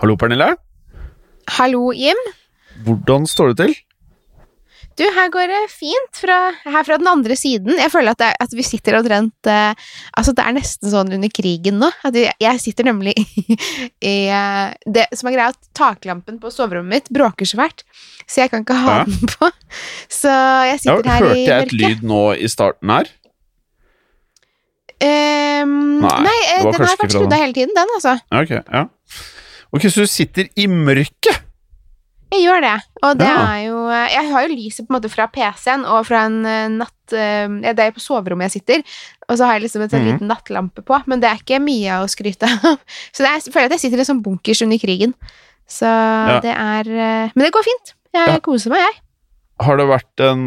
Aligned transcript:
Hallo, 0.00 0.16
Pernille. 0.16 0.54
Hallo, 1.58 1.90
Jim. 1.92 2.18
Hvordan 2.86 3.26
står 3.28 3.52
det 3.52 3.56
til? 3.64 3.74
Du, 4.98 5.04
her 5.16 5.28
går 5.32 5.48
det 5.48 5.58
fint. 5.72 6.16
Fra, 6.20 6.36
her 6.64 6.84
fra 6.84 6.96
den 7.00 7.08
andre 7.08 7.36
siden. 7.38 7.76
Jeg 7.80 7.92
føler 7.92 8.12
at, 8.12 8.20
det, 8.20 8.30
at 8.44 8.54
vi 8.56 8.64
sitter 8.66 8.96
omtrent 8.98 9.48
uh, 9.48 9.72
Altså, 10.18 10.34
det 10.36 10.44
er 10.44 10.56
nesten 10.56 10.90
sånn 10.92 11.12
under 11.16 11.32
krigen 11.32 11.78
nå. 11.80 11.88
At 12.04 12.16
jeg, 12.16 12.34
jeg 12.42 12.60
sitter 12.64 12.88
nemlig 12.90 13.14
i, 13.20 13.56
i 14.04 14.14
uh, 14.32 14.72
Det 14.84 15.06
som 15.16 15.30
er 15.30 15.36
greia, 15.36 15.52
at 15.54 15.70
taklampen 15.76 16.40
på 16.42 16.52
soverommet 16.52 16.96
mitt 17.00 17.12
bråker 17.16 17.48
så 17.48 17.60
fælt, 17.62 17.84
så 18.26 18.42
jeg 18.44 18.52
kan 18.52 18.64
ikke 18.66 18.76
ha 18.82 18.98
Ja. 19.00 19.06
den 19.08 19.32
på. 19.36 19.50
Så 20.20 20.34
jeg 20.72 20.82
sitter 20.84 21.04
Ja, 21.08 21.16
her 21.16 21.28
hørte 21.28 21.44
jeg 21.44 21.68
et 21.68 21.76
lyd 21.76 22.06
nå 22.12 22.22
i 22.36 22.48
starten 22.52 22.92
her? 22.96 23.12
Um, 25.00 26.00
Nei, 26.02 26.16
nei, 26.26 26.38
eh, 26.58 26.64
den 26.66 26.74
har 26.76 26.98
vært 27.00 27.14
skrudd 27.14 27.32
av 27.32 27.40
hele 27.40 27.56
tiden, 27.56 27.72
den, 27.76 27.92
altså. 27.96 28.18
Ja, 28.28 28.42
Ok, 28.44 28.50
ja. 28.58 28.82
Ok, 29.72 29.86
så 29.90 30.02
du 30.02 30.10
sitter 30.10 30.48
i 30.58 30.66
mørket? 30.70 31.46
Jeg 32.30 32.44
gjør 32.44 32.60
det, 32.62 32.76
og 33.02 33.16
det 33.18 33.26
Ja. 33.26 33.38
er 33.42 33.60
jo 33.66 33.78
eh, 33.90 34.08
Jeg 34.14 34.30
har 34.30 34.44
jo 34.46 34.54
lyset 34.54 34.86
på 34.86 34.92
en 34.92 34.96
måte 35.00 35.10
fra 35.10 35.24
PC-en 35.26 35.82
og 35.84 36.04
fra 36.06 36.20
en 36.28 36.44
eh, 36.46 36.68
natt... 36.70 37.12
eh, 37.12 37.48
ja, 37.66 37.72
Det 37.74 37.86
er 37.88 37.90
på 37.96 38.02
soverommet 38.02 38.46
jeg 38.52 38.60
sitter, 38.62 38.84
og 39.28 39.34
så 39.38 39.46
har 39.48 39.54
jeg 39.58 39.64
liksom 39.64 39.82
en 39.82 39.90
sånn 39.90 40.04
mm. 40.04 40.10
liten 40.12 40.30
nattlampe 40.30 40.84
på, 40.86 41.00
men 41.10 41.18
det 41.22 41.26
er 41.30 41.40
ikke 41.42 41.58
mye 41.62 41.98
å 42.04 42.06
skryte 42.10 42.46
av. 42.54 42.78
Så 43.10 43.24
det 43.24 43.30
er, 43.32 43.40
jeg 43.42 43.50
føler 43.54 43.66
at 43.66 43.74
jeg 43.78 43.82
sitter 43.86 43.98
i 43.98 44.04
en 44.04 44.10
sånn 44.12 44.22
bunkers 44.22 44.62
under 44.62 44.78
krigen. 44.78 45.14
Så 45.70 45.86
det 46.42 46.50
er 46.54 46.86
Men 47.34 47.44
det 47.46 47.52
går 47.54 47.62
fint. 47.66 47.94
Jeg 48.14 48.26
Ja. 48.26 48.38
koser 48.42 48.70
meg, 48.74 48.80
jeg. 48.86 49.02
Har 49.62 49.76
det 49.76 49.86
vært 49.86 50.22
en 50.26 50.46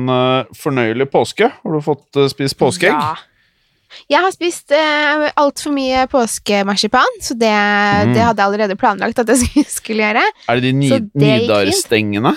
fornøyelig 0.58 1.06
påske? 1.12 1.48
Har 1.64 1.72
du 1.72 1.80
fått 1.84 2.12
spist 2.32 2.58
påskeegg? 2.60 2.92
Ja. 2.92 3.16
Jeg 4.10 4.20
har 4.24 4.32
spist 4.36 4.72
eh, 4.76 5.28
altfor 5.40 5.74
mye 5.76 6.06
påskemarsipan, 6.12 7.20
så 7.22 7.36
det, 7.38 7.52
Mm. 7.54 8.14
det 8.16 8.22
hadde 8.24 8.42
jeg 8.42 8.48
allerede 8.48 8.76
planlagt 8.80 9.20
at 9.20 9.28
jeg 9.34 9.66
skulle 9.80 10.04
gjøre. 10.04 10.24
Er 10.50 10.60
det 10.62 10.72
de 10.74 10.90
fint. 10.90 11.12
Nidar-stengene? 11.16 12.34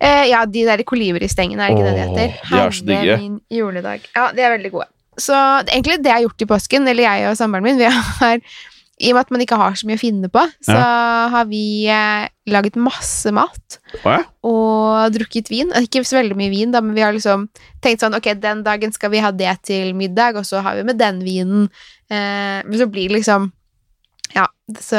Eh, 0.00 0.26
ja, 0.28 0.44
de 0.44 0.64
der 0.68 0.82
kolibristengene, 0.84 1.62
er 1.64 1.72
det 1.72 1.78
ikke 1.78 1.88
det 1.88 1.96
det 1.96 2.06
Åh, 2.06 2.12
heter? 2.12 2.48
de 2.50 2.60
er 2.60 2.70
så 2.76 2.84
digge. 2.90 3.16
Min 3.22 3.40
juledag. 3.50 4.00
Ja, 4.16 4.26
de 4.36 4.42
er 4.44 4.50
veldig 4.58 4.72
gode. 4.74 4.86
Så 5.18 5.32
egentlig 5.72 5.96
det 6.04 6.10
jeg 6.10 6.18
har 6.18 6.24
gjort 6.26 6.42
i 6.44 6.48
påsken, 6.50 6.88
eller 6.92 7.06
jeg 7.08 7.30
og 7.30 7.36
samboeren 7.38 7.64
min, 7.64 7.78
vi 7.80 7.88
har 7.88 8.40
i 8.96 9.10
og 9.12 9.16
med 9.18 9.26
at 9.26 9.30
man 9.34 9.42
ikke 9.44 9.58
har 9.60 9.74
så 9.76 9.84
mye 9.88 9.98
å 9.98 10.00
finne 10.00 10.28
på, 10.32 10.40
så 10.64 10.76
har 11.34 11.44
vi 11.50 11.84
eh, 11.92 12.28
laget 12.48 12.78
masse 12.80 13.28
mat 13.34 13.76
Oh, 14.04 14.08
ja? 14.14 14.22
og 14.46 15.12
drukket 15.12 15.50
vin. 15.52 15.68
Ikke 15.82 16.00
så 16.06 16.16
veldig 16.20 16.36
mye 16.38 16.48
vin, 16.52 16.72
da, 16.72 16.80
men 16.80 16.94
vi 16.96 17.02
har 17.04 17.12
liksom 17.12 17.44
tenkt 17.84 18.00
sånn 18.04 18.16
Ok, 18.16 18.30
den 18.40 18.62
dagen 18.64 18.92
skal 18.96 19.12
vi 19.12 19.20
ha 19.20 19.30
det 19.36 19.52
til 19.68 19.92
middag, 19.98 20.38
og 20.40 20.46
så 20.48 20.62
har 20.64 20.78
vi 20.78 20.86
med 20.88 20.96
den 21.00 21.20
vinen. 21.26 21.68
Eh, 22.08 22.62
men 22.64 22.76
så 22.80 22.86
blir 22.88 23.08
det 23.12 23.18
liksom 23.20 23.50
Ja, 24.34 24.46
så 24.80 24.96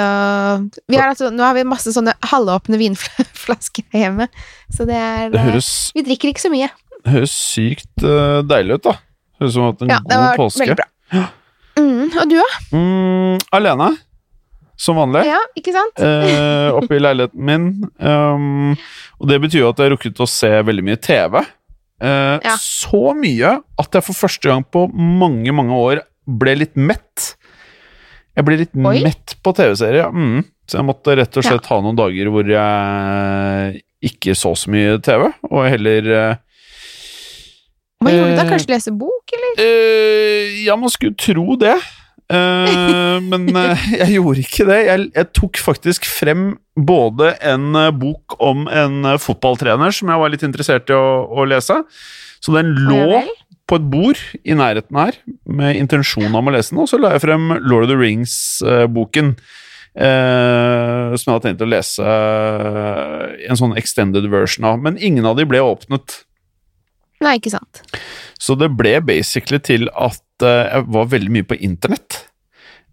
vi 0.87 0.95
har 0.99 1.09
altså, 1.11 1.31
Nå 1.33 1.43
har 1.43 1.57
vi 1.57 1.65
masse 1.67 1.91
sånne 1.95 2.13
halvåpne 2.29 2.77
vinflasker 2.79 3.83
hjemme, 3.97 4.29
så 4.73 4.85
det 4.87 4.95
er 4.97 5.33
Det 5.33 5.41
eh, 5.41 5.49
høres, 5.51 5.71
Vi 5.97 6.05
drikker 6.05 6.31
ikke 6.35 6.45
så 6.45 6.53
mye. 6.53 6.69
det 7.03 7.13
høres 7.17 7.33
sykt 7.33 8.05
uh, 8.05 8.39
deilig 8.45 8.77
ut, 8.79 8.87
da. 8.91 8.95
Høres 9.41 9.53
ut 9.53 9.57
som 9.57 9.67
at 9.73 9.81
en 9.85 9.91
Ja, 9.95 9.99
det 10.05 10.17
har 10.21 10.29
var 10.31 10.39
påske. 10.45 10.63
veldig 10.65 10.77
bra. 10.79 11.27
Mm, 11.77 12.09
og 12.17 12.29
du, 12.31 12.35
da? 12.39 12.47
Mm, 12.73 13.37
alene, 13.53 13.89
som 14.77 14.97
vanlig. 14.99 15.23
Ja, 15.29 15.39
ikke 15.57 15.73
sant? 15.75 15.99
eh, 16.03 16.69
oppe 16.77 16.97
i 16.97 17.01
leiligheten 17.01 17.45
min. 17.49 17.67
Um, 17.97 18.73
og 19.21 19.29
det 19.31 19.39
betyr 19.45 19.63
jo 19.63 19.69
at 19.71 19.79
jeg 19.81 19.89
har 19.89 19.95
rukket 19.95 20.21
å 20.21 20.27
se 20.29 20.51
veldig 20.67 20.85
mye 20.85 20.99
TV. 21.01 21.39
Eh, 22.01 22.37
Ja. 22.45 22.55
Så 22.61 23.13
mye 23.17 23.55
at 23.81 23.97
jeg 23.97 24.05
for 24.05 24.13
første 24.27 24.49
gang 24.51 24.63
på 24.63 24.85
mange, 24.93 25.49
mange 25.55 25.73
år 25.73 26.03
ble 26.27 26.55
litt 26.59 26.75
mett. 26.77 27.31
Jeg 28.37 28.45
ble 28.45 28.57
litt 28.59 28.75
Oi. 28.77 28.99
mett 29.01 29.33
på 29.41 29.53
TV-serier, 29.57 30.03
ja. 30.05 30.09
Mm. 30.13 30.43
Så 30.69 30.77
jeg 30.77 30.85
måtte 30.85 31.15
rett 31.17 31.37
og 31.39 31.45
slett 31.47 31.65
ha 31.71 31.77
noen 31.81 31.95
dager 31.97 32.27
hvor 32.29 32.45
jeg 32.51 33.81
ikke 34.11 34.35
så 34.37 34.51
så 34.59 34.69
mye 34.69 34.99
TV, 35.01 35.23
og 35.49 35.63
heller 35.71 36.09
eh, 36.13 36.35
Hva 38.03 38.11
gjorde 38.13 38.33
du 38.33 38.35
da? 38.37 38.43
eh, 38.43 38.49
Kanskje 38.51 38.73
lese 38.75 38.91
bok, 38.93 39.33
eller? 39.37 39.63
Eh, 39.63 40.57
ja, 40.67 40.75
man 40.77 40.91
skulle 40.93 41.15
tro 41.17 41.55
det. 41.59 41.73
Eh, 42.29 43.17
men 43.31 43.47
jeg 43.49 44.11
gjorde 44.17 44.43
ikke 44.43 44.67
det. 44.69 44.79
Jeg, 44.85 45.07
jeg 45.15 45.29
tok 45.37 45.57
faktisk 45.63 46.05
frem 46.05 46.57
både 46.77 47.33
en 47.41 47.71
bok 47.97 48.35
om 48.43 48.67
en 48.69 49.13
fotballtrener 49.23 49.95
som 49.95 50.11
jeg 50.13 50.21
var 50.21 50.33
litt 50.33 50.45
interessert 50.45 50.91
i 50.93 50.97
å, 50.97 51.25
å 51.25 51.47
lese. 51.49 51.79
Så 52.43 52.53
den 52.53 52.75
lå 52.85 53.23
på 53.67 53.79
et 53.79 53.87
bord 53.91 54.19
i 54.47 54.53
nærheten 54.55 54.95
her 54.95 55.17
med 55.49 55.75
intensjon 55.81 56.29
om 56.37 56.47
å 56.47 56.53
lese 56.53 56.71
den, 56.71 56.83
og 56.85 56.87
så 56.91 56.99
la 57.01 57.15
jeg 57.15 57.25
frem 57.25 57.49
Lord 57.65 57.87
of 57.87 57.89
the 57.91 57.97
Rings-boken. 57.99 59.33
eh, 59.97 61.15
som 61.17 61.31
jeg 61.31 61.33
hadde 61.33 61.47
tenkt 61.49 61.65
å 61.65 61.67
lese 61.71 62.05
en 63.49 63.57
sånn 63.59 63.73
extended 63.79 64.27
version 64.31 64.67
av. 64.69 64.79
Men 64.83 64.99
ingen 65.01 65.25
av 65.25 65.35
de 65.39 65.47
ble 65.49 65.59
åpnet. 65.65 66.21
Nei, 67.23 67.37
ikke 67.39 67.53
sant. 67.53 67.81
Så 68.37 68.55
det 68.59 68.69
ble 68.77 68.97
basically 69.05 69.59
til 69.63 69.87
at 69.93 70.45
eh, 70.45 70.63
jeg 70.75 70.87
var 70.93 71.07
veldig 71.13 71.31
mye 71.33 71.47
på 71.49 71.57
internett. 71.65 72.19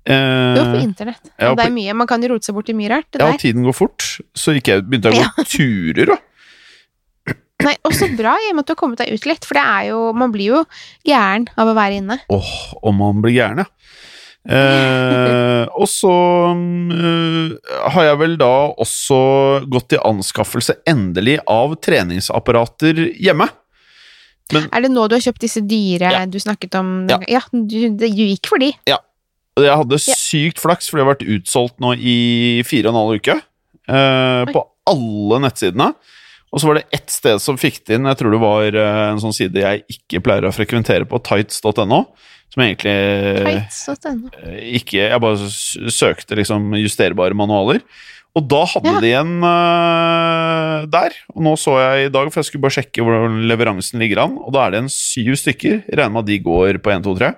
Eh, 0.05 0.55
Du 0.55 0.61
var 0.61 0.71
på 0.75 0.83
internett. 0.85 1.33
ja, 1.41 1.55
det 1.57 1.67
er 1.67 1.75
mye, 1.75 1.97
Man 1.97 2.09
kan 2.09 2.25
jo 2.25 2.33
rote 2.33 2.49
seg 2.49 2.57
bort 2.57 2.71
i 2.73 2.77
mye 2.77 2.93
rart. 2.93 3.11
Ja, 3.17 3.27
og 3.27 3.35
der. 3.35 3.43
tiden 3.43 3.67
går 3.67 3.77
fort, 3.77 4.07
så 4.37 4.57
jeg, 4.57 4.85
begynte 4.89 5.13
jeg 5.13 5.21
å 5.25 5.29
gå 5.37 5.45
turer, 5.57 6.15
da. 6.15 6.21
Nei, 7.65 7.77
og 7.87 7.95
så 7.97 8.11
bra 8.13 8.35
i 8.45 8.51
og 8.51 8.57
med 8.59 8.65
at 8.65 8.69
du 8.69 8.73
har 8.75 8.81
kommet 8.81 9.01
deg 9.01 9.15
ut 9.15 9.29
litt, 9.29 9.47
for 9.49 9.57
det 9.57 9.63
er 9.65 9.85
jo 9.89 10.01
Man 10.13 10.33
blir 10.35 10.51
jo 10.51 10.65
gæren 11.09 11.47
av 11.57 11.71
å 11.71 11.77
være 11.77 12.01
inne. 12.03 12.19
Åh, 12.35 12.51
om 12.85 12.99
man 13.01 13.23
blir 13.25 13.37
gæren, 13.39 13.63
ja. 13.65 13.71
Eh, 14.45 15.63
og 15.73 15.89
så 15.89 16.13
uh, 16.53 17.55
har 17.95 18.05
jeg 18.11 18.19
vel 18.21 18.35
da 18.37 18.51
også 18.85 19.17
gått 19.73 19.97
i 19.97 20.01
anskaffelse, 20.05 20.77
endelig, 20.91 21.39
av 21.49 21.73
treningsapparater 21.81 23.01
hjemme. 23.17 23.49
Er 24.53 24.85
det 24.85 24.91
nå 24.93 25.07
du 25.09 25.15
har 25.17 25.25
kjøpt 25.25 25.41
disse 25.41 25.63
dyre 25.65 26.11
Ja. 26.13 26.27
du 26.27 26.39
snakket 26.39 26.75
om? 26.77 27.07
Ja. 27.09 27.19
Ja, 27.29 27.41
du, 27.51 27.89
det, 27.97 28.11
du 28.13 28.23
gikk 28.29 28.51
for 28.51 28.61
de. 28.61 28.73
Og 29.55 29.63
jeg 29.63 29.79
hadde 29.79 29.99
sykt 30.03 30.59
flaks, 30.59 30.89
for 30.91 30.99
det 30.99 31.05
har 31.07 31.13
vært 31.15 31.29
utsolgt 31.31 31.79
nå 31.81 31.95
i 31.95 32.63
fire 32.67 32.91
og 32.91 32.95
en 32.95 33.01
halv 33.01 33.21
uke. 33.23 33.37
Eh, 33.87 34.45
på 34.51 34.63
alle 34.91 35.39
nettsidene. 35.45 35.93
Og 36.55 36.61
så 36.63 36.69
var 36.69 36.79
det 36.79 36.87
ett 36.95 37.11
sted 37.11 37.41
som 37.43 37.59
fikk 37.59 37.81
det 37.87 37.97
inn, 37.99 38.07
jeg 38.07 38.19
tror 38.21 38.35
det 38.35 38.41
var 38.43 38.77
eh, 38.79 39.03
en 39.13 39.21
sånn 39.23 39.35
side 39.35 39.63
jeg 39.63 39.85
ikke 39.91 40.21
pleier 40.27 40.47
å 40.47 40.53
frekventere 40.55 41.07
på, 41.07 41.19
tights.no. 41.27 42.03
Som 42.55 42.63
egentlig 42.63 42.93
tights 43.43 43.81
.no. 44.15 44.29
ikke 44.63 45.01
Jeg 45.09 45.23
bare 45.23 45.49
søkte 45.91 46.37
liksom 46.39 46.75
justerbare 46.79 47.35
manualer. 47.35 47.81
Og 48.35 48.49
da 48.51 48.65
hadde 48.67 48.91
Ja. 48.91 49.01
de 49.01 49.11
en 49.15 49.35
uh, 49.47 50.87
der. 50.91 51.15
Og 51.35 51.43
nå 51.47 51.53
så 51.61 51.77
jeg 51.79 52.09
i 52.09 52.13
dag, 52.15 52.31
for 52.33 52.41
jeg 52.43 52.49
skulle 52.49 52.65
bare 52.65 52.75
sjekke 52.81 53.05
hvordan 53.05 53.45
leveransen 53.51 54.01
ligger 54.03 54.25
an, 54.25 54.35
og 54.43 54.51
da 54.57 54.65
er 54.67 54.75
det 54.75 54.81
en 54.83 54.91
syv 54.93 55.37
stykker. 55.39 55.85
Regner 55.95 56.11
med 56.17 56.25
at 56.25 56.31
de 56.33 56.39
går 56.43 56.81
på 56.83 56.91
1, 56.97 57.05
2, 57.07 57.15
3. 57.21 57.31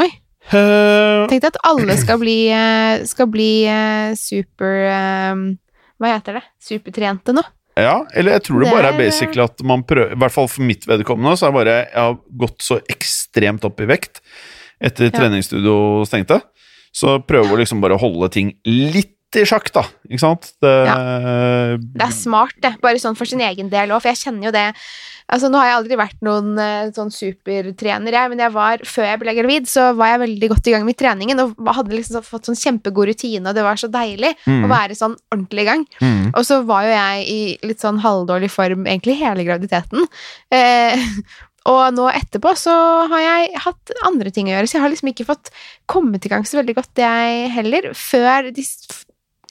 Oi. 0.00 0.08
Uh, 0.50 1.28
Tenk 1.30 1.44
deg 1.44 1.50
at 1.52 1.60
alle 1.68 1.94
skal 2.00 2.18
bli, 2.24 2.38
eh, 2.50 3.04
skal 3.06 3.28
bli 3.30 3.50
uh, 3.70 4.16
super 4.18 4.80
eh, 4.88 5.42
Hva 6.00 6.14
heter 6.16 6.40
det? 6.40 6.44
Supertrente 6.64 7.34
nå. 7.36 7.44
Ja, 7.78 8.00
eller 8.18 8.34
jeg 8.34 8.42
tror 8.48 8.58
det 8.64 8.66
Det 8.66 8.74
bare 8.74 8.88
er- 8.90 8.98
basically 8.98 9.44
at 9.44 9.62
man 9.62 9.84
prøver 9.86 10.16
I 10.16 10.18
hvert 10.18 10.34
fall 10.34 10.48
for 10.50 10.66
mitt 10.66 10.82
vedkommende, 10.90 11.36
så 11.38 11.46
er 11.46 11.52
det 11.52 11.58
bare 11.60 11.76
Jeg 11.84 12.00
har 12.02 12.16
gått 12.42 12.64
så 12.66 12.80
ekstremt 12.90 13.64
opp 13.68 13.78
i 13.84 13.86
vekt 13.92 14.18
etter 14.82 15.06
Ja. 15.06 15.12
treningsstudio 15.20 15.76
stengte. 16.08 16.40
Så 16.90 17.18
prøver 17.22 17.52
jeg 17.52 17.58
liksom 17.66 17.80
bare 17.84 17.94
å 17.94 18.00
holde 18.02 18.30
ting 18.32 18.54
litt 18.66 19.14
i 19.38 19.44
sjakk, 19.46 19.70
da. 19.72 19.84
Ikke 20.10 20.18
sant? 20.24 20.52
Det, 20.60 20.72
Det 21.94 22.02
er 22.06 22.12
smart, 22.16 22.56
det. 22.62 22.74
Bare 22.82 22.98
sånn 22.98 23.16
for 23.16 23.24
sin 23.30 23.40
egen 23.46 23.68
del 23.70 23.92
òg, 23.94 24.02
for 24.02 24.10
jeg 24.10 24.24
kjenner 24.26 24.50
jo 24.50 24.56
det 24.56 24.68
Altså, 25.30 25.46
Nå 25.46 25.60
har 25.60 25.68
jeg 25.68 25.74
aldri 25.78 25.94
vært 26.00 26.22
noen 26.26 26.58
eh, 26.58 26.88
sånn 26.90 27.12
supertrener, 27.14 28.10
jeg, 28.16 28.30
men 28.32 28.40
jeg 28.42 28.50
var, 28.50 28.80
før 28.82 29.04
jeg 29.06 29.18
ble 29.20 29.34
gravid, 29.36 29.68
så 29.70 29.84
var 29.94 30.08
jeg 30.10 30.20
veldig 30.24 30.48
godt 30.50 30.66
i 30.66 30.72
gang 30.74 30.82
med 30.88 30.96
treningen 30.98 31.38
og 31.44 31.52
hadde 31.76 31.94
liksom 31.94 32.16
så- 32.16 32.26
fått 32.26 32.48
sånn 32.50 32.58
kjempegod 32.58 33.06
rutine, 33.12 33.46
og 33.46 33.54
det 33.54 33.62
var 33.62 33.78
så 33.78 33.86
deilig 33.86 34.32
Mm. 34.44 34.64
å 34.66 34.70
være 34.72 34.96
sånn 34.98 35.14
ordentlig 35.30 35.62
i 35.62 35.68
gang. 35.70 35.84
Mm. 36.02 36.32
Og 36.34 36.42
så 36.42 36.58
var 36.66 36.82
jo 36.82 36.90
jeg 36.90 37.28
i 37.30 37.58
litt 37.62 37.78
sånn 37.78 38.00
halvdårlig 38.02 38.50
form 38.50 38.82
egentlig 38.90 39.20
hele 39.22 39.44
graviditeten. 39.46 40.02
Eh, 40.50 40.98
og 41.70 41.94
nå 41.94 42.10
etterpå 42.10 42.56
så 42.58 43.06
har 43.06 43.20
jeg 43.22 43.54
hatt 43.54 43.90
andre 44.10 44.32
ting 44.34 44.46
å 44.50 44.56
gjøre, 44.58 44.66
så 44.66 44.80
jeg 44.80 44.82
har 44.82 44.90
liksom 44.90 45.12
ikke 45.14 45.26
fått 45.30 45.50
kommet 45.86 46.26
i 46.26 46.28
gang 46.34 46.42
så 46.42 46.58
veldig 46.58 46.74
godt, 46.74 46.90
jeg 46.98 47.50
heller. 47.54 47.92
Før 47.94 48.50
de, 48.52 48.66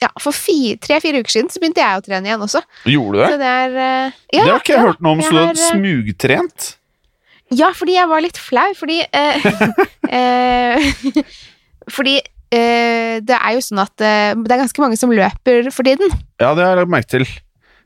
ja, 0.00 0.10
For 0.22 0.32
tre-fire 0.32 1.20
uker 1.20 1.32
siden 1.34 1.50
så 1.52 1.60
begynte 1.60 1.82
jeg 1.82 2.00
å 2.00 2.04
trene 2.04 2.30
igjen 2.30 2.44
også. 2.44 2.62
Gjorde 2.88 3.18
du 3.18 3.22
det? 3.22 3.38
Det 3.42 3.50
er 3.50 3.74
uh, 3.76 4.18
ja, 4.32 4.44
det 4.44 4.52
har 4.52 4.62
ikke 4.62 4.74
jeg 4.74 4.80
ja, 4.80 4.86
hørt 4.88 5.02
noe 5.04 5.16
om, 5.16 5.22
så 5.24 5.32
du 5.34 5.40
har 5.40 5.52
eh, 5.52 5.64
smugtrent? 5.74 6.68
Ja, 7.50 7.70
fordi 7.74 7.96
jeg 7.98 8.08
var 8.12 8.24
litt 8.24 8.38
flau, 8.40 8.68
fordi 8.78 9.00
uh, 9.04 9.48
uh, 10.08 11.22
Fordi 11.96 12.20
det 12.50 13.36
er 13.36 13.52
jo 13.54 13.60
sånn 13.62 13.78
at 13.78 13.92
det 13.94 14.50
er 14.50 14.58
ganske 14.58 14.82
mange 14.82 14.96
som 14.98 15.12
løper 15.14 15.68
for 15.70 15.86
tiden. 15.86 16.10
Ja, 16.42 16.48
det 16.58 16.64
har 16.64 16.72
jeg 16.72 16.80
lagt 16.80 16.90
merke 16.90 17.10
til. 17.12 17.26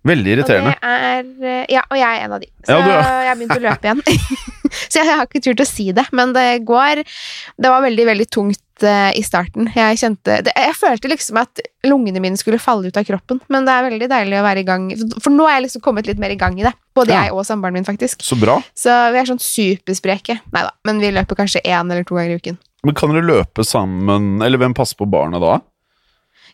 Veldig 0.09 0.31
irriterende. 0.35 0.73
Og, 0.73 1.29
det 1.41 1.51
er, 1.53 1.67
ja, 1.73 1.83
og 1.85 1.97
jeg 1.97 2.09
er 2.09 2.25
en 2.25 2.35
av 2.37 2.41
de. 2.41 2.49
Så 2.65 2.77
Ja, 2.77 2.81
du 2.81 2.91
jeg 3.29 3.37
begynte 3.41 3.59
å 3.61 3.65
løpe 3.65 3.91
igjen. 3.91 4.03
så 4.93 5.03
jeg 5.03 5.09
har 5.11 5.29
ikke 5.29 5.43
turt 5.45 5.63
å 5.65 5.69
si 5.69 5.87
det, 5.97 6.05
men 6.17 6.33
det 6.37 6.47
går 6.69 7.03
Det 7.05 7.73
var 7.73 7.85
veldig, 7.85 8.07
veldig 8.09 8.29
tungt 8.33 8.64
eh, 8.83 9.13
i 9.15 9.23
starten. 9.23 9.69
Jeg 9.77 9.99
kjente 10.01 10.41
det, 10.43 10.53
Jeg 10.57 10.75
følte 10.75 11.09
liksom 11.13 11.37
at 11.39 11.61
lungene 11.87 12.21
mine 12.21 12.37
skulle 12.37 12.59
falle 12.59 12.89
ut 12.89 12.97
av 12.97 13.05
kroppen, 13.05 13.41
men 13.49 13.65
det 13.65 13.71
er 13.77 13.87
veldig 13.91 14.09
deilig 14.11 14.41
å 14.41 14.43
være 14.43 14.61
i 14.65 14.67
gang. 14.67 14.89
For 15.21 15.31
nå 15.31 15.47
er 15.47 15.61
jeg 15.61 15.67
liksom 15.69 15.83
kommet 15.85 16.07
litt 16.11 16.19
mer 16.19 16.31
i 16.35 16.37
gang 16.41 16.59
i 16.59 16.65
det. 16.67 16.73
Både 16.95 17.11
Ja. 17.15 17.23
jeg 17.25 17.33
og 17.33 17.45
samboeren 17.47 17.73
min, 17.75 17.85
faktisk. 17.85 18.23
Så 18.23 18.35
bra. 18.41 18.59
Så 18.75 18.91
vi 19.13 19.19
er 19.19 19.25
sånn 19.31 19.39
superspreke. 19.39 20.41
Nei 20.53 20.63
da, 20.63 20.71
men 20.85 20.99
vi 20.99 21.13
løper 21.13 21.37
kanskje 21.37 21.63
én 21.65 21.91
eller 21.91 22.03
to 22.05 22.17
ganger 22.17 22.35
i 22.35 22.41
uken. 22.41 22.59
Men 22.85 22.95
kan 22.95 23.11
dere 23.15 23.23
løpe 23.25 23.65
sammen, 23.65 24.43
eller 24.43 24.59
hvem 24.59 24.75
passer 24.75 24.97
på 24.97 25.07
barna 25.09 25.39
da? 25.41 25.61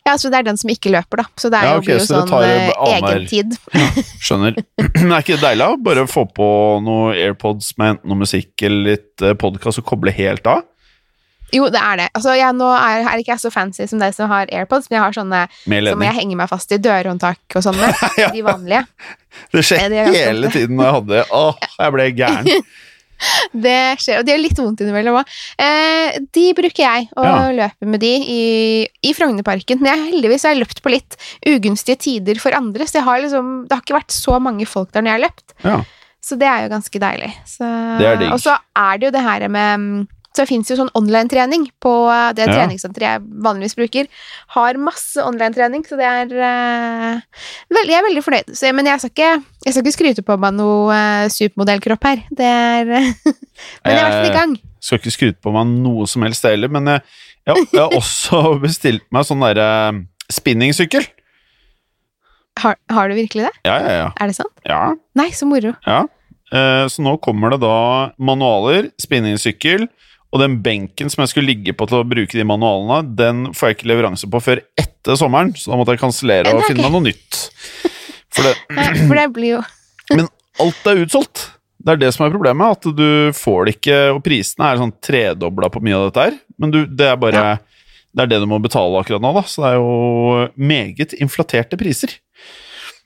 Ja, 0.03 0.15
så 0.17 0.31
det 0.31 0.39
er 0.39 0.43
den 0.47 0.57
som 0.57 0.69
ikke 0.73 0.89
løper, 0.89 1.17
da. 1.21 1.23
Så 1.37 1.51
det 1.51 1.59
er 1.59 1.65
Ja, 1.67 1.77
okay, 1.77 1.93
jo 1.93 1.99
sånn 1.99 2.27
tar 2.27 2.41
eh, 2.41 2.71
annenhver- 2.73 3.21
egentid. 3.21 3.57
Skjønner. 4.25 4.55
Men 4.97 5.11
er 5.13 5.21
ikke 5.21 5.35
det 5.37 5.43
deilig? 5.43 5.67
å 5.67 5.83
Bare 5.83 6.07
få 6.09 6.23
på 6.33 6.47
noe 6.81 7.13
AirPods 7.13 7.77
med 7.77 7.95
enten 7.97 8.09
noe 8.09 8.17
musikk 8.23 8.63
eller 8.65 8.95
litt 8.95 9.25
podkast 9.37 9.77
og 9.77 9.85
koble 9.85 10.09
helt 10.15 10.47
av? 10.49 10.63
Jo, 11.51 11.65
det 11.73 11.79
er 11.83 11.97
det. 11.99 12.09
Altså, 12.15 12.35
jeg, 12.39 12.53
nå 12.55 12.67
er, 12.75 13.01
er 13.11 13.21
ikke 13.23 13.33
jeg 13.35 13.43
så 13.43 13.51
fancy 13.51 13.87
som 13.91 13.99
de 13.99 14.11
som 14.15 14.29
har 14.31 14.47
AirPods, 14.51 14.87
men 14.89 14.97
jeg 14.99 15.03
har 15.03 15.17
sånne 15.17 15.41
som 15.91 16.05
jeg 16.05 16.17
henger 16.21 16.39
meg 16.39 16.49
fast 16.51 16.71
i 16.71 16.79
dørhåndtak 16.79 17.57
og 17.59 17.65
sånne. 17.65 17.91
Ja. 18.21 18.29
De 18.31 18.41
vanlige. 18.45 18.85
Det 19.51 19.63
skjer 19.65 19.89
det 19.91 20.05
hele 20.15 20.49
tiden 20.51 20.75
når 20.77 20.85
jeg 20.87 20.95
hadde 20.99 21.21
Åh, 21.35 21.67
jeg 21.79 21.93
ble 21.97 22.07
gæren. 22.19 22.49
Det 23.53 23.73
skjer, 24.01 24.17
og 24.21 24.25
de 24.25 24.33
har 24.33 24.39
litt 24.41 24.57
vondt 24.57 24.81
innimellom 24.81 25.19
òg. 25.19 25.33
Eh, 25.61 26.15
de 26.33 26.45
bruker 26.57 26.81
jeg, 26.81 27.03
og 27.13 27.27
Ja. 27.27 27.35
løper 27.53 27.89
med 27.93 28.01
de 28.01 28.09
i, 28.17 28.39
i 29.05 29.11
Frognerparken. 29.13 29.77
Men 29.81 29.91
jeg, 29.91 30.07
heldigvis 30.15 30.45
har 30.47 30.55
jeg 30.55 30.63
løpt 30.63 30.81
på 30.81 30.89
litt 30.89 31.17
ugunstige 31.45 31.99
tider 32.01 32.39
for 32.41 32.55
andre, 32.57 32.87
så 32.89 33.03
har 33.05 33.21
liksom, 33.21 33.51
det 33.69 33.77
har 33.77 33.83
ikke 33.85 33.99
vært 33.99 34.15
så 34.15 34.39
mange 34.41 34.65
folk 34.65 34.89
der 34.95 35.05
når 35.05 35.11
jeg 35.13 35.19
har 35.19 35.25
løpt. 35.27 35.53
Ja. 35.67 35.75
Så 36.21 36.37
det 36.41 36.49
er 36.49 36.65
jo 36.65 36.71
ganske 36.73 37.01
deilig. 37.01 37.29
Så, 37.49 37.69
Det 38.01 38.09
er 38.09 38.17
digg. 38.23 38.33
Og 38.33 38.41
så 38.41 38.57
er 38.77 38.97
det 39.01 39.07
jo 39.11 39.13
det 39.19 39.23
her 39.25 39.47
med 39.53 39.85
mm, 40.31 40.37
det 40.37 40.47
fins 40.47 40.69
jo 40.71 40.75
sånn 40.79 40.89
online-trening 40.95 41.65
på 41.83 41.91
det 42.35 42.45
Ja. 42.47 42.53
treningssenteret 42.55 43.07
jeg 43.07 43.21
vanligvis 43.43 43.75
bruker. 43.75 44.07
Har 44.55 44.73
masse 44.79 45.17
online-trening, 45.19 45.83
så 45.87 45.97
det 45.99 46.07
er 46.07 46.25
uh, 46.31 47.21
veldig, 47.69 47.91
Jeg 47.91 47.99
er 47.99 48.07
veldig 48.07 48.23
fornøyd. 48.23 48.53
Så, 48.55 48.71
men 48.73 48.85
jeg 48.87 48.99
skal, 49.03 49.11
ikke, 49.11 49.43
jeg 49.65 49.73
skal 49.73 49.83
ikke 49.85 49.97
skryte 49.97 50.23
på 50.23 50.37
meg 50.39 50.53
noe 50.55 50.91
uh, 50.95 51.27
supermodellkropp 51.29 52.03
her. 52.09 52.23
Det 52.31 52.45
er 52.47 52.85
Men 52.91 53.91
jeg 53.91 53.91
er 53.91 53.99
i 53.99 54.03
hvert 54.05 54.19
fall 54.21 54.29
i 54.31 54.37
gang. 54.39 54.55
Skal 54.81 54.97
ikke 55.01 55.11
skryte 55.13 55.41
på 55.43 55.51
meg 55.53 55.67
noe 55.83 56.07
som 56.09 56.23
helst 56.25 56.43
heller, 56.47 56.71
men 56.73 56.87
jeg, 56.95 57.01
jeg 57.45 57.77
har 57.77 57.93
også 57.97 58.41
bestilt 58.63 59.03
meg 59.13 59.27
sånn 59.27 59.43
derre 59.43 59.67
spinningsykkel. 60.31 61.05
Har, 62.61 62.75
har 62.91 63.09
du 63.09 63.15
virkelig 63.15 63.45
det? 63.47 63.53
Ja, 63.67 63.75
ja, 63.79 63.91
ja. 64.05 64.07
Er 64.19 64.27
det 64.31 64.35
sant? 64.37 64.51
ja, 64.67 64.81
Nei, 65.17 65.29
så 65.35 65.47
moro. 65.49 65.75
ja. 65.87 66.01
Eh, 66.51 66.85
Så 66.91 66.99
nå 67.03 67.13
kommer 67.23 67.53
det 67.53 67.61
da 67.63 68.11
manualer, 68.19 68.89
spinningsykkel, 68.99 69.85
og 70.31 70.39
den 70.39 70.57
benken 70.63 71.11
som 71.11 71.23
jeg 71.25 71.33
skulle 71.33 71.51
ligge 71.51 71.73
på 71.75 71.87
til 71.89 72.01
å 72.01 72.07
bruke 72.07 72.37
de 72.37 72.45
manualene, 72.47 73.15
den 73.19 73.41
får 73.57 73.71
jeg 73.71 73.77
ikke 73.79 73.89
leveranse 73.91 74.29
på 74.31 74.39
før 74.43 74.61
etter 74.79 75.17
sommeren, 75.19 75.51
så 75.59 75.73
da 75.73 75.79
måtte 75.79 75.95
jeg 75.95 76.03
kansellere 76.03 76.53
og 76.55 76.63
finne 76.67 76.85
meg 76.85 76.93
noe 76.95 77.07
nytt. 77.09 77.39
For 78.31 78.47
det, 78.47 78.53
Ja, 78.71 78.85
For 79.01 79.19
det 79.19 79.25
blir 79.35 79.57
jo 79.57 79.63
Men 80.15 80.29
alt 80.63 80.87
er 80.87 81.01
utsolgt. 81.03 81.49
Det 81.81 81.95
er 81.95 81.99
det 81.99 82.11
som 82.15 82.23
er 82.25 82.31
problemet, 82.31 82.77
at 82.77 82.95
du 82.95 83.31
får 83.33 83.65
det 83.65 83.71
ikke 83.79 83.95
Og 84.13 84.19
prisene 84.23 84.67
er 84.69 84.79
sånn 84.79 84.91
tredobla 85.01 85.71
på 85.73 85.81
mye 85.83 85.97
av 85.97 86.03
dette 86.09 86.25
her, 86.27 86.35
men 86.61 86.73
du, 86.73 86.83
det 86.85 87.07
er 87.09 87.17
bare 87.19 87.45
Det 88.13 88.23
er 88.23 88.29
det 88.29 88.41
du 88.43 88.47
må 88.51 88.59
betale 88.61 88.99
akkurat 89.01 89.23
nå, 89.23 89.31
da. 89.35 89.43
Så 89.47 89.63
det 89.63 89.71
er 89.71 89.79
jo 89.79 90.49
meget 90.59 91.15
inflaterte 91.19 91.79
priser. 91.79 92.13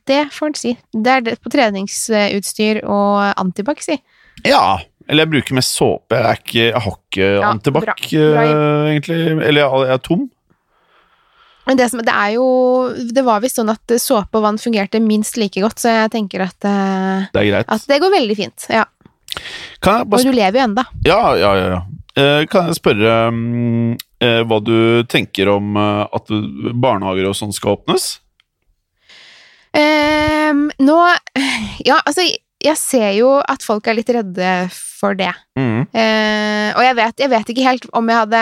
Det 0.06 0.28
får 0.34 0.52
en 0.52 0.58
si. 0.60 0.74
Det 0.94 1.12
er 1.14 1.24
det 1.26 1.36
på 1.42 1.50
treningsutstyr 1.54 2.84
og 2.84 3.32
antibac, 3.42 3.82
si. 3.86 3.98
Ja. 4.46 4.82
Eller 5.08 5.26
jeg 5.26 5.32
bruker 5.36 5.58
mest 5.58 5.76
såpe. 5.78 6.18
Jeg, 6.18 6.26
er 6.26 6.40
ikke, 6.42 6.64
jeg 6.64 6.82
har 6.86 6.96
ikke 6.96 7.28
Ja, 7.28 7.50
antibac, 7.52 8.06
eh, 8.14 8.40
egentlig. 8.94 9.20
Eller 9.46 9.62
jeg, 9.62 9.92
er 9.94 10.02
tom. 10.06 10.26
Men 11.66 11.80
det, 11.80 11.90
som, 11.90 12.02
det 12.06 12.14
er 12.14 12.36
jo 12.36 12.46
Det 13.10 13.24
var 13.26 13.42
visst 13.42 13.58
sånn 13.58 13.72
at 13.74 13.96
såpe 14.02 14.38
og 14.38 14.44
vann 14.46 14.60
fungerte 14.62 15.02
minst 15.02 15.40
like 15.42 15.62
godt, 15.64 15.82
så 15.82 15.94
jeg 15.94 16.14
tenker 16.14 16.46
at, 16.46 16.58
eh, 16.70 17.26
Det 17.34 17.42
er 17.42 17.50
greit. 17.52 17.70
at 17.74 17.88
det 17.90 18.02
går 18.04 18.14
veldig 18.14 18.38
fint. 18.38 18.68
Ja. 18.70 18.86
Kan 19.82 20.02
jeg 20.04 20.14
Og 20.14 20.26
du 20.30 20.34
lever 20.34 20.60
jo 20.60 20.66
enda. 20.70 20.86
Ja, 21.06 21.22
ja, 21.38 21.54
ja. 21.58 21.70
ja. 21.76 21.82
Eh, 22.16 22.46
Kan 22.48 22.70
jeg 22.70 22.80
spørre 22.80 23.16
mm, 23.36 23.96
eh, 24.24 24.42
hva 24.48 24.60
du 24.64 25.04
tenker 25.12 25.52
om 25.52 25.76
eh, 25.76 26.06
at 26.16 26.32
barnehager 26.74 27.28
og 27.32 27.36
sånn 27.38 27.54
skal 27.56 27.76
åpnes? 27.76 28.16
Um, 29.76 30.70
nå 30.80 30.96
Ja, 31.84 32.00
altså, 32.06 32.24
jeg 32.66 32.78
ser 32.82 33.12
jo 33.18 33.36
at 33.46 33.62
folk 33.66 33.86
er 33.88 33.98
litt 34.00 34.10
redde 34.16 34.54
for 34.74 35.14
det. 35.18 35.32
Mm. 35.60 35.84
Eh, 35.94 36.70
og 36.76 36.82
jeg 36.86 36.96
vet, 36.98 37.20
jeg 37.26 37.32
vet 37.36 37.52
ikke 37.54 37.68
helt 37.68 37.86
om 37.94 38.10
jeg 38.10 38.22
hadde 38.24 38.42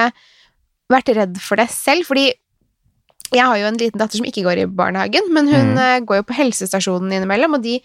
vært 0.93 1.11
redd 1.17 1.37
for 1.41 1.59
det 1.59 1.67
selv, 1.73 2.05
fordi 2.07 2.29
jeg 3.33 3.41
har 3.49 3.57
jo 3.57 3.65
en 3.71 3.79
liten 3.81 3.97
datter 3.99 4.19
som 4.19 4.27
ikke 4.29 4.43
går 4.45 4.59
i 4.61 4.69
barnehagen, 4.69 5.29
men 5.33 5.47
hun 5.49 5.73
Mm. 5.73 5.77
eh, 5.81 5.99
går 6.05 6.19
jo 6.21 6.25
på 6.29 6.35
helsestasjonen 6.37 7.11
innimellom, 7.15 7.55
og 7.57 7.63
de 7.63 7.79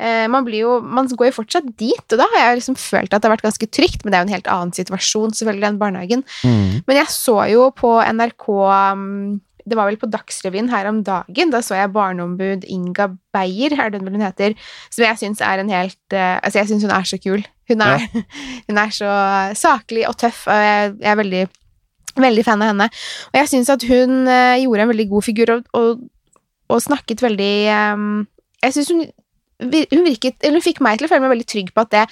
eh, 0.00 0.26
man, 0.32 0.44
blir 0.44 0.62
jo, 0.64 0.80
man 0.80 1.08
går 1.08 1.28
jo 1.30 1.36
fortsatt 1.42 1.66
dit, 1.76 2.04
og 2.12 2.18
da 2.20 2.26
har 2.34 2.50
jeg 2.50 2.60
liksom 2.60 2.76
følt 2.80 3.12
at 3.12 3.20
det 3.20 3.28
har 3.28 3.36
vært 3.36 3.44
ganske 3.48 3.66
trygt, 3.68 4.04
men 4.04 4.12
det 4.12 4.16
er 4.18 4.22
jo 4.24 4.28
en 4.28 4.34
helt 4.36 4.50
annen 4.52 4.72
situasjon 4.76 5.34
selvfølgelig 5.36 5.68
enn 5.70 5.78
barnehagen. 5.80 6.22
Mm. 6.44 6.82
Men 6.86 6.96
jeg 7.00 7.10
så 7.12 7.36
jo 7.52 7.66
på 7.76 7.90
NRK 8.00 8.46
um, 8.92 9.40
Det 9.68 9.76
var 9.78 9.88
vel 9.88 9.98
på 10.00 10.08
Dagsrevyen 10.10 10.70
her 10.72 10.88
om 10.90 11.02
dagen. 11.06 11.52
Da 11.52 11.62
så 11.64 11.78
jeg 11.78 11.92
barneombud 11.94 12.66
Inga 12.68 13.10
Beyer, 13.34 13.76
er 13.76 13.92
det 13.92 14.02
vel 14.02 14.16
hun 14.16 14.24
heter, 14.24 14.56
som 14.90 15.04
jeg 15.06 15.20
syns 15.20 15.42
er 15.44 15.62
en 15.62 15.72
helt 15.72 16.16
eh, 16.16 16.36
Altså, 16.40 16.60
jeg 16.60 16.70
syns 16.70 16.86
hun 16.86 16.94
er 16.96 17.08
så 17.08 17.20
kul. 17.22 17.44
Hun 17.70 17.84
er, 17.86 18.06
hun 18.68 18.80
er 18.82 18.94
så 18.94 19.14
saklig 19.58 20.06
og 20.08 20.18
tøff, 20.20 20.46
og 20.50 20.60
jeg, 20.66 20.94
jeg 21.00 21.12
er 21.12 21.24
veldig 21.24 21.46
Veldig 22.20 22.42
fan 22.42 22.62
av 22.64 22.72
henne. 22.72 22.88
Og 23.30 23.36
jeg 23.38 23.48
syns 23.52 23.70
at 23.70 23.84
hun 23.86 24.26
eh, 24.26 24.58
gjorde 24.64 24.82
en 24.82 24.90
veldig 24.90 25.08
god 25.12 25.22
figur 25.22 25.52
og, 25.54 25.68
og, 25.78 26.00
og 26.68 26.82
snakket 26.82 27.22
veldig 27.22 27.54
um, 27.94 28.26
Jeg 28.64 28.74
syns 28.74 28.90
hun, 28.90 29.04
hun 29.62 30.06
virket 30.08 30.42
Eller 30.42 30.58
hun 30.58 30.64
fikk 30.64 30.82
meg 30.82 30.98
til 30.98 31.06
å 31.06 31.12
føle 31.12 31.22
meg 31.22 31.36
veldig 31.36 31.48
trygg 31.52 31.70
på 31.76 31.84
at 31.86 31.92
det, 31.94 32.04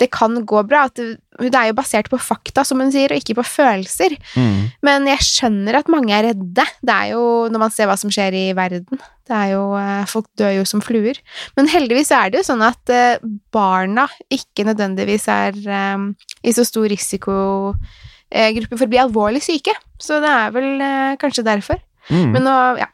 det 0.00 0.08
kan 0.12 0.34
gå 0.46 0.62
bra. 0.68 0.86
At 0.90 0.98
det, 0.98 1.16
det 1.40 1.54
er 1.54 1.70
jo 1.70 1.76
basert 1.78 2.08
på 2.12 2.20
fakta, 2.20 2.64
som 2.66 2.80
hun 2.82 2.92
sier, 2.94 3.12
og 3.12 3.20
ikke 3.20 3.38
på 3.38 3.46
følelser. 3.48 4.16
Mm. 4.36 4.70
Men 4.86 5.08
jeg 5.10 5.26
skjønner 5.26 5.80
at 5.80 5.90
mange 5.92 6.14
er 6.16 6.30
redde. 6.30 6.66
Det 6.82 6.96
er 6.96 7.12
jo 7.14 7.22
når 7.52 7.64
man 7.66 7.74
ser 7.74 7.90
hva 7.90 7.96
som 8.00 8.12
skjer 8.12 8.36
i 8.36 8.46
verden. 8.56 9.00
Det 9.26 9.34
er 9.34 9.52
jo, 9.54 9.62
eh, 9.80 10.04
Folk 10.10 10.28
dør 10.38 10.54
jo 10.58 10.66
som 10.68 10.82
fluer. 10.84 11.18
Men 11.58 11.70
heldigvis 11.70 12.12
er 12.14 12.30
det 12.30 12.42
jo 12.42 12.48
sånn 12.52 12.64
at 12.66 12.92
eh, 12.94 13.22
barna 13.54 14.06
ikke 14.32 14.66
nødvendigvis 14.68 15.26
er 15.32 15.56
um, 15.96 16.10
i 16.46 16.54
så 16.54 16.66
stor 16.66 16.86
risikogruppe 16.92 18.76
for 18.76 18.86
å 18.86 18.92
bli 18.92 19.02
alvorlig 19.02 19.42
syke. 19.44 19.74
Så 19.98 20.20
det 20.22 20.30
er 20.30 20.52
vel 20.54 20.76
uh, 20.82 21.16
kanskje 21.20 21.46
derfor. 21.46 21.80
Mm. 22.12 22.28
Men 22.36 22.46
nå, 22.46 22.58
ja. 22.84 22.92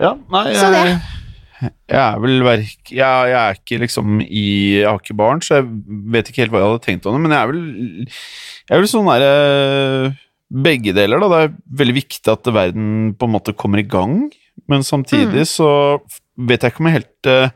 Ja, 0.00 0.16
nei, 0.32 0.48
Så 0.56 0.72
det. 0.74 0.82
Jeg, 1.62 2.00
er 2.02 2.20
vel 2.20 2.42
verk... 2.44 2.90
Jeg, 2.92 3.30
jeg 3.30 3.38
er 3.40 3.56
ikke 3.58 3.78
liksom 3.82 4.20
i 4.24 4.46
Jeg 4.82 4.88
har 4.88 5.00
ikke 5.00 5.16
barn, 5.16 5.40
så 5.44 5.58
jeg 5.60 5.68
vet 6.12 6.28
ikke 6.30 6.44
helt 6.44 6.54
hva 6.54 6.60
jeg 6.62 6.70
hadde 6.70 6.84
tenkt 6.84 7.08
om 7.08 7.16
det, 7.16 7.22
men 7.24 7.34
jeg 7.34 7.40
er 7.40 7.52
vel 7.52 7.62
Jeg 8.06 8.74
er 8.76 8.82
vel 8.82 8.90
sånn 8.92 9.08
derre 9.10 10.10
Begge 10.66 10.92
deler, 10.94 11.18
da. 11.22 11.28
Det 11.32 11.38
er 11.42 11.54
veldig 11.80 11.96
viktig 11.96 12.30
at 12.30 12.50
verden 12.54 12.90
på 13.18 13.26
en 13.26 13.32
måte 13.34 13.54
kommer 13.58 13.80
i 13.82 13.88
gang, 13.88 14.28
men 14.70 14.84
samtidig 14.86 15.42
Mm. 15.42 15.50
så 15.50 15.70
vet 16.38 16.62
jeg 16.62 16.70
ikke 16.70 16.84
om 16.84 16.86
jeg 16.90 17.00
helt 17.00 17.30
uh, 17.32 17.50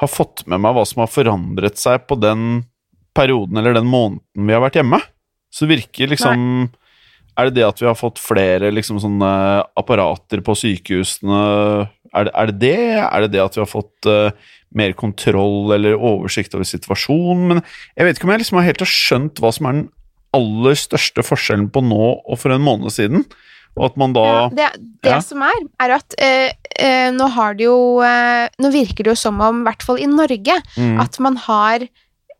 har 0.00 0.08
fått 0.08 0.46
med 0.48 0.62
meg 0.64 0.72
hva 0.76 0.84
som 0.88 1.02
har 1.04 1.12
forandret 1.12 1.76
seg 1.76 2.06
på 2.08 2.16
den 2.20 2.64
perioden 3.16 3.60
eller 3.60 3.76
den 3.76 3.88
måneden 3.88 4.48
vi 4.48 4.56
har 4.56 4.64
vært 4.64 4.78
hjemme. 4.80 5.00
Så 5.52 5.66
det 5.66 5.76
virker 5.76 6.08
liksom 6.12 6.70
Er 7.36 7.50
det 7.50 7.58
det 7.58 7.66
at 7.68 7.80
vi 7.82 7.86
har 7.86 7.96
fått 8.00 8.16
flere 8.16 8.70
liksom 8.72 8.96
sånne 8.96 9.30
apparater 9.76 10.40
på 10.40 10.54
sykehusene? 10.56 11.40
Er 12.16 12.28
det 12.28 12.32
er 12.34 12.52
det? 12.52 12.60
det? 12.60 12.76
Er 13.06 13.26
det 13.26 13.32
det 13.34 13.42
at 13.44 13.58
vi 13.58 13.62
har 13.62 13.70
fått 13.70 14.08
uh, 14.08 14.30
mer 14.76 14.94
kontroll 14.98 15.74
eller 15.76 15.96
oversikt 15.96 16.54
over 16.56 16.64
situasjonen? 16.68 17.50
Men 17.50 17.62
jeg 17.96 18.08
vet 18.08 18.18
ikke 18.18 18.28
om 18.28 18.34
jeg 18.34 18.44
liksom 18.44 18.60
har 18.60 18.68
helt 18.70 18.84
har 18.84 18.92
skjønt 18.92 19.42
hva 19.42 19.52
som 19.54 19.68
er 19.68 19.78
den 19.80 19.88
aller 20.36 20.76
største 20.78 21.24
forskjellen 21.24 21.68
på 21.72 21.82
nå 21.84 22.06
og 22.18 22.40
for 22.40 22.54
en 22.54 22.64
måned 22.64 22.92
siden. 22.94 23.26
Og 23.76 23.90
at 23.90 23.98
man 24.00 24.14
da 24.16 24.24
Ja, 24.24 24.48
det 24.48 24.70
det 25.04 25.12
Ja. 25.12 25.20
som 25.20 25.42
er, 25.44 25.58
er 25.84 25.90
at 25.98 26.14
eh, 26.18 26.52
eh, 26.80 27.10
nå 27.12 27.28
har 27.28 27.54
det 27.54 27.66
jo 27.66 28.00
eh, 28.00 28.48
Nå 28.58 28.70
virker 28.72 29.04
det 29.04 29.12
jo 29.12 29.20
som 29.20 29.40
om, 29.40 29.60
i 29.60 29.68
hvert 29.68 29.84
fall 29.84 30.00
i 30.00 30.08
Norge, 30.08 30.56
mm, 30.76 30.98
at 31.00 31.18
man 31.20 31.36
har 31.36 31.84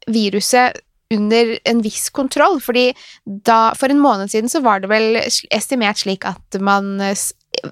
viruset 0.09 0.81
under 1.13 1.59
en 1.65 1.83
viss 1.85 2.09
kontroll. 2.11 2.59
Fordi 2.61 2.89
da, 3.27 3.75
for 3.75 3.93
en 3.93 4.01
måned 4.01 4.33
siden 4.33 4.49
så 4.49 4.63
var 4.65 4.81
det 4.81 4.91
vel 4.91 5.21
estimert 5.53 6.01
slik 6.03 6.25
at 6.27 6.59
man 6.59 6.97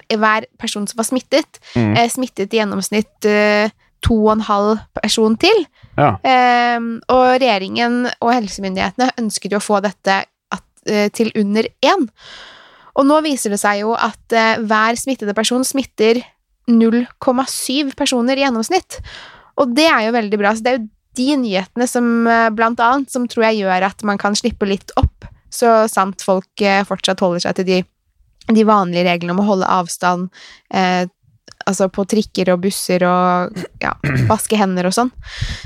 Hver 0.09 0.47
person 0.61 0.87
som 0.89 1.01
var 1.01 1.09
smittet, 1.09 1.61
mm, 1.75 1.97
eh, 1.97 2.11
smittet 2.11 2.55
i 2.55 2.61
gjennomsnitt 2.61 3.29
eh, 3.29 3.73
to 4.05 4.17
og 4.27 4.35
en 4.37 4.47
halv 4.49 4.79
person 5.01 5.37
til. 5.41 5.65
ja, 5.97 6.17
Ehm, 6.25 7.01
og 7.09 7.41
regjeringen 7.41 8.05
og 8.21 8.33
helsemyndighetene 8.35 9.15
ønsket 9.23 9.55
jo 9.55 9.61
å 9.61 9.65
få 9.65 9.81
dette 9.85 10.25
eh, 10.87 11.09
til 11.15 11.33
under 11.41 11.69
én. 11.85 12.09
Og 12.95 13.07
nå 13.07 13.21
viser 13.25 13.51
det 13.51 13.59
seg 13.59 13.81
jo 13.81 13.95
at 13.97 14.35
hver 14.63 14.95
smittede 14.95 15.35
person 15.35 15.65
smitter 15.67 16.21
0,7 16.71 17.95
personer 17.97 18.39
i 18.39 18.45
gjennomsnitt. 18.45 19.01
Og 19.59 19.73
det 19.75 19.89
er 19.89 20.05
jo 20.07 20.13
veldig 20.15 20.39
bra. 20.39 20.53
Så 20.55 20.63
det 20.63 20.71
er 20.71 20.79
jo 20.79 20.89
de 21.19 21.39
nyhetene 21.41 21.89
som 21.91 22.07
blant 22.55 22.79
annet 22.79 23.11
som 23.11 23.27
tror 23.27 23.49
jeg 23.49 23.65
gjør 23.65 23.89
at 23.89 24.05
man 24.07 24.21
kan 24.21 24.39
slippe 24.39 24.69
litt 24.69 24.95
opp. 25.01 25.27
så 25.51 25.89
sant 25.91 26.23
folk 26.23 26.63
fortsatt 26.87 27.21
holder 27.23 27.43
seg 27.45 27.59
til 27.59 27.67
de, 27.67 27.83
de 28.53 28.65
vanlige 28.69 29.07
reglene 29.07 29.37
om 29.37 29.43
å 29.43 29.49
holde 29.49 29.69
avstand, 29.71 30.31
eh, 30.75 31.05
altså 31.65 31.89
på 31.93 32.05
trikker 32.09 32.51
og 32.53 32.63
busser 32.67 33.05
og 33.09 33.59
ja, 33.83 33.95
vaske 34.33 34.59
hender 34.61 34.89
og 34.89 34.97
sånn. 34.97 35.13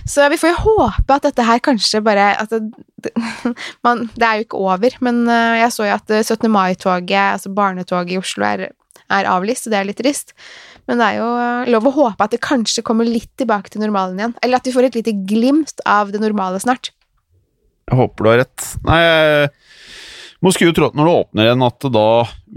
Så 0.07 0.27
vi 0.31 0.39
får 0.41 0.53
jo 0.53 0.65
håpe 0.67 1.17
at 1.17 1.27
dette 1.27 1.47
her 1.47 1.63
kanskje 1.65 2.03
bare 2.07 2.31
at 2.39 2.55
det, 2.55 2.63
det, 3.05 3.15
man, 3.87 4.07
det 4.15 4.27
er 4.29 4.41
jo 4.41 4.49
ikke 4.49 4.65
over, 4.65 4.99
men 5.05 5.25
eh, 5.27 5.61
jeg 5.65 5.75
så 5.75 5.89
jo 5.89 5.97
at 5.97 6.15
eh, 6.15 6.25
17. 6.25 6.51
mai-toget, 6.55 7.39
altså 7.39 7.55
barnetoget 7.55 8.15
i 8.15 8.21
Oslo, 8.21 8.47
er, 8.47 8.69
er 9.09 9.31
avlyst, 9.31 9.67
så 9.67 9.75
det 9.75 9.81
er 9.81 9.91
litt 9.91 10.03
trist. 10.03 10.37
Men 10.89 11.03
det 11.03 11.09
er 11.11 11.19
jo 11.21 11.29
eh, 11.37 11.73
lov 11.75 11.91
å 11.91 11.97
håpe 11.99 12.29
at 12.29 12.37
det 12.37 12.45
kanskje 12.45 12.85
kommer 12.87 13.09
litt 13.09 13.31
tilbake 13.41 13.73
til 13.73 13.83
normalen 13.85 14.21
igjen. 14.21 14.39
Eller 14.45 14.61
at 14.61 14.69
vi 14.69 14.73
får 14.77 14.89
et 14.89 15.03
lite 15.03 15.19
glimt 15.29 15.83
av 15.85 16.15
det 16.15 16.23
normale 16.23 16.61
snart. 16.63 16.93
Jeg 17.89 17.97
håper 17.97 18.25
du 18.25 18.31
har 18.31 18.43
rett. 18.45 18.71
Nei, 18.85 18.99
jeg 19.01 19.51
må 20.45 20.53
skulle 20.55 20.71
jo 20.71 20.77
tro 20.77 20.89
at 20.91 20.99
når 20.99 21.09
det 21.09 21.17
åpner 21.19 21.49
igjen, 21.49 21.67
at 21.67 21.87
da 21.95 22.09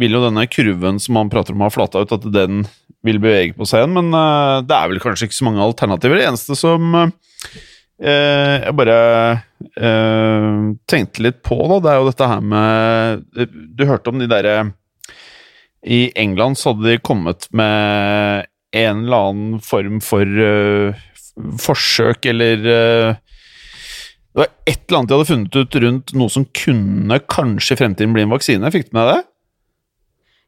vil 0.01 0.15
jo 0.15 0.23
denne 0.25 0.45
kurven 0.51 1.01
som 1.01 1.17
man 1.17 1.31
prater 1.33 1.55
om 1.55 1.63
har 1.65 1.73
flata 1.73 2.03
ut, 2.03 2.13
at 2.13 2.27
den 2.33 2.63
vil 3.05 3.17
bevege 3.21 3.55
på 3.57 3.65
seg 3.65 3.81
igjen. 3.81 3.95
Men 3.97 4.11
uh, 4.13 4.61
det 4.65 4.77
er 4.77 4.91
vel 4.91 5.01
kanskje 5.03 5.29
ikke 5.29 5.39
så 5.39 5.47
mange 5.47 5.63
alternativer. 5.65 6.19
Det 6.19 6.27
eneste 6.29 6.57
som 6.59 6.93
uh, 6.97 7.07
jeg 8.01 8.75
bare 8.77 8.99
uh, 9.81 10.69
tenkte 10.89 11.25
litt 11.25 11.41
på, 11.45 11.57
da, 11.71 11.79
det 11.81 11.91
er 11.91 11.99
jo 11.99 12.11
dette 12.11 12.29
her 12.31 12.45
med 12.53 13.49
Du 13.77 13.83
hørte 13.85 14.09
om 14.09 14.21
de 14.21 14.29
derre 14.29 14.55
I 15.85 16.07
England 16.17 16.57
så 16.57 16.73
hadde 16.73 16.89
de 16.89 17.01
kommet 17.01 17.45
med 17.53 18.47
en 18.77 19.03
eller 19.03 19.27
annen 19.27 19.61
form 19.65 19.99
for 20.05 20.25
forsøk, 21.59 22.25
eller 22.31 23.17
det 24.31 24.39
var 24.39 24.47
et 24.69 24.79
eller 24.87 24.97
annet 24.97 25.09
de 25.11 25.17
hadde 25.17 25.27
funnet 25.27 25.57
ut 25.59 25.77
rundt 25.83 26.13
noe 26.15 26.31
som 26.31 26.47
kunne 26.55 27.19
kanskje 27.31 27.75
i 27.75 27.79
fremtiden 27.81 28.15
bli 28.15 28.23
en 28.23 28.31
vaksine. 28.31 28.71
Fikk 28.71 28.87
du 28.89 28.95
med 28.95 29.09
det? 29.11 29.19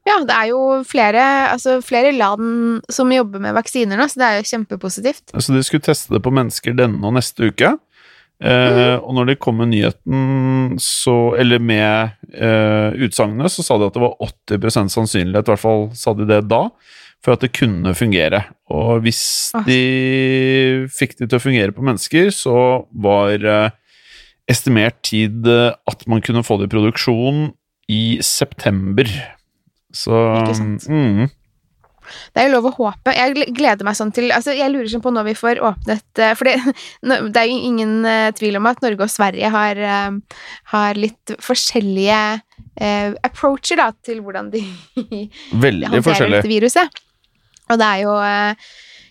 Ja, 0.04 0.18
det 0.20 0.36
er 0.36 0.50
jo 0.50 0.60
flere, 0.84 1.22
altså 1.54 1.78
flere 1.84 2.12
land 2.12 2.84
som 2.92 3.12
jobber 3.12 3.40
med 3.40 3.56
vaksiner 3.56 3.96
nå, 3.96 4.08
så 4.08 4.20
det 4.20 4.26
er 4.26 4.40
jo 4.40 4.48
kjempepositivt. 4.50 5.32
Så 5.32 5.54
de 5.54 5.62
skulle 5.64 5.84
teste 5.84 6.12
det 6.12 6.20
på 6.24 6.32
mennesker 6.32 6.76
denne 6.76 7.00
og 7.08 7.16
neste 7.16 7.48
uke. 7.48 7.72
Eh, 8.44 8.72
mm. 8.76 9.04
Og 9.06 9.14
når 9.16 9.30
de 9.30 9.38
kom 9.40 9.56
med 9.62 9.72
nyheten, 9.72 10.76
så, 10.82 11.16
eller 11.40 11.62
med 11.62 12.16
eh, 12.34 13.04
utsagnet, 13.06 13.52
så 13.52 13.64
sa 13.64 13.78
de 13.80 13.88
at 13.88 13.96
det 13.96 14.04
var 14.04 14.18
80% 14.20 14.92
sannsynlighet, 14.92 15.48
i 15.48 15.54
hvert 15.54 15.64
fall 15.64 15.88
sa 15.96 16.12
de 16.18 16.28
det 16.28 16.42
da, 16.52 16.66
for 17.24 17.36
at 17.36 17.44
det 17.44 17.54
kunne 17.56 17.94
fungere. 17.96 18.42
Og 18.72 19.04
hvis 19.06 19.22
ah. 19.56 19.64
de 19.64 20.84
fikk 20.92 21.16
det 21.18 21.30
til 21.30 21.38
å 21.38 21.42
fungere 21.42 21.74
på 21.74 21.84
mennesker, 21.84 22.28
så 22.34 22.56
var 22.92 23.40
eh, 23.40 23.70
estimert 24.50 25.00
tid 25.06 25.48
eh, 25.48 25.72
at 25.72 26.04
man 26.10 26.24
kunne 26.24 26.44
få 26.44 26.60
det 26.60 26.68
i 26.68 26.74
produksjon 26.74 27.46
i 27.92 28.02
september. 28.24 29.08
Så 29.94 30.12
Ikke 30.42 30.58
sant. 30.58 30.84
Mm. 30.90 31.32
Det 32.04 32.42
er 32.42 32.50
jo 32.50 32.58
lov 32.58 32.66
å 32.68 32.74
håpe. 32.76 33.14
Jeg 33.16 33.54
gleder 33.56 33.86
meg 33.86 33.96
sånn 33.96 34.10
til 34.12 34.28
altså 34.36 34.52
Jeg 34.52 34.68
lurer 34.68 34.90
sånn 34.92 35.00
på 35.00 35.08
når 35.14 35.24
vi 35.30 35.32
får 35.38 35.62
åpnet 35.64 36.20
eh, 36.20 36.34
For 36.36 36.50
det, 36.50 36.74
det 37.32 37.40
er 37.40 37.48
jo 37.48 37.62
ingen 37.70 37.94
tvil 38.36 38.60
om 38.60 38.68
at 38.68 38.84
Norge 38.84 39.06
og 39.06 39.12
Sverige 39.12 39.48
har, 39.54 39.80
har 40.74 41.00
litt 41.00 41.32
forskjellige 41.40 42.20
approacher 43.24 43.80
da, 43.80 43.88
til 44.04 44.20
hvordan 44.20 44.52
de, 44.52 44.60
Veldig 45.64 45.94
håndterer 45.94 46.36
dette 46.36 46.52
viruset. 46.52 47.04
Og 47.70 47.80
det 47.80 47.86
er 47.86 48.02
jo 48.04 48.16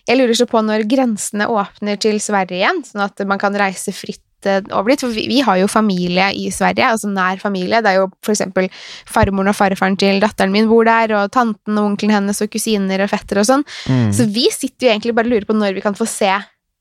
Jeg 0.03 0.19
lurer 0.19 0.36
så 0.36 0.45
på 0.50 0.60
når 0.60 0.83
grensene 0.91 1.48
åpner 1.48 2.00
til 2.01 2.19
Sverige 2.19 2.60
igjen, 2.60 2.83
sånn 2.83 3.05
at 3.05 3.24
man 3.27 3.39
kan 3.39 3.55
reise 3.55 3.93
fritt 3.95 4.22
over 4.50 4.91
dit. 4.91 5.00
For 5.00 5.13
vi, 5.15 5.27
vi, 5.31 5.39
har 5.45 5.57
jo 5.62 5.69
familie 5.72 6.29
i 6.36 6.50
Sverige, 6.51 6.89
altså 6.91 7.07
nær 7.12 7.39
familie. 7.41 7.81
Det 7.83 7.93
er 7.93 8.01
jo 8.01 8.10
for 8.24 8.36
eksempel 8.36 8.69
farmoren 9.10 9.51
og 9.53 9.57
farfaren 9.57 9.98
til 10.00 10.19
datteren 10.24 10.51
min 10.51 10.67
bor 10.67 10.83
der, 10.88 11.13
og 11.17 11.31
tanten 11.31 11.77
og 11.79 11.93
onkelen 11.93 12.15
hennes 12.17 12.43
og 12.43 12.51
kusiner 12.53 13.05
og 13.05 13.13
fetter 13.13 13.41
og 13.41 13.48
sånn. 13.50 13.63
Mm. 13.88 14.10
Så 14.15 14.27
vi 14.27 14.50
sitter 14.53 14.89
jo 14.89 14.95
egentlig 14.95 15.15
bare 15.15 15.31
og 15.31 15.36
lurer 15.38 15.48
på 15.50 15.57
når 15.57 15.77
vi 15.77 15.86
kan 15.86 15.98
få 15.98 16.07
se 16.10 16.33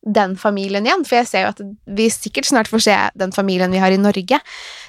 den 0.03 0.35
familien 0.35 0.87
igjen, 0.87 1.05
for 1.07 1.21
jeg 1.21 1.29
ser 1.31 1.45
jo 1.45 1.53
at 1.53 1.61
vi 1.95 2.09
sikkert 2.11 2.49
snart 2.49 2.71
får 2.71 2.83
se 2.89 2.97
den 3.23 3.35
familien 3.35 3.71
vi 3.71 3.83
har 3.83 3.95
i 3.95 4.01
Norge. 4.01 4.41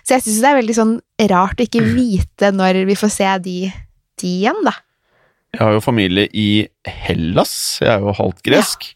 Så 0.02 0.16
jeg 0.16 0.26
syns 0.26 0.40
det 0.42 0.50
er 0.50 0.58
veldig 0.58 0.78
sånn 0.78 0.96
rart 1.30 1.62
å 1.62 1.68
ikke 1.68 1.84
vite 1.86 2.50
når 2.56 2.82
vi 2.90 2.98
får 2.98 3.14
se 3.14 3.30
de, 3.46 3.60
de 4.22 4.32
igjen, 4.42 4.64
da. 4.66 4.74
Jeg 5.54 5.62
har 5.62 5.76
jo 5.76 5.84
familie 5.86 6.26
i 6.34 6.66
Hellas, 7.06 7.54
jeg 7.84 7.92
er 7.94 8.02
jo 8.02 8.16
halvt 8.18 8.42
gresk. 8.46 8.88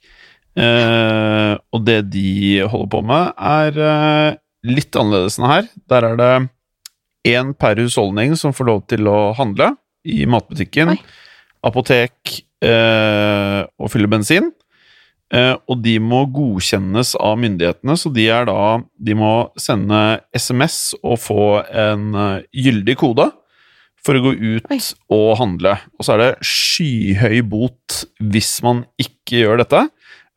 Eh, 0.57 1.53
og 1.53 1.83
det 1.85 1.99
de 2.09 2.63
holder 2.65 2.89
på 2.95 3.01
med, 3.05 3.29
er 3.37 3.77
eh, 3.77 4.37
litt 4.65 4.97
annerledes 4.97 5.37
enn 5.37 5.51
her. 5.51 5.67
Der 5.85 6.07
er 6.07 6.17
det 6.17 6.31
én 7.29 7.53
per 7.53 7.77
husholdning 7.77 8.33
som 8.39 8.55
får 8.57 8.69
lov 8.71 8.81
til 8.89 9.05
å 9.05 9.35
handle 9.37 9.75
i 10.07 10.25
matbutikken, 10.25 10.95
Oi. 10.95 10.99
apotek 11.69 12.39
eh, 12.65 13.61
og 13.77 13.93
fylle 13.93 14.09
bensin. 14.09 14.49
Eh, 15.29 15.53
og 15.67 15.83
de 15.83 15.97
må 16.01 16.23
godkjennes 16.33 17.13
av 17.21 17.37
myndighetene, 17.37 17.97
så 17.99 18.09
de 18.15 18.29
er 18.31 18.47
da 18.47 18.79
De 18.97 19.13
må 19.19 19.51
sende 19.59 20.21
SMS 20.33 20.95
og 21.03 21.19
få 21.19 21.47
en 21.67 22.13
uh, 22.15 22.45
gyldig 22.55 22.95
kode 22.97 23.27
for 24.07 24.17
å 24.17 24.23
gå 24.23 24.33
ut 24.39 24.71
Oi. 24.71 24.79
og 25.11 25.29
handle. 25.41 25.75
Og 25.99 26.07
så 26.07 26.15
er 26.15 26.23
det 26.23 26.47
skyhøy 26.47 27.41
bot 27.51 28.01
hvis 28.23 28.57
man 28.65 28.85
ikke 29.01 29.43
gjør 29.43 29.61
dette 29.65 29.87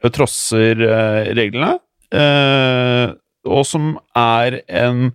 trosser 0.09 0.81
eh, 0.81 1.31
reglene, 1.37 1.77
eh, 2.15 3.13
og 3.51 3.65
som 3.69 3.95
er 4.17 4.63
en 4.65 5.11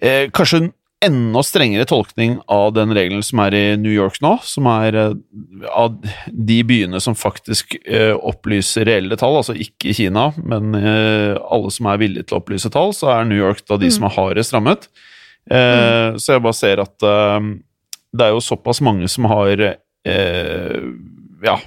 eh, 0.00 0.30
kanskje 0.34 0.64
en 0.64 0.72
enda 1.02 1.42
strengere 1.42 1.86
tolkning 1.90 2.36
av 2.50 2.74
den 2.76 2.92
regelen 2.94 3.24
som 3.26 3.40
er 3.42 3.54
i 3.58 3.62
New 3.78 3.90
York 3.90 4.20
nå, 4.22 4.36
som 4.46 4.68
er 4.70 4.98
av 5.02 5.96
de 6.30 6.58
byene 6.62 7.00
som 7.02 7.16
faktisk 7.18 7.74
opplyser 8.22 8.86
reelle 8.86 9.18
tall, 9.18 9.40
altså 9.40 9.56
ikke 9.58 9.96
Kina, 9.98 10.28
men 10.38 10.76
alle 10.78 11.72
som 11.74 11.88
er 11.90 11.98
villige 12.04 12.28
til 12.28 12.38
å 12.38 12.38
opplyse 12.38 12.70
tall, 12.70 12.94
så 12.94 13.10
er 13.16 13.26
New 13.26 13.40
York 13.40 13.64
da 13.66 13.80
de 13.82 13.90
mm. 13.90 13.96
som 13.96 14.06
er 14.06 14.14
hardest 14.14 14.54
rammet. 14.54 14.86
Mm. 15.50 16.18
Så 16.22 16.36
jeg 16.36 16.42
bare 16.44 16.56
ser 16.56 16.80
at 16.84 17.02
det 17.02 18.24
er 18.24 18.30
jo 18.30 18.42
såpass 18.44 18.78
mange 18.84 19.08
som 19.10 19.26
har 19.26 19.58
ja, 21.42 21.60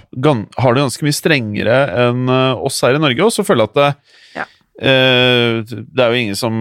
har 0.58 0.74
det 0.74 0.84
ganske 0.84 1.06
mye 1.06 1.16
strengere 1.16 1.80
enn 2.06 2.30
eh, 2.32 2.66
oss 2.68 2.80
her 2.86 2.98
i 2.98 3.02
Norge. 3.02 3.26
Og 3.26 3.34
så 3.34 3.46
føler 3.48 3.66
jeg 3.66 3.74
at 3.74 3.80
det, 3.80 4.14
ja. 4.40 4.46
eh, 4.92 5.58
det 5.68 6.04
er 6.04 6.14
jo 6.14 6.22
ingen 6.22 6.40
som 6.40 6.60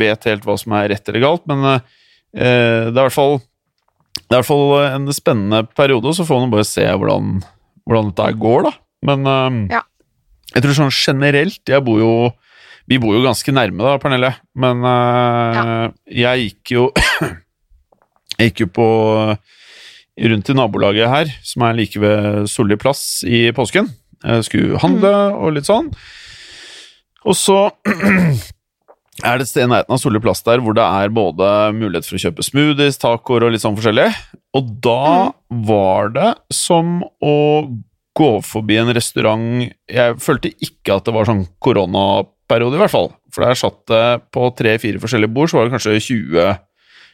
vet 0.00 0.28
helt 0.30 0.46
hva 0.48 0.56
som 0.60 0.76
er 0.78 0.88
rett 0.94 1.10
eller 1.10 1.24
galt, 1.26 1.44
men 1.50 1.66
eh, 1.68 1.82
det 2.32 2.94
er 2.94 2.94
i 2.94 3.02
hvert 3.02 3.18
fall 3.18 3.38
det 4.14 4.30
er 4.30 4.38
i 4.38 4.40
hvert 4.40 4.48
fall 4.48 4.70
en 4.86 5.10
spennende 5.12 5.64
periode, 5.76 6.08
og 6.08 6.16
så 6.16 6.24
får 6.26 6.44
man 6.44 6.54
bare 6.54 6.66
se 6.66 6.84
hvordan, 6.86 7.36
hvordan 7.84 8.12
dette 8.14 8.40
går, 8.40 8.68
da. 8.68 8.72
Men 9.10 9.28
eh, 9.28 9.58
ja. 9.76 9.82
jeg 10.54 10.64
tror 10.64 10.78
sånn 10.78 10.94
generelt 10.94 11.60
Jeg 11.68 11.84
bor 11.84 12.00
jo 12.00 12.14
Vi 12.90 13.00
bor 13.00 13.16
jo 13.16 13.24
ganske 13.24 13.52
nærme, 13.54 13.80
da, 13.80 13.96
Pernille, 14.00 14.34
men 14.60 14.84
uh, 14.84 15.54
ja. 15.56 16.34
jeg 16.34 16.48
gikk 16.50 16.74
jo 16.76 16.88
Jeg 18.38 18.50
gikk 18.50 18.64
jo 18.64 18.70
på 18.74 18.86
rundt 20.30 20.50
i 20.50 20.56
nabolaget 20.56 21.10
her, 21.10 21.30
som 21.46 21.64
er 21.66 21.76
like 21.78 22.00
ved 22.02 22.48
Solli 22.50 22.76
plass 22.78 23.22
i 23.26 23.46
påsken. 23.54 23.88
Jeg 24.24 24.46
skulle 24.48 24.80
handle 24.82 25.12
mm. 25.12 25.38
og 25.38 25.54
litt 25.54 25.68
sånn. 25.68 25.90
Og 27.24 27.38
så 27.38 27.58
er 29.24 29.38
det 29.38 29.46
et 29.46 29.50
sted 29.50 29.66
i 29.66 29.70
nærheten 29.70 29.94
av 29.94 30.02
Solli 30.02 30.22
plass 30.22 30.42
der 30.46 30.62
hvor 30.64 30.76
det 30.76 30.84
er 30.84 31.14
både 31.14 31.48
mulighet 31.78 32.08
for 32.08 32.18
å 32.18 32.22
kjøpe 32.26 32.46
smoothies, 32.46 33.00
tacoer 33.02 33.46
og 33.46 33.54
litt 33.54 33.64
sånn 33.64 33.78
forskjellig. 33.78 34.10
Og 34.58 34.70
da 34.84 35.00
mm. 35.30 35.64
var 35.70 36.14
det 36.14 36.30
som 36.54 37.00
å 37.22 37.36
gå 38.14 38.30
forbi 38.46 38.76
en 38.78 38.92
restaurant 38.94 39.64
Jeg 39.90 40.18
følte 40.22 40.52
ikke 40.62 41.00
at 41.00 41.08
det 41.08 41.14
var 41.16 41.26
sånn 41.26 41.48
koronaperiode, 42.44 42.76
i 42.76 42.82
hvert 42.82 42.92
fall. 42.92 43.10
For 43.32 43.44
der 43.44 43.58
satt 43.58 43.80
det 43.88 44.04
på 44.32 44.48
tre-fire 44.56 45.00
forskjellige 45.02 45.32
bord, 45.32 45.50
så 45.50 45.58
var 45.58 45.66
det 45.66 45.74
kanskje 45.74 46.00
20 46.00 46.54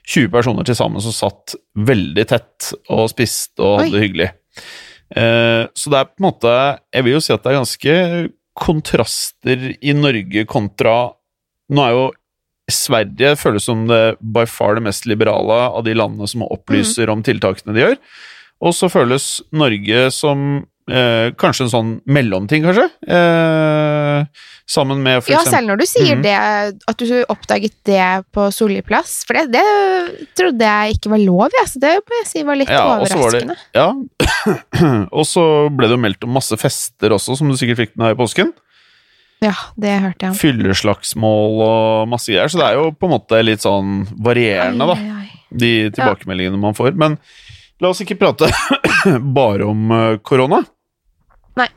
20 0.09 0.31
personer 0.33 0.65
til 0.65 0.75
sammen 0.75 1.03
som 1.05 1.13
satt 1.13 1.55
veldig 1.77 2.25
tett 2.27 2.71
og 2.91 3.11
spiste 3.13 3.63
og 3.63 3.83
hadde 3.83 3.93
det 3.95 4.05
hyggelig. 4.05 4.29
Eh, 5.15 5.65
så 5.77 5.93
det 5.93 5.99
er 5.99 6.07
på 6.07 6.21
en 6.21 6.27
måte 6.29 6.51
Jeg 6.95 7.03
vil 7.03 7.17
jo 7.17 7.21
si 7.21 7.33
at 7.35 7.43
det 7.43 7.51
er 7.51 7.59
ganske 7.59 7.95
kontraster 8.61 9.65
i 9.83 9.95
Norge 9.97 10.45
kontra 10.47 10.95
Nå 11.71 11.83
er 11.83 11.95
jo 11.97 12.05
Sverige 12.71 13.33
føles 13.35 13.67
som 13.67 13.89
det 13.91 14.21
by 14.23 14.45
far 14.47 14.77
det 14.79 14.85
mest 14.87 15.07
liberale 15.11 15.57
av 15.75 15.83
de 15.83 15.95
landene 15.97 16.29
som 16.31 16.45
opplyser 16.47 17.11
mm. 17.11 17.13
om 17.13 17.25
tiltakene 17.27 17.75
de 17.75 17.83
gjør. 17.83 17.97
Og 18.63 18.77
så 18.77 18.87
føles 18.93 19.25
Norge 19.51 20.05
som 20.15 20.69
Eh, 20.91 21.33
kanskje 21.39 21.67
en 21.67 21.73
sånn 21.73 21.91
mellomting, 22.11 22.65
kanskje? 22.67 22.87
Eh, 23.07 24.45
sammen 24.71 25.03
med 25.05 25.23
for 25.23 25.35
Ja, 25.35 25.43
selv 25.47 25.71
når 25.71 25.83
du 25.83 25.87
sier 25.89 26.17
mm. 26.19 26.25
det, 26.25 26.37
at 26.91 27.03
du 27.03 27.13
oppdaget 27.33 27.77
det 27.89 28.07
på 28.35 28.49
Solli 28.55 28.81
plass. 28.87 29.21
For 29.29 29.39
det, 29.39 29.49
det, 29.55 30.27
trodde 30.39 30.73
jeg 30.73 30.99
ikke 30.99 31.13
var 31.15 31.23
lov, 31.23 31.59
ja, 31.59 31.67
så 31.71 31.83
det 31.83 31.93
må 32.01 32.19
jeg 32.23 32.31
si 32.31 32.47
var 32.47 32.61
litt 32.61 32.73
ja, 32.73 32.83
overraskende. 32.97 33.59
Det, 33.61 33.79
ja, 33.79 33.93
og 35.19 35.29
så 35.29 35.45
ble 35.75 35.91
det 35.91 35.97
jo 35.99 36.03
meldt 36.07 36.27
om 36.27 36.35
masse 36.39 36.59
fester 36.61 37.17
også, 37.17 37.39
som 37.39 37.51
du 37.51 37.59
sikkert 37.61 37.85
fikk 37.85 37.97
med 37.97 38.09
deg 38.09 38.19
i 38.19 38.21
påsken. 38.21 38.53
Ja, 39.41 39.55
det 39.81 39.95
hørte 40.03 40.27
jeg 40.27 40.37
fylleslagsmål 40.37 41.63
og 41.65 42.11
masse 42.13 42.29
greier. 42.29 42.51
Så 42.53 42.61
det 42.61 42.67
er 42.67 42.77
jo 42.77 42.91
på 42.93 43.09
en 43.09 43.15
måte 43.15 43.41
litt 43.41 43.65
sånn 43.65 44.03
varierende, 44.21 44.91
da, 44.91 44.97
Ai, 45.01 45.23
ai, 45.25 45.39
de 45.49 45.73
tilbakemeldingene 45.97 46.61
man 46.61 46.77
får. 46.77 46.93
Men 47.01 47.17
la 47.81 47.93
oss 47.93 48.03
ikke 48.05 48.19
prate 48.21 48.51
bare 49.41 49.69
om 49.69 49.97
eh, 49.97 50.19
korona. 50.27 50.61
Nei. 51.61 51.69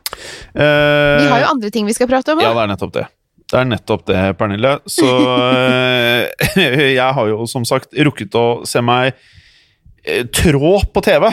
Uh, 0.56 1.20
Vi 1.20 1.28
har 1.34 1.44
jo 1.44 1.52
andre 1.52 1.70
ting 1.74 1.86
vi 1.90 1.94
skal 1.98 2.08
prate 2.12 2.34
om. 2.36 2.42
Ja, 2.44 2.54
det 2.56 2.64
er 2.66 2.72
nettopp 2.74 2.94
det. 2.96 3.06
Det 3.54 3.60
er 3.60 3.68
nettopp 3.70 4.06
det, 4.08 4.20
Pernille. 4.40 4.78
Så 4.90 5.06
eh, 5.60 6.94
jeg 6.98 7.10
har 7.18 7.28
jo 7.30 7.44
som 7.50 7.66
sagt 7.68 7.94
rukket 8.08 8.34
å 8.40 8.46
se 8.70 8.82
meg 8.86 9.12
eh, 10.06 10.24
trå 10.34 10.78
på 10.94 11.04
TV. 11.06 11.28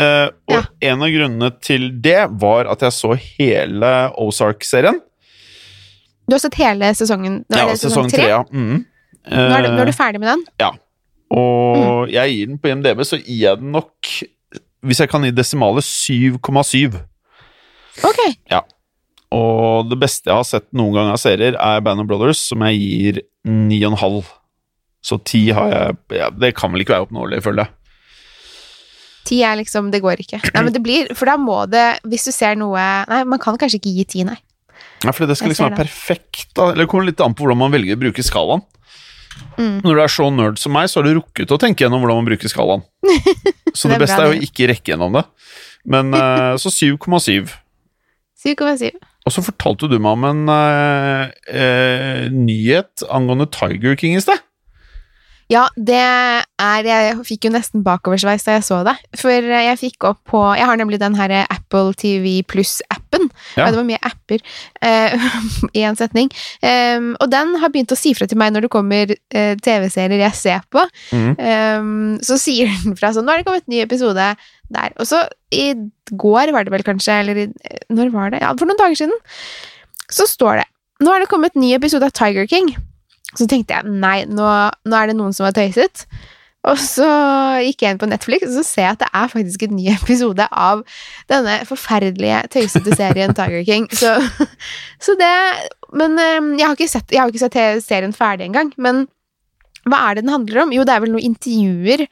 Uh, 0.00 0.30
og 0.48 0.54
Ja. 0.56 0.62
en 0.92 1.02
av 1.04 1.10
grunnene 1.12 1.50
til 1.60 1.90
det 2.00 2.22
var 2.40 2.70
at 2.72 2.80
jeg 2.86 2.94
så 2.96 3.12
hele 3.20 3.90
Ozark-serien. 4.18 4.96
Du 6.30 6.36
har 6.36 6.40
sett 6.40 6.56
hele 6.62 6.88
sesongen? 6.96 7.40
Nå 7.50 7.56
er 7.58 7.64
Ja, 7.66 7.66
det 7.74 7.80
sesong 7.82 8.08
tre. 8.10 8.28
Ja. 8.30 8.40
Mm. 8.54 8.84
Nå 9.28 9.40
er, 9.50 9.62
det, 9.66 9.72
nå 9.74 9.82
er 9.82 9.90
du 9.90 9.92
ferdig 9.92 10.20
med 10.22 10.30
den? 10.32 10.44
Ja. 10.62 10.70
og 11.30 11.76
Mm. 11.76 12.10
jeg 12.14 12.32
gir 12.34 12.46
den 12.48 12.58
på 12.62 12.70
IMDb, 12.70 13.02
så 13.06 13.18
gir 13.20 13.42
jeg 13.44 13.58
den 13.60 13.70
nok 13.76 14.08
Hvis 14.82 14.98
jeg 15.02 15.10
kan 15.12 15.22
gi 15.26 15.30
desimale 15.36 15.82
7,7. 15.84 16.96
Ok. 18.06 18.20
Og 19.30 19.86
det 19.90 19.98
beste 20.00 20.30
jeg 20.30 20.34
har 20.34 20.46
sett 20.46 20.66
noen 20.74 20.96
gang 20.96 21.10
av 21.12 21.20
serier, 21.22 21.54
er 21.54 21.82
Band 21.86 22.02
of 22.02 22.08
Brothers, 22.10 22.40
som 22.50 22.62
jeg 22.66 22.80
gir 22.80 23.20
9,5. 23.46 24.24
Så 25.06 25.16
10 25.22 25.52
har 25.56 25.70
jeg 25.72 26.18
ja, 26.18 26.26
Det 26.28 26.50
kan 26.58 26.72
vel 26.74 26.82
ikke 26.82 26.92
være 26.92 27.06
oppnåelig, 27.06 27.38
føler 27.46 27.64
jeg. 27.64 27.72
Ti 29.30 29.38
er 29.46 29.56
liksom 29.60 29.88
Det 29.92 30.02
går 30.04 30.20
ikke. 30.24 30.40
Nei, 30.52 30.62
men 30.66 30.74
det 30.74 30.82
blir 30.84 31.10
For 31.16 31.28
da 31.28 31.38
må 31.40 31.62
det 31.68 32.00
Hvis 32.08 32.26
du 32.28 32.32
ser 32.32 32.56
noe 32.60 32.80
Nei, 33.08 33.20
man 33.28 33.40
kan 33.40 33.56
kanskje 33.60 33.78
ikke 33.80 33.92
gi 33.96 34.04
ti, 34.12 34.24
nei. 34.28 34.36
Ja, 35.04 35.14
for 35.16 35.24
det 35.28 35.38
skal 35.38 35.48
Jeg 35.48 35.54
liksom 35.54 35.70
være 35.70 35.80
perfekt. 35.84 36.50
da 36.56 36.70
Eller 36.72 36.84
Det 36.84 36.90
kommer 36.92 37.08
litt 37.08 37.22
an 37.24 37.36
på 37.36 37.46
hvordan 37.46 37.60
man 37.62 37.72
velger 37.72 37.96
å 37.96 38.02
bruke 38.02 38.24
skalaen. 38.24 38.64
Mm. 39.56 39.80
Når 39.84 39.96
du 39.96 40.02
er 40.02 40.12
så 40.12 40.28
nerd 40.34 40.60
som 40.60 40.72
meg, 40.76 40.88
så 40.90 41.00
har 41.00 41.08
du 41.08 41.14
rukket 41.16 41.52
å 41.52 41.58
tenke 41.60 41.84
gjennom 41.84 42.02
hvordan 42.02 42.20
man 42.20 42.28
bruker 42.28 42.50
skalaen. 42.50 42.82
Så 43.72 43.88
Det 43.88 43.94
det, 43.94 43.96
er 43.96 44.02
beste 44.02 44.16
bra, 44.18 44.26
er 44.26 44.34
jo 44.34 44.48
ikke 44.48 44.68
rekke 44.72 44.92
gjennom 44.92 45.14
det. 45.14 45.22
Men 45.88 46.12
eh, 46.16 46.56
så 46.60 46.72
7,7. 46.74 47.52
7,7. 48.40 48.96
Og 49.28 49.34
så 49.34 49.44
fortalte 49.44 49.88
du 49.90 49.98
meg 50.00 50.16
om 50.16 50.28
en 50.30 50.46
uh, 50.48 51.26
uh, 51.52 52.22
nyhet 52.32 53.04
angående 53.12 53.50
Tiger 53.52 53.98
King 54.00 54.16
i 54.16 54.22
sted. 54.24 54.40
Ja, 55.50 55.64
det 55.74 55.98
er 55.98 56.86
Jeg 56.86 57.16
fikk 57.26 57.48
jo 57.48 57.52
nesten 57.54 57.82
bakoversveis 57.86 58.44
da 58.46 58.56
jeg 58.56 58.66
så 58.66 58.80
det. 58.86 58.94
For 59.18 59.32
jeg 59.32 59.78
fikk 59.80 60.06
opp 60.06 60.20
på 60.30 60.42
Jeg 60.58 60.68
har 60.68 60.78
nemlig 60.78 61.00
den 61.02 61.16
her 61.18 61.32
Apple 61.42 61.94
TV 61.98 62.40
Pluss-appen. 62.46 63.26
Ja. 63.58 63.70
Det 63.70 63.80
var 63.80 63.88
mye 63.88 64.00
apper 64.06 64.42
uh, 64.84 65.26
i 65.78 65.84
en 65.88 65.98
setning. 65.98 66.30
Um, 66.62 67.12
og 67.18 67.30
den 67.32 67.56
har 67.60 67.72
begynt 67.72 67.94
å 67.94 67.98
si 67.98 68.14
fra 68.14 68.28
til 68.30 68.38
meg 68.40 68.54
når 68.54 68.66
det 68.66 68.72
kommer 68.72 69.10
uh, 69.10 69.54
TV-serier 69.64 70.22
jeg 70.22 70.38
ser 70.38 70.62
på. 70.70 70.84
Mm. 71.10 71.32
Um, 71.40 72.12
så 72.26 72.38
sier 72.40 72.70
den 72.84 72.98
fra 72.98 73.12
sånn 73.14 73.26
Nå 73.26 73.34
har 73.34 73.42
det 73.42 73.48
kommet 73.48 73.66
en 73.66 73.74
ny 73.74 73.82
episode 73.84 74.28
der. 74.70 74.94
Og 75.02 75.08
så 75.08 75.24
i 75.50 75.72
går 76.10 76.54
var 76.54 76.66
det 76.66 76.74
vel 76.74 76.86
kanskje, 76.86 77.18
eller 77.24 77.42
i, 77.42 77.48
når 77.90 78.14
var 78.14 78.30
det? 78.34 78.44
Ja, 78.44 78.54
for 78.54 78.70
noen 78.70 78.78
dager 78.78 79.02
siden. 79.02 79.18
Så 80.10 80.26
står 80.30 80.62
det 80.62 80.68
Nå 81.00 81.10
har 81.10 81.22
det 81.22 81.30
kommet 81.30 81.54
en 81.56 81.64
ny 81.64 81.72
episode 81.74 82.06
av 82.06 82.14
Tiger 82.14 82.46
King. 82.50 82.74
Så 83.36 83.46
tenkte 83.50 83.78
jeg 83.78 84.00
nei, 84.02 84.24
nå, 84.28 84.46
nå 84.86 84.98
er 84.98 85.10
det 85.10 85.16
noen 85.18 85.34
som 85.36 85.46
har 85.46 85.56
tøyset. 85.56 86.06
Og 86.68 86.76
så 86.76 87.06
gikk 87.64 87.84
jeg 87.84 87.94
inn 87.94 88.00
på 88.00 88.08
Netflix, 88.10 88.44
og 88.50 88.58
så 88.58 88.64
ser 88.66 88.84
jeg 88.84 88.96
at 88.98 89.04
det 89.04 89.08
er 89.16 89.30
faktisk 89.32 89.62
en 89.64 89.78
ny 89.78 89.86
episode 89.98 90.46
av 90.50 90.82
denne 91.32 91.60
forferdelige, 91.68 92.42
tøysete 92.52 92.96
serien 92.98 93.32
Tiger 93.36 93.64
King. 93.68 93.88
Så, 93.96 94.16
så 95.04 95.16
det 95.20 95.30
Men 95.96 96.18
eh, 96.20 96.60
jeg 96.60 96.68
har 96.68 96.86
sett, 96.86 97.10
jeg 97.10 97.22
har 97.22 97.32
ikke 97.32 97.46
sett 97.46 97.86
serien 97.86 98.12
ferdig 98.14 98.50
engang. 98.50 98.74
Men 98.76 99.06
hva 99.88 99.98
er 100.10 100.18
det 100.18 100.24
den 100.26 100.32
handler 100.34 100.62
om? 100.64 100.72
Jo, 100.76 100.84
det 100.84 100.92
er 100.92 101.00
vel 101.04 101.12
noen 101.14 101.24
intervjuer 101.30 102.02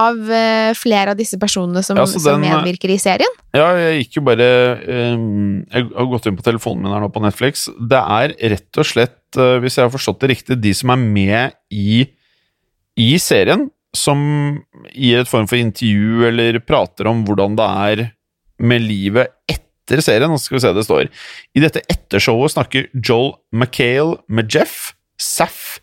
av 0.00 0.16
uh, 0.30 0.70
flere 0.78 1.12
av 1.12 1.18
disse 1.18 1.36
personene 1.40 1.82
som, 1.84 1.98
Ja, 2.00 2.06
så 2.08 2.20
som 2.22 2.40
den- 2.40 2.48
medvirker 2.48 2.92
i 2.94 2.98
serien. 3.02 3.34
Ja, 3.56 3.66
jeg 3.76 4.04
gikk 4.04 4.16
jo 4.20 4.22
bare 4.28 4.46
ehm, 4.88 5.66
Jeg 5.72 5.88
har 5.92 6.08
gått 6.12 6.26
inn 6.30 6.36
på 6.38 6.44
telefonen 6.46 6.84
min 6.86 6.92
her 6.94 7.00
nå 7.04 7.10
på 7.12 7.22
Netflix. 7.24 7.66
Det 7.76 8.00
er 8.00 8.32
rett 8.54 8.80
og 8.80 8.88
slett, 8.88 9.18
uh, 9.36 9.58
hvis 9.60 9.76
jeg 9.76 9.84
har 9.88 9.92
forstått 9.92 10.20
det 10.24 10.30
riktig, 10.32 10.60
de 10.62 10.72
som 10.76 10.94
er 10.94 11.02
med 11.04 11.56
i, 11.74 12.06
i 12.98 13.10
serien, 13.20 13.68
som 13.96 14.20
gir 14.92 15.22
et 15.22 15.28
form 15.30 15.46
for 15.48 15.56
intervju 15.60 16.26
eller 16.28 16.58
prater 16.60 17.08
om 17.08 17.22
hvordan 17.26 17.56
det 17.58 17.68
er 17.88 18.02
med 18.60 18.82
livet 18.84 19.32
etter 19.48 20.02
serien. 20.04 20.28
Nå 20.30 20.36
skal 20.40 20.58
vi 20.58 20.62
se 20.64 20.72
det 20.76 20.84
står. 20.84 21.08
I 21.56 21.62
dette 21.64 21.80
ettershowet 21.88 22.52
snakker 22.56 22.88
Joel 23.00 23.34
McHale 23.52 24.18
med 24.28 24.52
Jeff, 24.52 24.92
Saff, 25.18 25.78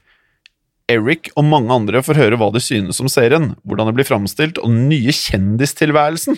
Eric 0.92 1.32
og 1.34 1.48
mange 1.50 1.74
andre 1.74 2.02
for 2.06 2.14
å 2.14 2.26
høre 2.26 2.38
hva 2.40 2.52
de 2.54 2.62
synes 2.62 3.02
om 3.02 3.10
serien, 3.10 3.54
hvordan 3.66 3.90
det 3.90 3.96
blir 3.98 4.08
framstilt, 4.08 4.60
og 4.62 4.70
den 4.70 4.88
nye 4.92 5.14
kjendistilværelsen. 5.16 6.38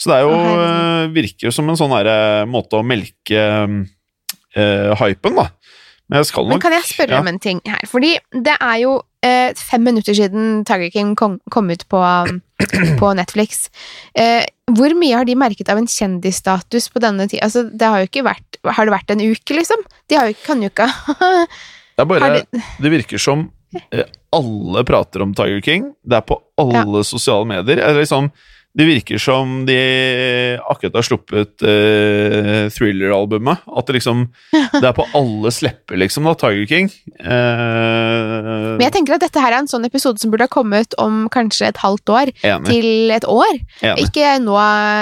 Så 0.00 0.10
det 0.10 0.18
er 0.18 0.24
jo, 0.24 0.36
eh, 0.36 1.10
virker 1.12 1.48
jo 1.48 1.54
som 1.54 1.68
en 1.68 1.78
sånn 1.78 1.92
derre 1.92 2.46
måte 2.48 2.78
å 2.78 2.86
melke 2.86 3.42
uh, 4.56 4.94
hypen, 5.02 5.36
da. 5.36 5.50
Men 6.12 6.26
nok 6.26 6.48
Men 6.48 6.60
kan 6.60 6.74
jeg 6.74 6.84
spørre 6.90 7.14
ja. 7.16 7.20
om 7.22 7.28
en 7.30 7.38
ting 7.40 7.60
her? 7.64 7.84
Fordi 7.88 8.10
det 8.44 8.56
er 8.58 8.80
jo 8.82 8.96
uh, 9.00 9.50
fem 9.56 9.84
minutter 9.86 10.16
siden 10.16 10.60
Tiger 10.68 10.90
King 10.92 11.14
kom, 11.16 11.38
kom 11.52 11.70
ut 11.72 11.86
på, 11.88 12.00
på 13.00 13.12
Netflix. 13.16 13.70
Uh, 14.18 14.44
hvor 14.76 14.92
mye 14.98 15.16
har 15.16 15.28
de 15.28 15.38
merket 15.38 15.70
av 15.72 15.80
en 15.80 15.88
kjendisstatus 15.88 16.90
på 16.92 17.00
denne 17.04 17.28
tida? 17.30 17.46
Altså, 17.46 17.64
det 17.70 17.88
har 17.88 18.02
jo 18.02 18.10
ikke 18.10 18.26
vært 18.26 18.60
Har 18.76 18.86
det 18.86 18.94
vært 18.94 19.14
en 19.14 19.24
uke, 19.24 19.56
liksom? 19.56 19.80
De 20.08 20.18
har 20.18 20.28
jo, 20.28 20.36
kan 20.44 20.60
jo 20.62 20.68
ikke 20.70 20.86
Det 21.98 22.06
bare 22.08 22.44
Det 22.52 22.92
virker 22.92 23.20
som 23.20 23.46
eh, 23.46 23.61
alle 24.32 24.84
prater 24.88 25.22
om 25.24 25.34
Tiger 25.36 25.60
King. 25.64 25.92
Det 26.04 26.18
er 26.20 26.26
på 26.26 26.40
alle 26.60 27.04
sosiale 27.04 27.48
medier. 27.48 27.82
Det, 27.82 27.94
liksom, 27.98 28.30
det 28.72 28.86
virker 28.88 29.20
som 29.20 29.66
de 29.68 29.76
akkurat 30.64 30.94
har 30.96 31.04
sluppet 31.04 31.64
uh, 31.64 32.68
Thriller-albumet. 32.72 33.66
At 33.68 33.88
det 33.88 33.98
liksom 33.98 34.24
Det 34.80 34.86
er 34.88 34.94
på 34.96 35.04
alle 35.18 35.52
slepper, 35.52 35.98
liksom, 36.00 36.24
da, 36.28 36.32
Tiger 36.40 36.64
King. 36.70 36.88
Uh, 37.20 38.78
Men 38.78 38.86
jeg 38.86 38.94
tenker 38.96 39.18
at 39.18 39.26
dette 39.26 39.42
her 39.44 39.52
er 39.52 39.60
en 39.60 39.68
sånn 39.70 39.84
episode 39.88 40.22
som 40.22 40.32
burde 40.32 40.48
ha 40.48 40.52
kommet 40.52 40.96
om 41.02 41.26
kanskje 41.32 41.68
et 41.68 41.82
halvt 41.82 42.14
år 42.14 42.32
enig. 42.40 42.70
til 42.70 43.12
et 43.12 43.26
år. 43.28 43.60
enig. 43.82 44.06
Ikke 44.08 44.38
nå, 44.40 44.56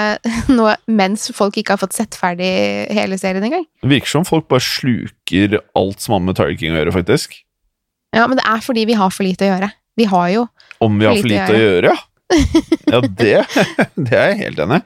nå 0.57 0.67
mens 0.91 1.29
folk 1.35 1.61
ikke 1.61 1.77
har 1.77 1.83
fått 1.83 1.95
sett 1.95 2.19
ferdig 2.19 2.51
hele 2.91 3.19
serien 3.21 3.47
engang. 3.47 3.63
Det 3.81 3.93
virker 3.95 4.17
som 4.17 4.27
folk 4.27 4.49
bare 4.51 4.67
sluker 4.67 5.61
alt 5.79 6.03
som 6.03 6.17
har 6.17 6.27
med 6.27 6.39
Tiger 6.39 6.59
King 6.59 6.75
å 6.75 6.83
gjøre, 6.83 6.97
faktisk. 6.99 7.39
Ja, 8.15 8.25
men 8.27 8.37
det 8.39 8.45
er 8.47 8.61
fordi 8.63 8.85
vi 8.89 8.95
har 8.99 9.09
for 9.13 9.23
lite 9.27 9.45
å 9.47 9.51
gjøre. 9.53 9.71
Vi 9.99 10.05
har 10.11 10.29
jo 10.33 10.47
Om 10.83 10.99
vi 10.99 11.05
har 11.07 11.15
for 11.19 11.31
lite 11.31 11.53
å 11.55 11.61
gjøre, 11.61 11.91
ja. 11.93 11.97
Ja, 12.91 12.99
det, 13.03 13.31
det 14.07 14.15
er 14.15 14.29
jeg 14.31 14.37
helt 14.45 14.59
enig 14.63 14.77
i. 14.81 14.83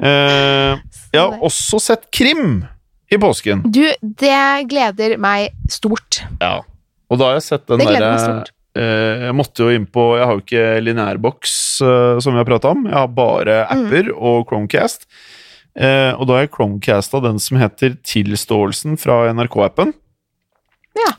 Uh, 0.00 0.78
jeg 1.12 1.20
har 1.20 1.34
også 1.44 1.80
sett 1.82 2.06
krim 2.14 2.62
i 3.12 3.18
påsken. 3.20 3.64
Du, 3.68 3.82
det 4.00 4.38
gleder 4.70 5.16
meg 5.20 5.50
stort. 5.68 6.22
Ja. 6.40 6.60
Og 7.10 7.18
da 7.20 7.26
har 7.32 7.36
jeg 7.40 7.44
sett 7.48 7.66
den 7.68 7.82
derre 7.82 8.12
stort. 8.22 8.52
eh, 8.78 9.26
Jeg 9.26 9.34
måtte 9.34 9.64
jo 9.66 9.72
inn 9.74 9.84
på 9.90 10.04
Jeg 10.16 10.28
har 10.28 10.36
jo 10.36 10.42
ikke 10.44 10.66
lineærboks, 10.86 11.54
uh, 11.82 12.20
som 12.22 12.36
vi 12.36 12.40
har 12.40 12.46
prata 12.48 12.70
om. 12.70 12.84
Jeg 12.86 12.94
har 12.96 13.08
bare 13.12 13.58
Mm. 13.66 13.84
apper 13.88 14.12
og 14.14 14.46
Chromecast. 14.48 15.08
Uh, 15.74 16.14
og 16.16 16.24
da 16.30 16.36
har 16.38 16.46
jeg 16.46 16.52
Chromecasta 16.54 17.20
den 17.26 17.38
som 17.42 17.58
heter 17.60 17.98
Tilståelsen 18.06 18.96
fra 18.98 19.24
NRK-appen. 19.34 19.92
Ja. 20.98 21.10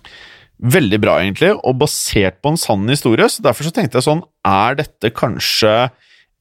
Veldig 0.62 1.00
bra, 1.02 1.16
egentlig, 1.24 1.56
og 1.66 1.80
basert 1.82 2.38
på 2.44 2.52
en 2.54 2.60
sann 2.62 2.84
historie. 2.92 3.26
Så 3.34 3.42
derfor 3.42 3.66
så 3.66 3.72
tenkte 3.74 3.98
jeg 3.98 4.06
sånn 4.06 4.22
Er 4.46 4.76
dette 4.78 5.10
kanskje 5.18 5.90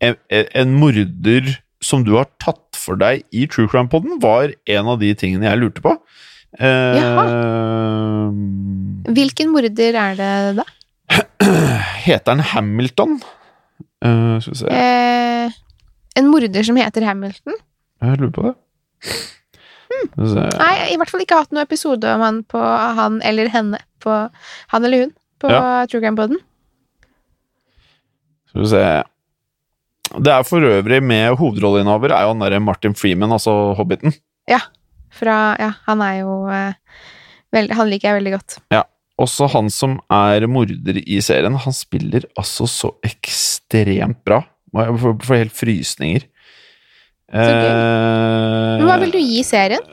en, 0.04 0.16
en 0.30 0.74
morder 0.76 1.54
som 1.80 2.02
du 2.04 2.12
har 2.18 2.28
tatt 2.42 2.76
for 2.76 3.00
deg 3.00 3.22
i 3.32 3.46
True 3.48 3.68
Crime-poden? 3.72 4.18
Var 4.20 4.52
en 4.76 4.90
av 4.92 5.00
de 5.00 5.14
tingene 5.16 5.48
jeg 5.48 5.60
lurte 5.62 5.80
på. 5.84 5.94
Eh, 6.60 7.00
Hvilken 9.16 9.52
morder 9.54 9.96
er 10.02 10.16
det 10.18 10.32
da? 10.60 10.66
Heter 12.04 12.34
han 12.36 12.44
Hamilton? 12.52 13.18
Eh, 14.04 14.36
skal 14.44 14.52
vi 14.52 14.58
se 14.60 14.70
Eh, 14.80 15.58
en 16.20 16.26
morder 16.28 16.64
som 16.66 16.76
heter 16.76 17.04
Hamilton? 17.06 17.54
Jeg 18.02 18.18
lurer 18.20 18.32
på 18.34 18.42
det. 18.48 18.54
Se. 19.10 20.42
Nei, 20.58 20.74
i 20.92 20.96
hvert 20.98 21.10
fall 21.12 21.22
ikke 21.24 21.38
hatt 21.38 21.52
noen 21.54 21.64
episode 21.64 22.08
om 22.16 22.22
han 22.24 22.40
på 22.48 22.60
han 22.60 23.20
eller 23.26 23.48
henne. 23.52 23.78
På 24.00 24.16
han 24.72 24.86
eller 24.86 25.06
hun 25.06 25.12
på 25.40 25.50
True 25.90 26.02
Crime-poden. 26.02 26.40
Skal 28.50 28.64
vi 28.64 28.70
se 28.72 28.84
Det 30.18 30.32
er 30.34 30.46
for 30.46 30.66
øvrig 30.66 30.98
med 31.06 31.36
hovedrolleinnehaver 31.38 32.12
er 32.16 32.26
jo 32.26 32.32
han 32.34 32.42
derre 32.42 32.60
Martin 32.62 32.96
Freeman, 32.98 33.32
altså 33.32 33.74
Hobbiten. 33.78 34.16
Fra 35.10 35.56
Ja, 35.58 35.72
han 35.88 36.02
er 36.06 36.20
jo 36.20 36.34
eh, 36.50 36.74
veldig, 37.54 37.74
Han 37.76 37.88
liker 37.90 38.10
jeg 38.10 38.20
veldig 38.20 38.34
godt. 38.38 38.60
Også 39.20 39.48
han 39.52 39.68
som 39.68 39.98
er 40.08 40.46
morder 40.48 40.96
i 41.02 41.18
serien, 41.20 41.58
han 41.60 41.74
spiller 41.76 42.24
altså 42.40 42.64
så 42.70 42.94
ekstremt 43.04 44.22
bra. 44.24 44.38
Jeg 44.72 45.00
får, 45.02 45.34
helt 45.34 45.52
frysninger. 45.52 46.24
gøy. 47.28 47.42
Eh, 47.42 48.78
Men 48.80 48.86
hva 48.88 48.96
vil 49.02 49.12
du 49.12 49.18
gi 49.20 49.42
serien? 49.44 49.84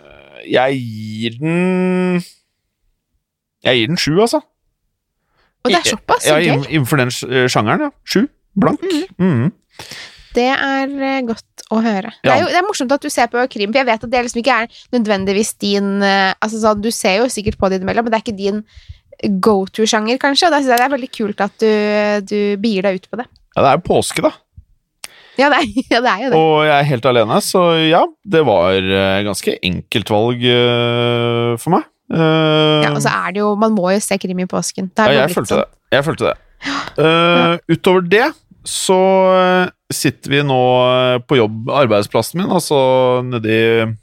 Jeg 0.48 0.80
gir 0.80 1.36
den 1.41 2.22
Jeg 3.67 3.82
gir 3.82 3.91
den 3.93 3.99
sju, 4.01 4.13
altså. 4.23 4.41
Og 5.65 5.71
det 5.73 5.80
er 5.82 5.89
såpass, 5.91 6.23
så 6.25 6.38
Ja, 6.39 6.53
inn- 6.56 6.67
Innenfor 6.69 6.97
den 7.01 7.12
sjangeren, 7.51 7.88
ja. 7.88 7.91
Sju. 8.08 8.27
Blank. 8.58 8.82
Mhm. 9.19 9.51
Det 10.38 10.43
er 10.53 10.91
eh, 11.01 11.21
godt 11.25 11.63
å 11.73 11.80
høre. 11.82 12.12
Det, 12.21 12.30
er 12.30 12.41
jo, 12.43 12.49
det 12.51 12.58
er 12.60 12.65
morsomt 12.67 12.91
at 12.93 13.01
du 13.01 13.10
ser 13.10 13.25
på 13.32 13.41
krim, 13.49 13.71
for 13.73 13.80
jeg 13.82 13.88
vet 13.89 14.03
at 14.06 14.12
det 14.12 14.19
liksom 14.27 14.41
ikke 14.43 14.58
er 14.63 14.67
nødvendigvis 14.93 15.56
din 15.63 15.88
eh, 16.06 16.34
altså 16.43 16.60
sånn, 16.62 16.82
Du 16.84 16.91
ser 16.93 17.17
jo 17.23 17.30
sikkert 17.34 17.58
på 17.58 17.69
det 17.71 17.80
innimellom, 17.80 18.06
men 18.06 18.13
det 18.13 18.19
er 18.19 18.25
ikke 18.25 18.38
din 18.38 18.62
go 19.41 19.63
to-sjanger, 19.65 20.19
kanskje. 20.21 20.45
Og 20.47 20.53
da 20.53 20.60
syns 20.62 20.69
jeg 20.69 20.77
det 20.77 20.86
er 20.86 20.93
veldig 20.93 21.10
kult 21.17 21.41
at 21.41 21.56
du, 21.58 21.71
du 22.30 22.39
bier 22.62 22.86
deg 22.86 22.99
ut 23.01 23.08
på 23.10 23.17
det. 23.23 23.25
Ja, 23.58 23.63
det 23.65 23.71
er 23.71 23.82
påske, 23.88 24.21
da. 24.27 24.32
Ja, 25.41 25.49
det 25.53 25.58
er, 25.58 25.65
ja, 25.95 26.01
det 26.06 26.12
er 26.13 26.21
jo 26.21 26.30
det. 26.30 26.38
Og 26.43 26.53
jeg 26.69 26.75
er 26.77 26.89
helt 26.91 27.10
alene, 27.10 27.41
så 27.45 27.63
ja, 27.88 28.03
det 28.38 28.43
var 28.45 28.77
eh, 28.77 29.23
ganske 29.25 29.58
enkelt 29.71 30.13
valg 30.13 30.45
eh, 30.53 31.56
for 31.62 31.73
meg. 31.80 31.89
Eh, 32.13 32.82
Ja, 32.86 32.91
og 32.93 33.02
så 33.04 33.12
er 33.12 33.34
det 33.36 33.41
jo 33.41 33.50
Man 33.60 33.74
må 33.76 33.91
jo 33.91 34.00
se 34.04 34.17
krim 34.22 34.39
i 34.39 34.46
påsken. 34.48 34.88
Det 34.96 35.08
ja, 35.12 35.26
jeg 35.26 35.36
følte 35.36 35.54
sånn. 35.56 35.63
det. 35.65 35.98
Jeg 35.98 36.06
følte 36.08 36.26
det. 36.32 36.38
Uh, 36.98 37.60
utover 37.70 38.02
det 38.10 38.28
så 38.67 38.96
eh, 39.38 39.70
sitter 39.93 40.32
vi 40.34 40.39
nå 40.43 40.58
på 41.30 41.38
jobb, 41.38 41.70
arbeidsplassen 41.72 42.41
min, 42.41 42.50
altså 42.52 42.78
nedi 43.24 43.60
uh, 43.86 43.93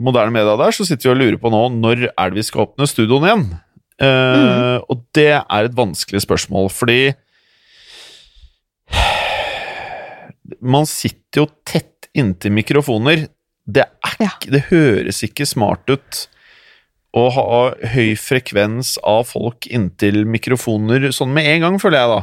moderne 0.00 0.32
media 0.34 0.56
der, 0.58 0.72
så 0.74 0.82
sitter 0.88 1.10
vi 1.10 1.12
og 1.12 1.20
lurer 1.20 1.38
på 1.42 1.52
nå 1.52 1.60
når 1.76 2.08
er 2.10 2.32
det 2.32 2.40
vi 2.40 2.46
skal 2.48 2.64
åpne 2.64 2.88
studioen 2.90 3.28
igjen. 3.28 3.44
Eh, 4.00 4.76
Og 4.88 5.04
det 5.14 5.28
er 5.36 5.68
et 5.68 5.76
vanskelig 5.76 6.22
spørsmål, 6.24 6.70
fordi 6.72 7.12
man 10.74 10.88
sitter 10.88 11.44
jo 11.44 11.46
tett 11.68 12.08
inntil 12.16 12.56
mikrofoner. 12.56 13.28
Det, 13.66 13.84
er 14.04 14.16
Ja. 14.20 14.30
det 14.50 14.64
høres 14.70 15.22
ikke 15.22 15.46
smart 15.46 15.88
ut 15.88 16.26
å 17.16 17.26
ha 17.34 17.74
høy 17.94 18.14
frekvens 18.16 18.96
av 19.04 19.26
folk 19.26 19.66
inntil 19.66 20.24
mikrofoner 20.26 21.08
sånn 21.12 21.32
med 21.34 21.46
en 21.46 21.60
gang, 21.60 21.78
føler 21.82 21.98
jeg 21.98 22.08
da. 22.12 22.20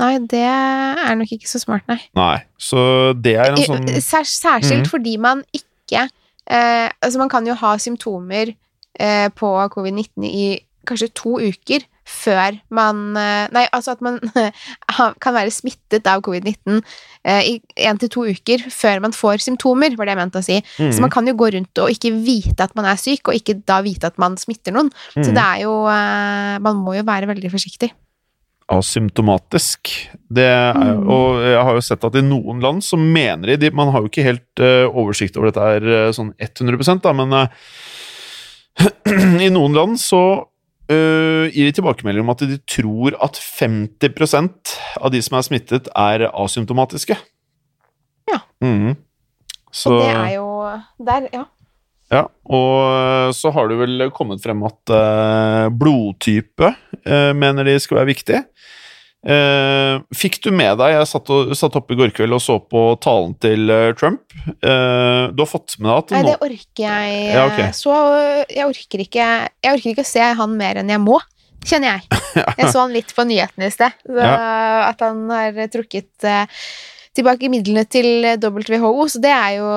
Nei, 0.00 0.18
det 0.30 0.40
er 0.46 1.14
nok 1.18 1.32
ikke 1.34 1.48
så 1.50 1.58
smart, 1.60 1.82
nei. 1.90 1.98
Nei, 2.16 2.38
så 2.58 3.12
det 3.20 3.34
er 3.36 3.50
en 3.50 3.56
sånn 3.66 3.88
Sær, 4.00 4.22
særskilt 4.24 4.86
Mhm. 4.86 4.90
fordi 4.90 5.16
man 5.18 5.44
ikke 5.52 6.08
eh, 6.46 6.88
Altså, 7.02 7.18
man 7.18 7.28
kan 7.28 7.44
jo 7.46 7.54
ha 7.54 7.76
symptomer 7.76 8.54
eh, 8.98 9.28
på 9.28 9.46
covid-19 9.70 10.24
i 10.24 10.60
kanskje 10.90 11.08
to 11.16 11.38
uker 11.40 11.86
før 12.10 12.56
man 12.74 13.14
eh, 13.20 13.46
Nei, 13.54 13.62
altså 13.76 13.92
at 13.94 14.00
man 14.02 14.16
kan 15.22 15.34
være 15.36 15.52
smittet 15.54 16.08
av 16.10 16.22
covid-19 16.26 16.80
eh, 17.22 17.42
i 17.52 17.54
én 17.86 18.00
til 18.02 18.10
to 18.10 18.24
uker 18.26 18.64
før 18.72 19.00
man 19.04 19.14
får 19.14 19.44
symptomer, 19.46 19.94
var 19.96 20.08
det 20.08 20.16
jeg 20.16 20.20
mente 20.24 20.40
å 20.42 20.46
si. 20.46 20.58
Så 20.76 20.88
Mhm. 20.96 21.00
man 21.06 21.10
kan 21.14 21.30
jo 21.30 21.36
gå 21.38 21.52
rundt 21.54 21.78
og 21.84 21.90
ikke 21.94 22.10
vite 22.24 22.66
at 22.66 22.74
man 22.74 22.88
er 22.90 22.98
syk, 22.98 23.28
og 23.30 23.38
ikke 23.38 23.60
da 23.64 23.78
vite 23.86 24.10
at 24.10 24.18
man 24.18 24.34
smitter 24.40 24.74
noen. 24.74 24.90
Så 25.14 25.30
Mhm. 25.30 25.34
det 25.38 25.44
er 25.46 25.58
jo 25.62 25.74
eh, 25.86 26.58
Man 26.60 26.76
må 26.82 26.96
jo 26.98 27.02
være 27.06 27.26
veldig 27.30 27.50
forsiktig. 27.52 27.92
asymptomatisk. 28.70 29.88
Det 30.30 30.44
er, 30.46 30.74
Mm. 30.74 31.08
Og 31.10 31.40
jeg 31.42 31.62
har 31.64 31.74
jo 31.74 31.80
sett 31.80 32.04
at 32.04 32.14
i 32.14 32.20
noen 32.22 32.60
land 32.62 32.82
så 32.82 32.96
mener 32.96 33.56
de, 33.58 33.70
Man 33.70 33.90
har 33.90 34.00
jo 34.00 34.08
ikke 34.08 34.22
helt 34.22 34.60
oversikt 34.94 35.36
over 35.36 35.50
dette 35.50 35.60
her 35.60 36.12
sånn 36.12 36.32
100 36.38 37.00
da, 37.02 37.12
men 37.12 37.48
i 39.46 39.50
noen 39.50 39.74
land 39.74 39.98
så 40.00 40.46
eh, 40.90 41.46
gir 41.54 41.68
de 41.68 41.74
tilbakemelding 41.76 42.24
om 42.24 42.32
at 42.34 42.42
de 42.48 42.58
tror 42.68 43.16
at 43.22 43.38
50% 43.38 44.74
av 45.00 45.12
de 45.14 45.22
som 45.24 45.38
er 45.38 45.46
smittet, 45.46 45.88
er 45.94 46.26
asymptomatiske. 46.30 47.16
Ja. 48.30 48.42
Mhm. 48.64 48.98
Så, 49.70 49.92
Og 49.94 50.00
det 50.02 50.10
er 50.10 50.30
jo 50.34 50.46
der, 51.06 51.26
ja. 51.30 51.44
ja, 52.10 52.24
og 52.42 53.34
så 53.38 53.52
har 53.54 53.68
det 53.70 53.76
vel 53.78 54.08
kommet 54.10 54.42
frem 54.42 54.64
at 54.66 54.92
eh, 54.96 55.66
blodtype 55.70 56.72
eh, 57.04 57.30
mener 57.38 57.68
de 57.68 57.76
skal 57.78 58.00
være 58.00 58.10
viktig. 58.10 58.40
Eh, 59.20 60.00
fikk 60.16 60.38
du 60.40 60.48
med 60.48 60.78
deg 60.80 60.94
Jeg 60.94 61.08
satt, 61.10 61.28
og, 61.28 61.50
satt 61.58 61.74
oppe 61.76 61.92
i 61.92 61.98
går 61.98 62.12
kveld 62.16 62.32
og 62.32 62.40
så 62.40 62.54
på 62.64 62.84
talen 63.04 63.34
til 63.36 63.68
eh, 63.68 63.90
Trump. 63.98 64.22
Eh, 64.48 65.26
du 65.34 65.42
har 65.42 65.50
fått 65.50 65.76
med 65.76 65.90
deg 65.90 65.98
at 65.98 66.14
Nei, 66.14 66.22
nå 66.24 66.30
det 66.30 66.46
orker 66.46 66.86
jeg 66.86 67.18
Ja, 67.34 67.42
okay. 67.50 67.68
Så 67.76 67.98
jeg 68.48 68.64
orker 68.64 69.04
ikke 69.04 69.26
Jeg 69.44 69.74
orker 69.74 69.92
ikke 69.92 70.06
å 70.06 70.08
se 70.08 70.30
han 70.40 70.56
mer 70.56 70.80
enn 70.80 70.94
jeg 70.94 71.02
må, 71.04 71.18
kjenner 71.68 71.98
jeg. 71.98 72.22
Jeg 72.62 72.72
så 72.72 72.86
han 72.86 72.96
litt 72.96 73.12
på 73.12 73.26
nyhetene 73.28 73.68
i 73.68 73.74
sted. 73.74 73.92
Så 74.08 74.24
At 74.24 75.04
han 75.04 75.26
har 75.28 75.60
trukket 75.68 76.28
tilbake 77.18 77.50
midlene 77.52 77.84
til 77.90 78.24
WHO, 78.40 79.04
så 79.10 79.20
det 79.20 79.32
er 79.34 79.56
jo, 79.58 79.68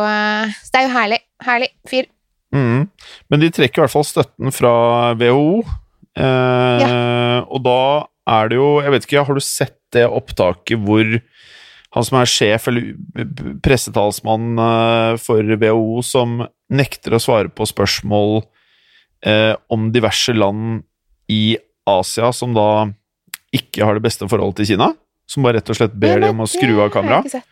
det 0.72 0.80
er 0.80 0.86
jo 0.86 0.92
herlig. 0.94 1.20
Herlig 1.44 1.72
fyr. 1.90 2.08
Mm. 2.54 2.86
Men 3.34 3.42
de 3.42 3.50
trekker 3.52 3.82
i 3.82 3.84
hvert 3.84 3.96
fall 3.98 4.06
støtten 4.08 4.54
fra 4.56 4.74
WHO. 5.20 5.64
Eh, 6.14 7.40
Og 7.50 7.64
da 7.66 7.80
er 8.30 8.50
det 8.50 8.60
jo 8.60 8.68
Jeg 8.84 8.94
vet 8.94 9.08
ikke, 9.08 9.26
har 9.28 9.38
du 9.38 9.44
sett 9.44 9.80
det 9.94 10.06
opptaket 10.08 10.80
hvor 10.82 11.20
han 11.94 12.06
som 12.08 12.18
er 12.18 12.30
sjef 12.30 12.66
eller 12.72 12.94
pressetalsmann 13.62 14.58
eh, 14.58 15.20
for 15.22 15.46
WHO, 15.46 16.02
som 16.02 16.42
nekter 16.74 17.14
å 17.14 17.22
svare 17.22 17.52
på 17.54 17.68
spørsmål 17.70 18.42
eh, 19.30 19.54
om 19.70 19.92
diverse 19.94 20.34
land 20.34 20.82
i 21.30 21.56
Asia 21.86 22.32
som 22.34 22.56
da 22.58 22.88
ikke 23.54 23.86
har 23.86 24.00
det 24.00 24.08
beste 24.08 24.26
forholdet 24.26 24.64
til 24.64 24.74
Kina? 24.74 24.90
Som 25.30 25.46
bare 25.46 25.60
rett 25.60 25.70
og 25.70 25.78
slett 25.78 25.94
ber 25.94 26.24
dem 26.24 26.34
om 26.34 26.48
å 26.48 26.50
skru 26.50 26.80
av 26.82 26.90
kameraet? 26.96 27.46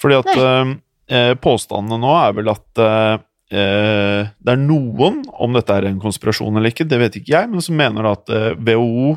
Fordi 0.00 0.18
at 0.18 0.30
eh, 0.40 1.34
påstandene 1.38 2.00
nå 2.02 2.14
er 2.16 2.34
vel 2.40 2.50
at 2.50 2.82
eh, 2.82 3.22
eh, 3.54 4.30
det 4.34 4.54
er 4.56 4.62
noen, 4.64 5.22
om 5.30 5.54
dette 5.54 5.76
er 5.76 5.86
en 5.86 6.02
konspirasjon 6.02 6.58
eller 6.58 6.74
ikke, 6.74 6.88
det 6.90 6.98
vet 7.04 7.20
ikke 7.20 7.36
jeg, 7.36 7.50
men 7.52 7.62
som 7.64 7.78
mener 7.78 8.10
at 8.16 8.34
eh, 8.34 8.52
WHO 8.58 9.14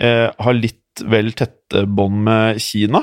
eh, 0.00 0.28
har 0.30 0.56
litt 0.56 1.02
vel 1.04 1.32
tette 1.36 1.84
bånd 1.86 2.22
med 2.26 2.60
Kina, 2.62 3.02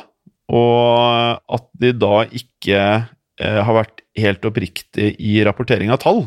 og 0.54 1.42
at 1.58 1.68
de 1.80 1.94
da 1.98 2.24
ikke 2.26 2.80
eh, 2.82 3.60
har 3.64 3.78
vært 3.78 4.04
helt 4.20 4.46
oppriktige 4.46 5.14
i 5.22 5.38
rapportering 5.46 5.94
av 5.94 6.02
tall. 6.04 6.26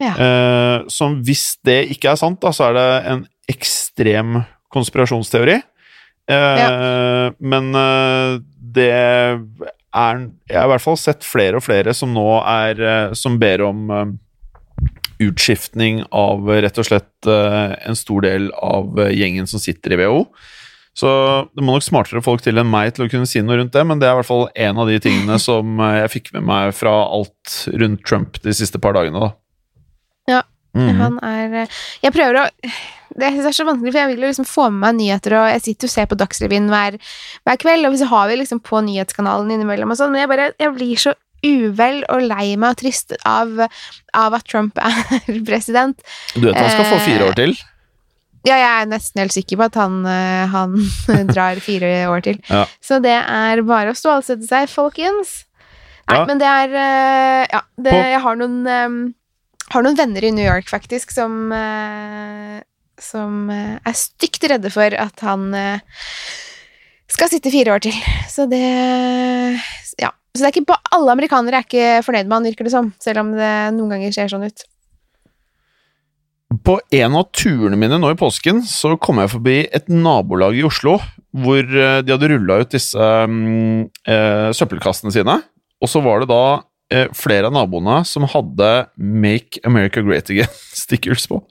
Ja. 0.00 0.14
Eh, 0.16 0.76
som 0.92 1.18
hvis 1.24 1.58
det 1.66 1.82
ikke 1.96 2.14
er 2.14 2.20
sant, 2.20 2.40
da, 2.40 2.52
så 2.56 2.70
er 2.70 2.78
det 2.78 2.88
en 3.12 3.26
ekstrem 3.52 4.40
konspirasjonsteori. 4.72 5.58
Eh, 6.30 7.32
Men 7.40 7.74
eh, 7.74 8.38
det 8.54 8.90
er 8.94 9.40
Jeg 9.90 10.54
har 10.54 10.66
i 10.68 10.70
hvert 10.70 10.84
fall 10.84 10.98
sett 11.00 11.26
flere 11.26 11.58
og 11.58 11.64
flere 11.66 11.94
som 11.96 12.12
nå 12.14 12.26
er 12.46 12.78
eh, 12.78 13.14
Som 13.18 13.40
ber 13.42 13.64
om 13.66 13.88
utskiftning 15.20 16.02
av 16.16 16.48
rett 16.48 16.80
og 16.80 16.86
slett 16.88 17.28
eh, 17.28 17.76
en 17.88 17.98
stor 17.98 18.24
del 18.26 18.50
av 18.56 18.98
eh, 19.00 19.12
gjengen 19.16 19.48
som 19.50 19.62
sitter 19.62 19.94
i 19.94 20.00
WHO. 20.00 20.24
Så 21.00 21.10
det 21.54 21.62
må 21.62 21.76
nok 21.76 21.86
smartere 21.86 22.22
folk 22.24 22.42
til 22.42 22.58
enn 22.58 22.70
meg 22.70 22.96
til 22.96 23.06
å 23.06 23.10
kunne 23.12 23.28
si 23.30 23.42
noe 23.44 23.60
rundt 23.60 23.72
det, 23.76 23.84
men 23.86 24.00
det 24.00 24.08
er 24.08 24.16
i 24.16 24.20
hvert 24.20 24.28
fall 24.28 24.48
en 24.66 24.80
av 24.82 24.90
de 24.90 24.98
tingene 25.02 25.38
som 25.48 25.78
eh, 25.80 26.00
jeg 26.02 26.14
fikk 26.16 26.32
med 26.38 26.48
meg 26.50 26.72
fra 26.76 26.94
alt 27.06 27.60
rundt 27.70 28.06
Trump 28.08 28.40
de 28.44 28.56
siste 28.56 28.80
par 28.82 28.96
dagene, 28.98 29.28
da. 29.28 29.34
Ja, 30.30 30.42
Mhm. 30.70 31.00
Han 31.00 31.18
er 31.26 31.66
Jeg 31.98 32.12
prøver 32.14 32.36
å 32.38 32.42
Det 33.10 33.30
synes 33.32 33.46
er 33.48 33.54
så 33.56 33.64
vanskelig, 33.66 33.90
for 33.90 33.98
jeg 33.98 34.10
vil 34.12 34.22
jo 34.22 34.28
liksom 34.30 34.46
få 34.46 34.68
med 34.70 34.80
meg 34.84 34.98
nyheter, 35.00 35.34
og 35.34 35.48
jeg 35.50 35.62
sitter 35.64 35.88
og 35.88 35.90
ser 35.90 36.06
på 36.06 36.18
Dagsrevyen 36.20 36.68
hver, 36.70 36.94
hver 37.42 37.58
kveld, 37.58 37.88
og 37.88 37.96
så 37.98 38.06
har 38.06 38.28
vi 38.30 38.36
liksom 38.38 38.60
på 38.62 38.78
nyhetskanalen 38.86 39.50
innimellom 39.50 39.90
og 39.90 39.98
sånn, 39.98 40.12
men 40.14 40.22
jeg 40.22 40.30
bare 40.30 40.52
Jeg 40.54 40.74
blir 40.76 40.94
så 41.02 41.14
uvel 41.46 42.02
og 42.12 42.22
lei 42.28 42.54
meg 42.60 42.74
og 42.74 42.80
trist 42.82 43.14
av, 43.26 43.52
av 44.14 44.34
at 44.38 44.46
Trump 44.48 44.78
er 44.78 45.02
president. 45.48 46.00
Du 46.34 46.46
vet 46.48 46.56
han 46.58 46.70
skal 46.74 46.88
få 46.92 46.98
fire 47.06 47.28
år 47.30 47.36
til? 47.38 47.54
Ja, 48.48 48.56
jeg 48.56 48.68
er 48.72 48.86
nesten 48.88 49.20
helt 49.20 49.34
sikker 49.36 49.58
på 49.60 49.66
at 49.68 49.74
han, 49.76 49.98
eh, 50.08 50.46
han 50.48 50.76
drar 51.34 51.58
fire 51.60 51.90
år 52.08 52.22
til. 52.24 52.38
Ja. 52.48 52.62
Så 52.80 52.96
det 53.04 53.12
er 53.20 53.60
bare 53.68 53.92
å 53.92 53.98
stålsette 53.98 54.46
seg, 54.48 54.68
folkens. 54.72 55.42
Nei, 56.08 56.16
Ja. 56.16 56.24
men 56.26 56.40
det 56.40 56.48
er 56.48 56.72
eh, 56.74 57.42
Ja, 57.52 57.60
det, 57.78 57.92
jeg 57.94 58.20
har 58.24 58.38
noen 58.40 58.60
eh, 58.66 58.94
har 59.70 59.84
noen 59.86 59.94
venner 59.98 60.24
i 60.26 60.32
New 60.34 60.42
York, 60.42 60.66
faktisk, 60.72 61.12
som 61.14 61.52
eh, 61.54 62.56
Som 63.00 63.44
eh, 63.54 63.76
er 63.86 63.94
stygt 63.94 64.42
redde 64.50 64.72
for 64.74 64.90
at 64.98 65.20
han 65.22 65.44
eh, 65.54 65.84
skal 67.10 67.30
sitte 67.30 67.50
fire 67.52 67.76
år 67.76 67.84
til. 67.84 67.94
Så 68.32 68.48
det 68.50 68.64
Ja. 70.00 70.10
Så 70.30 70.42
det 70.42 70.48
er 70.48 70.54
ikke 70.54 70.70
på 70.70 70.78
alle 70.94 71.14
amerikanere 71.16 71.58
er 71.58 71.66
ikke 71.66 72.02
fornøyd 72.06 72.28
med 72.28 72.36
han, 72.36 72.50
virker 72.52 72.68
det 72.68 72.74
som. 72.74 72.92
Selv 73.02 73.24
om 73.24 73.32
det 73.34 73.54
noen 73.74 73.96
ganger 73.96 74.14
ser 74.14 74.30
sånn 74.30 74.46
ut. 74.46 74.62
På 76.66 76.76
en 76.94 77.16
av 77.18 77.28
turene 77.34 77.78
mine 77.78 77.98
nå 77.98 78.10
i 78.10 78.18
påsken 78.18 78.62
så 78.66 78.96
kom 78.98 79.20
jeg 79.22 79.32
forbi 79.34 79.56
et 79.70 79.90
nabolag 79.90 80.58
i 80.58 80.64
Oslo 80.66 80.96
hvor 81.30 81.62
eh, 81.62 82.00
de 82.02 82.10
hadde 82.10 82.30
rulla 82.32 82.58
ut 82.62 82.72
disse 82.74 82.98
mm, 82.98 83.84
eh, 84.10 84.48
søppelkassene 84.58 85.14
sine. 85.14 85.36
Og 85.80 85.90
så 85.90 86.02
var 86.02 86.22
det 86.22 86.30
da 86.32 86.42
eh, 86.90 87.06
flere 87.14 87.50
av 87.50 87.54
naboene 87.54 88.00
som 88.06 88.26
hadde 88.30 88.70
'Make 88.98 89.62
America 89.64 90.02
Great 90.02 90.30
Again'-stickers 90.30 91.28
på. 91.30 91.42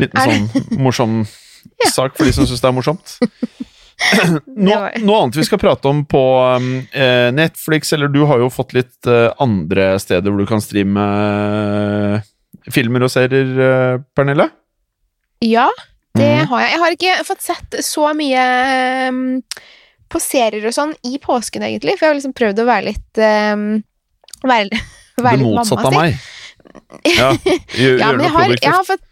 Liten 0.00 0.20
sånn 0.20 0.80
morsom 0.80 1.22
sak 1.96 2.16
for 2.16 2.24
de 2.24 2.32
som 2.32 2.48
syns 2.48 2.64
det 2.64 2.72
er 2.72 2.76
morsomt. 2.76 3.16
Var- 3.96 4.98
noe 5.00 5.22
annet 5.22 5.38
vi 5.38 5.44
skal 5.46 5.60
prate 5.60 5.88
om 5.88 6.02
på 6.08 6.22
um, 6.56 6.70
eh, 6.92 7.32
Netflix, 7.32 7.92
eller 7.96 8.12
du 8.12 8.22
har 8.28 8.42
jo 8.42 8.50
fått 8.52 8.74
litt 8.76 9.08
eh, 9.08 9.30
andre 9.42 9.94
steder 10.02 10.30
hvor 10.30 10.42
du 10.42 10.48
kan 10.48 10.62
streame 10.62 11.06
filmer 12.72 13.06
og 13.06 13.12
serier, 13.12 13.52
eh, 13.56 14.04
Pernille? 14.16 14.50
Ja, 15.44 15.68
det 16.16 16.28
mm. 16.42 16.46
har 16.50 16.62
jeg. 16.62 16.70
Jeg 16.72 16.82
har 16.82 16.96
ikke 16.98 17.16
fått 17.28 17.44
sett 17.44 17.80
så 17.84 18.10
mye 18.16 18.44
ehm, 18.44 19.24
på 20.12 20.20
serier 20.22 20.68
og 20.68 20.76
sånn 20.76 20.94
i 21.06 21.18
påsken, 21.22 21.64
egentlig, 21.66 21.96
for 21.96 22.06
jeg 22.06 22.12
har 22.12 22.20
liksom 22.20 22.36
prøvd 22.36 22.62
å 22.62 22.68
være 22.68 22.88
litt 22.90 23.22
um, 23.22 23.68
være, 24.46 24.80
være 25.24 25.40
Det 25.40 25.44
motsatte 25.44 25.92
av 25.92 26.00
meg. 26.00 26.18
Ja, 27.06 27.30
gjør, 27.72 27.94
Ja, 28.02 28.08
men 28.12 28.26
jeg 28.26 28.32
har, 28.34 28.50
jeg 28.52 28.72
har 28.74 28.82
fått 28.84 29.05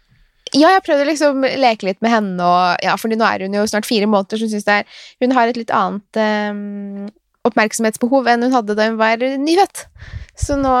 ja, 0.55 0.71
jeg 0.71 0.85
prøvde 0.85 1.07
liksom 1.09 1.43
å 1.43 1.51
leke 1.59 1.89
litt 1.89 2.01
med 2.05 2.13
henne, 2.13 2.39
og, 2.39 2.81
ja, 2.85 2.95
for 2.99 3.11
nå 3.11 3.27
er 3.27 3.45
hun 3.45 3.57
jo 3.57 3.67
snart 3.69 3.87
fire 3.87 4.07
måneder, 4.09 4.39
så 4.39 4.47
hun 4.47 4.73
er 4.77 4.85
Hun 5.23 5.35
har 5.35 5.51
et 5.51 5.59
litt 5.59 5.73
annet 5.73 6.19
ehm, 6.21 7.07
oppmerksomhetsbehov 7.45 8.27
enn 8.31 8.47
hun 8.47 8.55
hadde 8.55 8.75
da 8.77 8.89
hun 8.89 8.99
var 8.99 9.21
nyfødt. 9.21 9.85
Så 10.35 10.57
nå, 10.59 10.73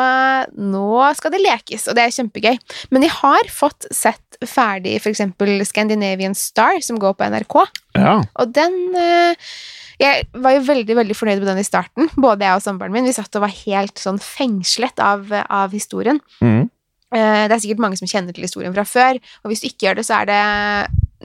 nå 0.59 0.87
skal 1.15 1.31
det 1.31 1.43
lekes, 1.43 1.85
og 1.87 1.95
det 1.95 2.03
er 2.03 2.15
kjempegøy. 2.15 2.57
Men 2.91 3.05
jeg 3.05 3.13
har 3.21 3.51
fått 3.53 3.87
sett 3.93 4.39
ferdig 4.43 4.97
eksempel 4.99 5.63
Scandinavian 5.67 6.35
Star, 6.35 6.81
som 6.83 6.99
går 6.99 7.15
på 7.15 7.29
NRK. 7.31 7.55
Ja. 7.95 8.17
Og 8.41 8.51
den 8.55 8.75
eh, 8.99 9.51
Jeg 9.95 10.25
var 10.43 10.57
jo 10.57 10.65
veldig 10.67 10.95
veldig 10.97 11.15
fornøyd 11.15 11.39
med 11.39 11.47
den 11.53 11.61
i 11.61 11.67
starten. 11.67 12.09
Både 12.19 12.43
jeg 12.43 12.57
og 12.57 12.65
samboeren 12.65 12.91
min. 12.91 13.07
Vi 13.07 13.15
satt 13.15 13.37
og 13.39 13.45
var 13.45 13.53
helt 13.61 14.01
sånn 14.01 14.19
fengslet 14.19 14.99
av, 14.99 15.31
av 15.31 15.75
historien. 15.75 16.19
Mhm. 16.43 16.71
Eh, 17.15 17.47
Det 17.47 17.55
er 17.55 17.61
sikkert 17.63 17.83
mange 17.85 17.97
som 17.99 18.09
kjenner 18.11 18.35
til 18.35 18.43
historien 18.47 18.73
fra 18.75 18.83
før, 18.87 19.19
og 19.43 19.51
hvis 19.51 19.61
du 19.63 19.67
ikke 19.69 19.87
gjør 19.87 19.99
det, 20.01 20.05
så 20.07 20.21
er 20.21 20.25
det 20.31 20.39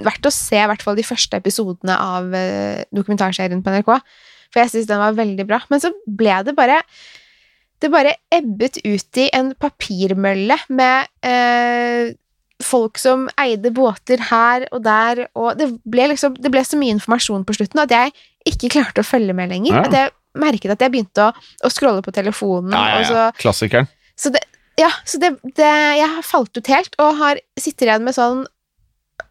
verdt 0.06 0.28
å 0.28 0.32
se 0.32 0.56
i 0.56 0.66
hvert 0.70 0.82
fall 0.86 0.96
de 0.96 1.04
første 1.04 1.36
episodene 1.40 1.96
av 1.98 2.34
eh, 2.36 2.84
dokumentarserien 2.94 3.62
på 3.64 3.72
NRK. 3.74 3.90
For 4.50 4.62
jeg 4.62 4.70
syns 4.72 4.88
den 4.90 5.02
var 5.02 5.12
veldig 5.18 5.46
bra. 5.46 5.60
Men 5.70 5.82
så 5.82 5.90
ble 6.06 6.38
det 6.46 6.54
bare 6.58 6.80
Det 7.80 7.88
bare 7.90 8.10
ebbet 8.34 8.76
ut 8.84 9.16
i 9.22 9.28
en 9.32 9.54
papirmølle 9.56 10.56
med 10.68 11.06
eh, 11.24 12.10
folk 12.60 12.98
som 13.00 13.22
eide 13.40 13.70
båter 13.72 14.20
her 14.28 14.66
og 14.70 14.82
der, 14.84 15.22
og 15.34 15.56
det 15.56 15.70
ble 15.88 16.10
liksom 16.12 16.34
Det 16.36 16.50
ble 16.52 16.60
så 16.66 16.76
mye 16.76 16.92
informasjon 16.98 17.46
på 17.48 17.56
slutten 17.56 17.80
at 17.80 17.90
jeg 17.94 18.12
ikke 18.50 18.68
klarte 18.74 19.00
å 19.00 19.06
følge 19.08 19.32
med 19.36 19.48
lenger. 19.48 19.78
Ja. 19.78 19.84
At 19.86 19.96
jeg 19.96 20.12
merket 20.40 20.74
at 20.74 20.80
jeg 20.84 20.92
begynte 20.92 21.30
å, 21.30 21.32
å 21.64 21.70
scrolle 21.72 22.02
på 22.04 22.12
telefonen, 22.14 22.72
Ja, 22.76 23.00
ja, 23.00 23.08
ja. 23.10 23.30
Klassikeren. 23.40 23.88
så 24.16 24.30
det, 24.34 24.42
ja, 24.80 24.88
så 25.04 25.20
det, 25.22 25.34
det 25.56 25.68
Jeg 26.00 26.08
har 26.16 26.24
falt 26.26 26.56
ut 26.56 26.70
helt, 26.72 26.96
og 27.02 27.18
har 27.20 27.40
sitter 27.60 27.90
igjen 27.92 28.06
med 28.06 28.16
sånn 28.16 28.46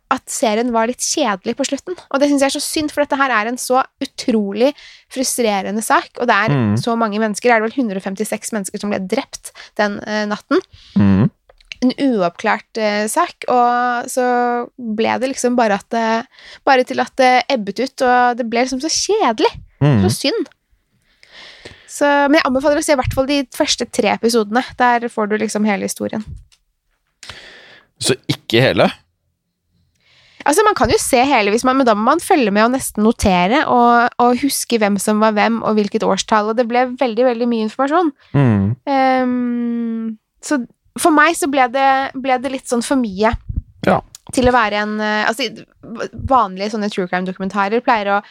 at 0.09 0.23
serien 0.33 0.71
var 0.73 0.87
litt 0.89 1.03
kjedelig 1.05 1.53
på 1.59 1.65
slutten. 1.67 1.93
Og 2.09 2.17
det 2.21 2.31
syns 2.31 2.41
jeg 2.41 2.49
er 2.49 2.55
så 2.55 2.61
synd, 2.65 2.89
for 2.89 3.03
dette 3.03 3.17
her 3.19 3.29
er 3.29 3.45
en 3.51 3.59
så 3.61 3.83
utrolig 4.01 4.71
frustrerende 5.13 5.83
sak. 5.85 6.09
Og 6.17 6.25
det 6.25 6.33
er 6.33 6.49
Mm. 6.55 6.77
så 6.81 6.95
mange 6.97 7.19
mennesker. 7.21 7.45
Det 7.45 7.57
er 7.59 7.61
vel 7.67 7.75
156 7.77 8.49
mennesker 8.55 8.81
som 8.81 8.89
ble 8.89 8.97
drept 9.05 9.51
den 9.77 9.99
uh, 10.01 10.25
natten. 10.25 10.57
Mm. 10.97 11.29
En 11.85 11.93
uoppklart 12.07 12.81
uh, 12.81 13.05
sak. 13.07 13.45
Og 13.53 14.09
så 14.09 14.25
ble 14.97 15.13
det 15.21 15.29
liksom 15.35 15.55
bare 15.55 15.77
at 15.77 15.85
det 15.93 16.25
Bare 16.65 16.83
til 16.89 16.99
at 17.05 17.13
det 17.21 17.43
ebbet 17.47 17.79
ut, 17.85 18.01
og 18.01 18.37
det 18.41 18.49
ble 18.49 18.65
liksom 18.65 18.81
så 18.81 18.89
kjedelig. 18.89 19.53
Mm. 19.79 20.01
Så 20.07 20.09
synd. 20.25 20.49
Så, 21.89 22.05
men 22.29 22.37
jeg 22.37 22.45
anbefaler 22.45 22.79
å 22.81 22.85
se 22.85 22.93
i 22.93 22.99
hvert 22.99 23.15
fall 23.17 23.27
de 23.29 23.41
første 23.55 23.87
tre 23.89 24.11
episodene. 24.13 24.61
Der 24.77 25.07
får 25.09 25.31
du 25.31 25.37
liksom 25.41 25.65
hele 25.65 25.89
historien. 25.89 26.21
Så 27.99 28.15
ikke 28.31 28.61
hele? 28.63 28.85
Altså, 30.47 30.63
Man 30.65 30.75
kan 30.77 30.89
jo 30.89 30.97
se 31.01 31.19
hele, 31.27 31.51
hvis 31.51 31.65
man, 31.67 31.77
men 31.81 31.87
da 31.89 31.93
må 31.97 32.05
man 32.07 32.21
følge 32.23 32.53
med 32.55 32.63
og 32.67 32.71
nesten 32.77 33.03
notere 33.03 33.65
og, 33.67 34.13
og 34.23 34.37
huske 34.43 34.79
hvem 34.79 34.95
som 35.01 35.19
var 35.21 35.33
hvem, 35.35 35.59
og 35.67 35.75
hvilket 35.77 36.05
årstall. 36.07 36.53
Og 36.53 36.57
det 36.57 36.67
ble 36.69 36.85
veldig 36.99 37.25
veldig 37.27 37.47
mye 37.51 37.65
informasjon. 37.67 38.13
Mm. 38.37 38.69
Um, 38.87 40.13
så 40.45 40.61
for 40.99 41.15
meg 41.15 41.35
så 41.37 41.49
ble 41.51 41.65
det, 41.73 41.89
ble 42.21 42.37
det 42.43 42.53
litt 42.53 42.69
sånn 42.71 42.85
for 42.85 42.99
mye 42.99 43.33
Ja. 43.87 43.99
til 44.35 44.49
å 44.49 44.51
være 44.55 44.81
en 44.83 44.95
eh, 44.99 45.27
Altså, 45.29 45.45
vanlige 46.27 46.73
sånne 46.73 46.89
true 46.91 47.07
crime-dokumentarer 47.07 47.83
pleier 47.85 48.09
å, 48.17 48.21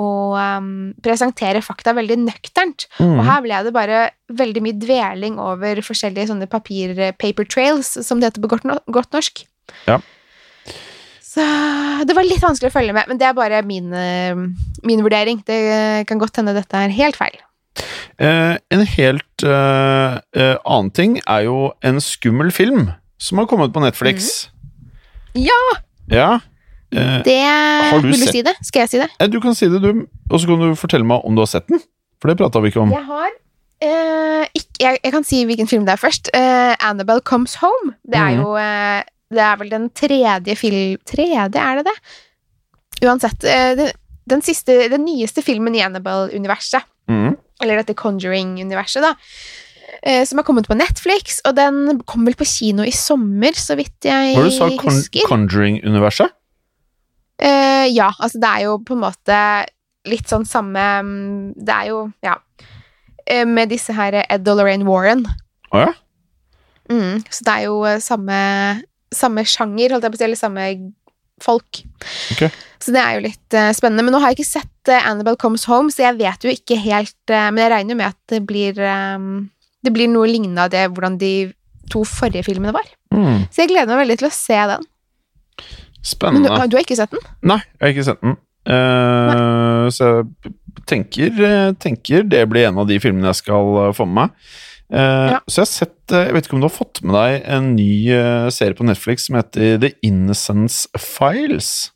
å 0.00 0.06
um, 0.40 0.70
presentere 1.04 1.60
fakta 1.64 1.92
veldig 1.96 2.16
nøkternt. 2.24 2.86
Og 3.00 3.18
Mhm. 3.18 3.24
her 3.28 3.42
ble 3.44 3.58
det 3.66 3.72
bare 3.76 3.98
veldig 4.32 4.62
mye 4.64 4.78
dveling 4.80 5.36
over 5.42 5.82
forskjellige 5.84 6.30
sånne 6.32 6.48
papir, 6.48 6.94
paper 7.20 7.44
trails, 7.44 7.92
som 8.06 8.20
det 8.20 8.30
heter 8.32 8.42
på 8.46 8.50
godt, 8.54 8.64
no 8.64 8.78
godt 8.90 9.12
norsk. 9.12 9.44
Ja. 9.86 9.98
Så 11.30 11.44
det 12.06 12.16
var 12.16 12.26
litt 12.26 12.42
vanskelig 12.42 12.72
å 12.72 12.74
følge 12.74 12.94
med, 12.96 13.06
men 13.06 13.18
det 13.20 13.28
er 13.28 13.36
bare 13.38 13.60
min, 13.62 13.92
eh, 13.94 14.34
min 14.82 15.02
vurdering. 15.04 15.44
Det 15.46 16.06
kan 16.08 16.18
godt 16.18 16.40
hende 16.40 16.54
dette 16.56 16.74
er 16.74 16.88
helt 16.90 17.16
feil. 17.20 17.36
Eh, 18.18 18.56
en 18.74 18.82
helt 18.96 19.44
eh, 19.46 20.18
eh, 20.34 20.56
annen 20.66 20.90
ting 20.92 21.20
er 21.26 21.44
jo 21.46 21.70
en 21.86 22.00
skummel 22.02 22.50
film 22.52 22.90
som 23.20 23.38
har 23.38 23.46
kommet 23.46 23.72
på 23.72 23.80
Netflix. 23.84 24.48
Ja! 25.38 25.60
Ja. 26.10 26.40
Eh, 26.92 27.22
Det 27.22 27.36
du 28.02 28.08
Vil 28.08 28.12
du 28.12 28.24
sett- 28.24 28.32
si 28.34 28.42
det? 28.42 28.54
Skal 28.66 28.80
jeg 28.82 28.88
si 28.90 28.98
det? 28.98 29.08
eh, 29.20 29.26
du 29.28 29.40
kan 29.40 29.54
si 29.54 29.68
det, 29.68 29.80
du. 29.82 30.06
Og 30.30 30.40
så 30.40 30.46
kan 30.46 30.58
du 30.60 30.74
fortelle 30.74 31.04
meg 31.06 31.20
om 31.24 31.34
du 31.36 31.40
har 31.42 31.46
sett 31.46 31.66
den. 31.68 31.80
For 32.20 32.28
det 32.28 32.36
prata 32.38 32.60
vi 32.60 32.70
ikke 32.72 32.82
om. 32.82 32.90
Jeg 32.90 33.04
har 33.06 33.30
Uh, 33.82 34.44
ikke, 34.52 34.76
jeg, 34.78 34.98
jeg 35.02 35.12
kan 35.14 35.24
si 35.24 35.38
hvilken 35.48 35.66
film 35.66 35.86
det 35.86 35.94
er 35.94 35.96
først. 35.96 36.28
Uh, 36.36 36.74
Annabelle 36.84 37.22
Comes 37.24 37.54
Home. 37.62 37.94
Det 38.04 38.18
er 38.20 38.34
Mhm. 38.36 38.40
jo 38.42 38.50
uh, 38.52 39.00
Det 39.32 39.40
er 39.40 39.56
vel 39.56 39.70
den 39.70 39.86
tredje 39.96 40.54
film... 40.54 40.98
Tredje, 41.08 41.48
er 41.56 41.76
det 41.80 41.86
det? 41.86 41.94
Uansett. 43.08 43.40
Den, 43.40 43.90
den, 44.28 44.42
siste, 44.42 44.88
den 44.90 45.04
nyeste 45.06 45.40
filmen 45.42 45.74
i 45.74 45.80
Annabelle-universet. 45.80 46.82
Mm. 47.08 47.36
Eller 47.62 47.80
dette 47.80 47.94
Conjuring-universet, 47.94 49.00
da. 49.00 49.14
Som 50.26 50.38
har 50.38 50.44
kommet 50.44 50.66
på 50.68 50.76
Netflix, 50.76 51.40
og 51.46 51.56
den 51.56 52.02
kom 52.04 52.24
vel 52.28 52.34
på 52.36 52.44
kino 52.44 52.82
i 52.84 52.90
sommer, 52.92 53.52
så 53.56 53.76
vidt 53.80 53.96
jeg 54.04 54.34
Hva 54.36 54.42
var 54.42 54.50
det 54.50 54.58
du? 54.58 54.76
Con 54.82 54.92
husker. 54.94 55.24
Conjuring-universet? 55.28 56.30
Eh, 57.40 57.86
ja, 57.94 58.10
altså 58.18 58.40
det 58.42 58.50
er 58.50 58.66
jo 58.66 58.76
på 58.84 58.96
en 58.96 59.04
måte 59.06 59.36
litt 60.10 60.28
sånn 60.28 60.44
samme 60.48 60.82
mm, 61.04 61.56
Det 61.56 61.72
er 61.72 61.86
jo, 61.88 62.00
ja 62.24 62.34
eh, 63.24 63.46
Med 63.48 63.70
disse 63.72 63.94
her 63.96 64.18
Ed 64.22 64.48
og 64.48 64.60
Lorraine 64.60 64.84
Warren. 64.88 65.24
Å 65.72 65.84
ja? 65.86 65.90
Mm, 66.90 67.20
så 67.30 67.46
det 67.46 67.52
er 67.54 67.66
jo 67.68 67.76
eh, 67.86 68.00
samme, 68.02 68.40
samme 69.14 69.44
sjanger, 69.46 69.94
holdt 69.94 70.08
jeg 70.08 70.12
på 70.12 70.18
å 70.18 70.20
si, 70.20 70.26
eller 70.26 70.40
samme 70.40 70.66
folk. 71.40 71.82
Okay. 72.34 72.50
Så 72.82 72.92
det 72.94 73.00
er 73.00 73.16
jo 73.16 73.24
litt 73.28 73.56
uh, 73.56 73.70
spennende. 73.76 74.04
Men 74.06 74.16
nå 74.16 74.20
har 74.22 74.32
jeg 74.32 74.40
ikke 74.40 74.50
sett 74.50 74.90
uh, 74.90 74.98
Annabelle 74.98 75.40
Comes 75.40 75.66
Home, 75.70 75.92
så 75.92 76.08
jeg 76.08 76.18
vet 76.20 76.44
jo 76.44 76.52
ikke 76.52 76.78
helt 76.80 77.32
uh, 77.32 77.48
Men 77.52 77.62
jeg 77.64 77.72
regner 77.74 77.98
med 77.98 78.10
at 78.10 78.18
det 78.32 78.42
blir 78.48 78.76
um, 78.80 79.48
Det 79.84 79.92
blir 79.94 80.10
noe 80.10 80.28
lignende 80.28 80.66
av 80.66 80.72
det 80.72 80.86
hvordan 80.90 81.18
de 81.20 81.34
to 81.90 82.04
forrige 82.06 82.44
filmene 82.46 82.74
var. 82.74 82.86
Mm. 83.14 83.46
Så 83.50 83.64
jeg 83.64 83.72
gleder 83.72 83.90
meg 83.90 84.04
veldig 84.04 84.18
til 84.20 84.28
å 84.28 84.34
se 84.34 84.58
den. 84.72 84.84
Men 86.22 86.42
du, 86.42 86.48
du 86.48 86.76
har 86.78 86.84
ikke 86.84 86.96
sett 86.96 87.10
den? 87.12 87.20
Nei, 87.42 87.58
jeg 87.78 87.84
har 87.84 87.92
ikke 87.94 88.06
sett 88.10 88.22
den. 88.24 88.36
Uh, 88.70 89.86
så 89.92 90.08
jeg 90.20 90.52
tenker, 90.88 91.30
eh, 91.46 91.70
tenker 91.80 92.26
det 92.28 92.42
blir 92.50 92.68
en 92.68 92.78
av 92.82 92.88
de 92.90 92.98
filmene 93.02 93.30
jeg 93.30 93.40
skal 93.40 93.70
eh, 93.86 93.92
få 93.96 94.06
med 94.08 94.16
meg. 94.22 94.34
Uh, 94.90 95.30
Ja. 95.36 95.38
Så 95.46 95.60
jeg 95.60 95.66
har 95.66 95.70
sett 95.70 96.14
Jeg 96.16 96.34
vet 96.34 96.46
ikke 96.48 96.56
om 96.58 96.62
du 96.64 96.66
har 96.66 96.74
fått 96.74 96.98
med 97.06 97.14
deg 97.14 97.44
en 97.46 97.68
ny 97.76 97.92
serie 98.50 98.74
på 98.74 98.82
Netflix 98.88 99.28
som 99.28 99.36
heter 99.38 99.76
The 99.78 99.92
Innocence 100.02 100.88
Files? 100.98 101.92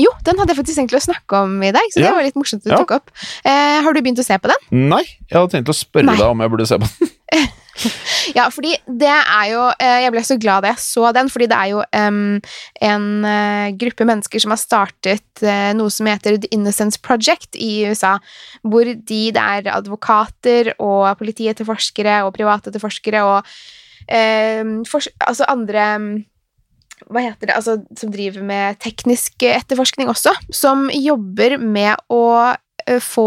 Jo, 0.00 0.08
den 0.26 0.40
hadde 0.40 0.54
jeg 0.54 0.58
faktisk 0.62 0.78
tenkt 0.80 0.94
å 0.96 1.02
snakke 1.04 1.42
om 1.44 1.58
i 1.62 1.70
dag, 1.76 1.84
så 1.92 2.00
Ja. 2.00 2.08
det 2.08 2.14
var 2.16 2.24
litt 2.26 2.38
morsomt 2.40 2.64
at 2.64 2.70
du 2.70 2.72
Ja. 2.72 2.78
tok 2.80 2.96
opp. 2.96 3.12
Uh, 3.44 3.82
har 3.84 3.92
du 3.92 4.00
begynt 4.00 4.18
å 4.18 4.24
se 4.24 4.38
på 4.40 4.48
den? 4.50 4.88
Nei, 4.88 5.04
jeg 5.28 5.36
hadde 5.36 5.52
tenkt 5.52 5.68
å 5.70 5.76
spørre 5.76 6.08
Nei. 6.08 6.16
deg 6.16 6.26
om 6.32 6.40
jeg 6.40 6.50
burde 6.50 6.66
se 6.66 6.78
på 6.80 6.88
den. 6.88 7.12
Ja, 8.38 8.46
fordi 8.52 8.74
det 8.86 9.10
er 9.10 9.46
jo 9.50 9.62
eh, 9.82 10.00
Jeg 10.04 10.14
ble 10.14 10.22
så 10.26 10.36
glad 10.40 10.64
da 10.64 10.72
jeg 10.72 10.82
så 10.84 11.10
den, 11.16 11.30
fordi 11.32 11.48
det 11.50 11.58
er 11.58 11.70
jo 11.72 11.82
um, 11.82 12.40
en 12.88 13.06
eh, 13.28 13.74
gruppe 13.80 14.06
mennesker 14.08 14.42
som 14.42 14.54
har 14.54 14.60
startet 14.60 15.44
uh, 15.44 15.72
noe 15.76 15.92
som 15.92 16.08
heter 16.08 16.38
The 16.40 16.50
Innocence 16.54 17.00
Project 17.02 17.58
i 17.58 17.86
USA, 17.90 18.16
hvor 18.62 18.86
de 18.86 19.22
Det 19.34 19.40
er 19.40 19.72
advokater 19.74 20.74
og 20.78 21.16
politietterforskere 21.20 22.22
og 22.26 22.34
privatetterforskere 22.36 23.24
og 23.26 23.50
um, 24.08 24.76
for, 24.88 25.04
altså 25.24 25.48
andre 25.50 25.88
hva 27.10 27.20
heter 27.20 27.50
det, 27.50 27.56
altså 27.58 27.80
som 27.98 28.12
driver 28.14 28.44
med 28.46 28.78
teknisk 28.80 29.42
etterforskning 29.44 30.08
også, 30.08 30.32
som 30.54 30.86
jobber 30.94 31.58
med 31.60 31.98
å 32.12 32.54
få 33.02 33.26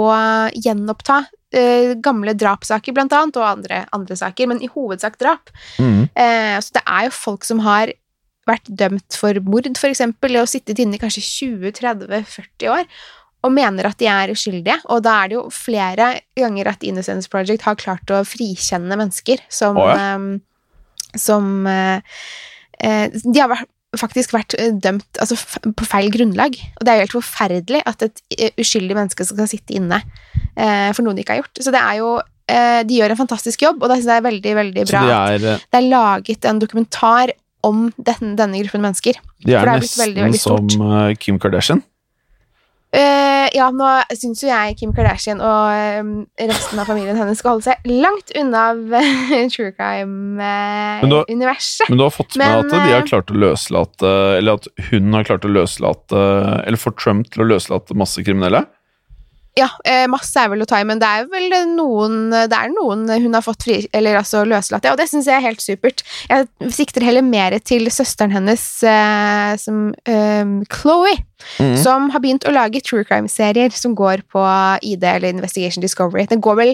gjenoppta 0.53 1.19
eh, 1.55 1.93
gamle 2.03 2.33
drapssaker, 2.37 2.95
blant 2.95 3.13
annet, 3.15 3.39
og 3.39 3.47
andre, 3.47 3.83
andre 3.95 4.17
saker, 4.19 4.49
men 4.51 4.63
i 4.63 4.71
hovedsak 4.71 5.19
drap. 5.21 5.51
Mm. 5.79 6.07
Eh, 6.11 6.57
så 6.63 6.79
det 6.79 6.83
er 6.83 7.07
jo 7.07 7.15
folk 7.15 7.47
som 7.47 7.63
har 7.65 7.93
vært 8.47 8.69
dømt 8.79 9.17
for 9.19 9.37
mord, 9.43 9.67
for 9.79 9.91
eksempel, 9.91 10.39
og 10.39 10.49
sittet 10.49 10.79
inne 10.79 10.97
i 10.97 11.01
kanskje 11.01 11.23
20-30-40 11.25 12.71
år, 12.71 12.85
og 13.45 13.53
mener 13.53 13.89
at 13.89 13.99
de 13.99 14.07
er 14.09 14.31
uskyldige. 14.33 14.79
Og 14.91 15.03
da 15.05 15.19
er 15.21 15.31
det 15.31 15.37
jo 15.37 15.45
flere 15.53 16.13
ganger 16.37 16.71
at 16.71 16.83
Innocence 16.87 17.29
Project 17.31 17.67
har 17.67 17.79
klart 17.79 18.11
å 18.11 18.23
frikjenne 18.27 18.97
mennesker 18.97 19.43
som 19.51 19.77
oh, 19.79 19.91
ja. 19.91 20.15
um, 20.17 20.39
Som 21.17 21.67
uh, 21.69 22.01
De 22.81 23.39
har 23.39 23.51
vært, 23.51 23.69
faktisk 24.01 24.33
vært 24.35 24.55
eh, 24.59 24.71
dømt 24.73 25.21
altså, 25.23 25.37
på 25.67 25.87
feil 25.87 26.09
grunnlag. 26.13 26.57
Og 26.77 26.85
det 26.85 26.93
er 26.93 26.99
jo 26.99 27.05
helt 27.07 27.17
forferdelig 27.17 27.83
at 27.89 28.07
et 28.07 28.23
eh, 28.37 28.53
uskyldig 28.59 28.97
menneske 28.97 29.27
skal 29.27 29.49
sitte 29.49 29.75
inne 29.77 30.01
eh, 30.55 30.89
for 30.93 31.05
noe 31.05 31.17
de 31.17 31.25
ikke 31.25 31.37
har 31.37 31.43
gjort. 31.43 31.63
Så 31.63 31.73
det 31.75 31.81
er 31.81 31.99
jo 32.01 32.13
eh, 32.21 32.79
De 32.87 33.01
gjør 33.01 33.15
en 33.15 33.21
fantastisk 33.23 33.67
jobb, 33.67 33.81
og 33.81 33.91
det 33.91 33.99
synes 33.99 34.13
jeg 34.13 34.23
er 34.23 34.29
veldig, 34.29 34.55
veldig 34.61 34.87
bra. 34.91 35.03
er, 35.03 35.35
at 35.35 35.49
er, 35.55 35.67
Det 35.67 35.81
er 35.81 35.91
laget 35.91 36.49
en 36.49 36.63
dokumentar 36.63 37.35
om 37.67 37.87
den, 37.97 38.35
denne 38.39 38.63
gruppen 38.63 38.83
mennesker. 38.85 39.19
de 39.43 39.53
er 39.53 39.67
det 39.67 39.75
er 39.75 39.83
blitt 39.83 39.99
veldig, 39.99 40.25
nesten 40.31 40.53
veldig 40.57 40.73
som 40.77 40.91
eh, 40.97 41.13
Kim 41.19 41.39
Kardashian. 41.41 41.83
Eh, 42.95 43.49
ja, 43.51 43.65
nå 43.75 43.83
syns 44.15 44.39
jo 44.45 44.47
jeg 44.47 44.77
Kim 44.79 44.93
Kardashian 44.95 45.41
og 45.43 45.99
um, 45.99 46.23
resten 46.39 46.79
av 46.79 46.87
familien 46.87 47.19
hennes 47.19 47.35
skal 47.41 47.57
holde 47.57 47.65
seg 47.65 47.75
langt 47.89 48.31
unna 48.39 48.61
eh, 48.95 49.43
true 49.53 49.73
crime-universet. 49.75 51.89
Men 51.91 51.99
du 51.99 52.03
har 52.05 52.13
fått 52.15 52.39
med 52.39 52.47
Men, 52.47 52.63
at 52.63 52.71
de 52.71 52.79
har 52.79 53.01
eh, 53.01 53.09
klart 53.09 53.27
å 53.33 53.35
løslate 53.35 54.07
Eller 54.37 54.55
at 54.61 54.65
hun 54.87 55.11
har 55.17 55.27
klart 55.27 55.43
å 55.43 55.51
løslate 55.51 56.15
Eller 56.63 56.79
fått 56.79 56.95
Trump 57.03 57.27
til 57.33 57.43
å 57.43 57.49
løslate 57.51 57.91
masse 57.99 58.23
kriminelle? 58.23 58.63
Ja, 59.57 59.67
eh, 59.89 60.05
masse 60.11 60.37
er 60.37 60.51
vel 60.51 60.61
å 60.61 60.67
ta 60.69 60.77
i, 60.81 60.85
men 60.85 60.99
det 61.01 61.07
er 61.09 61.25
vel 61.31 61.49
noen 61.71 62.29
Det 62.29 62.53
er 62.53 62.69
noen 62.69 63.07
hun 63.09 63.33
har 63.33 63.41
fått 63.45 63.65
fri, 63.65 63.79
eller 63.95 64.19
altså 64.19 64.43
løslatt, 64.45 64.85
ja, 64.85 64.91
og 64.93 64.99
det 65.01 65.07
syns 65.09 65.25
jeg 65.25 65.39
er 65.39 65.45
helt 65.47 65.63
supert. 65.63 66.03
Jeg 66.29 66.47
sikter 66.75 67.05
heller 67.07 67.25
mer 67.25 67.57
til 67.65 67.89
søsteren 67.93 68.35
hennes, 68.35 68.63
eh, 68.85 69.55
som 69.57 69.89
eh, 70.05 70.45
Chloé, 70.69 71.17
Mhm. 71.61 71.75
som 71.77 72.09
har 72.09 72.19
begynt 72.19 72.47
å 72.49 72.51
lage 72.51 72.81
true 72.81 73.03
crime-serier 73.05 73.69
som 73.71 73.93
går 73.95 74.23
på 74.33 74.41
ID 74.81 75.03
eller 75.03 75.29
Investigation 75.29 75.81
Discovery. 75.81 76.25
Den 76.25 76.41
går 76.41 76.55
vel 76.57 76.71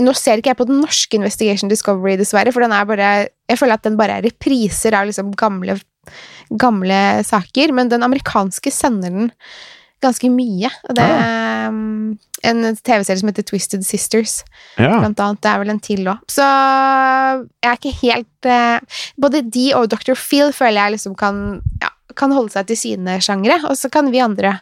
Nå 0.00 0.14
ser 0.16 0.38
ikke 0.40 0.54
jeg 0.54 0.56
på 0.56 0.66
den 0.66 0.80
norske 0.80 1.18
Investigation 1.18 1.68
Discovery, 1.68 2.16
dessverre, 2.16 2.50
for 2.52 2.64
den 2.64 2.72
er 2.72 2.86
bare 2.88 3.10
Jeg 3.50 3.58
føler 3.60 3.74
at 3.76 3.82
den 3.84 3.98
bare 4.00 4.16
er 4.18 4.22
repriser 4.30 4.96
av 4.96 5.06
liksom 5.10 5.34
gamle, 5.36 5.76
gamle 6.56 7.22
saker, 7.24 7.72
men 7.76 7.88
den 7.92 8.00
amerikanske 8.06 8.72
sender 8.72 9.10
den 9.12 9.30
ganske 10.04 10.28
mye. 10.30 10.70
Og 10.88 10.94
det 10.98 11.04
er 11.04 11.68
um, 11.68 12.18
en 12.46 12.60
TV-serie 12.76 13.18
som 13.20 13.28
heter 13.30 13.46
Twisted 13.48 13.82
Sisters, 13.86 14.42
Ja. 14.78 14.98
blant 15.00 15.18
annet. 15.20 15.40
Det 15.42 15.50
er 15.50 15.58
vel 15.64 15.70
en 15.74 15.80
til 15.82 16.04
òg. 16.10 16.18
Så 16.30 16.44
jeg 16.44 17.70
er 17.70 17.78
ikke 17.78 17.94
helt 18.02 18.48
uh, 18.50 19.00
Både 19.20 19.42
de 19.42 19.72
og 19.74 19.88
Dr. 19.90 20.14
Phil 20.18 20.52
føler 20.56 20.78
jeg 20.82 20.96
liksom 20.98 21.16
kan, 21.18 21.60
ja, 21.82 21.90
kan 22.18 22.32
holde 22.34 22.54
seg 22.54 22.66
til 22.70 22.76
sine 22.78 23.18
sjangre, 23.24 23.58
og 23.68 23.74
så 23.78 23.90
kan 23.90 24.10
vi 24.14 24.22
andre 24.24 24.58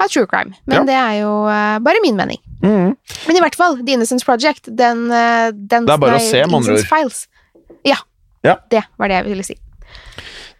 ha 0.00 0.06
true 0.08 0.26
crime. 0.30 0.54
Men 0.66 0.80
Ja. 0.80 0.84
det 0.88 0.96
er 0.96 1.14
jo 1.22 1.32
uh, 1.44 1.78
bare 1.84 2.00
min 2.04 2.16
mening. 2.16 2.38
Mm. 2.62 2.94
Men 3.26 3.36
i 3.36 3.40
hvert 3.40 3.56
fall, 3.56 3.76
The 3.84 3.92
Innocence 3.96 4.24
Project, 4.24 4.68
den, 4.76 5.06
eh, 5.10 5.50
den 5.52 5.86
Det 5.88 5.94
er 5.94 6.00
bare 6.00 6.18
å 6.18 6.20
se, 6.20 6.42
med 6.44 6.54
andre 6.60 6.76
ord. 6.76 7.12
Ja, 7.84 7.96
Ja. 8.44 8.56
Det 8.70 8.82
var 8.98 9.08
det 9.08 9.16
jeg 9.20 9.24
ville 9.30 9.44
si. 9.44 9.56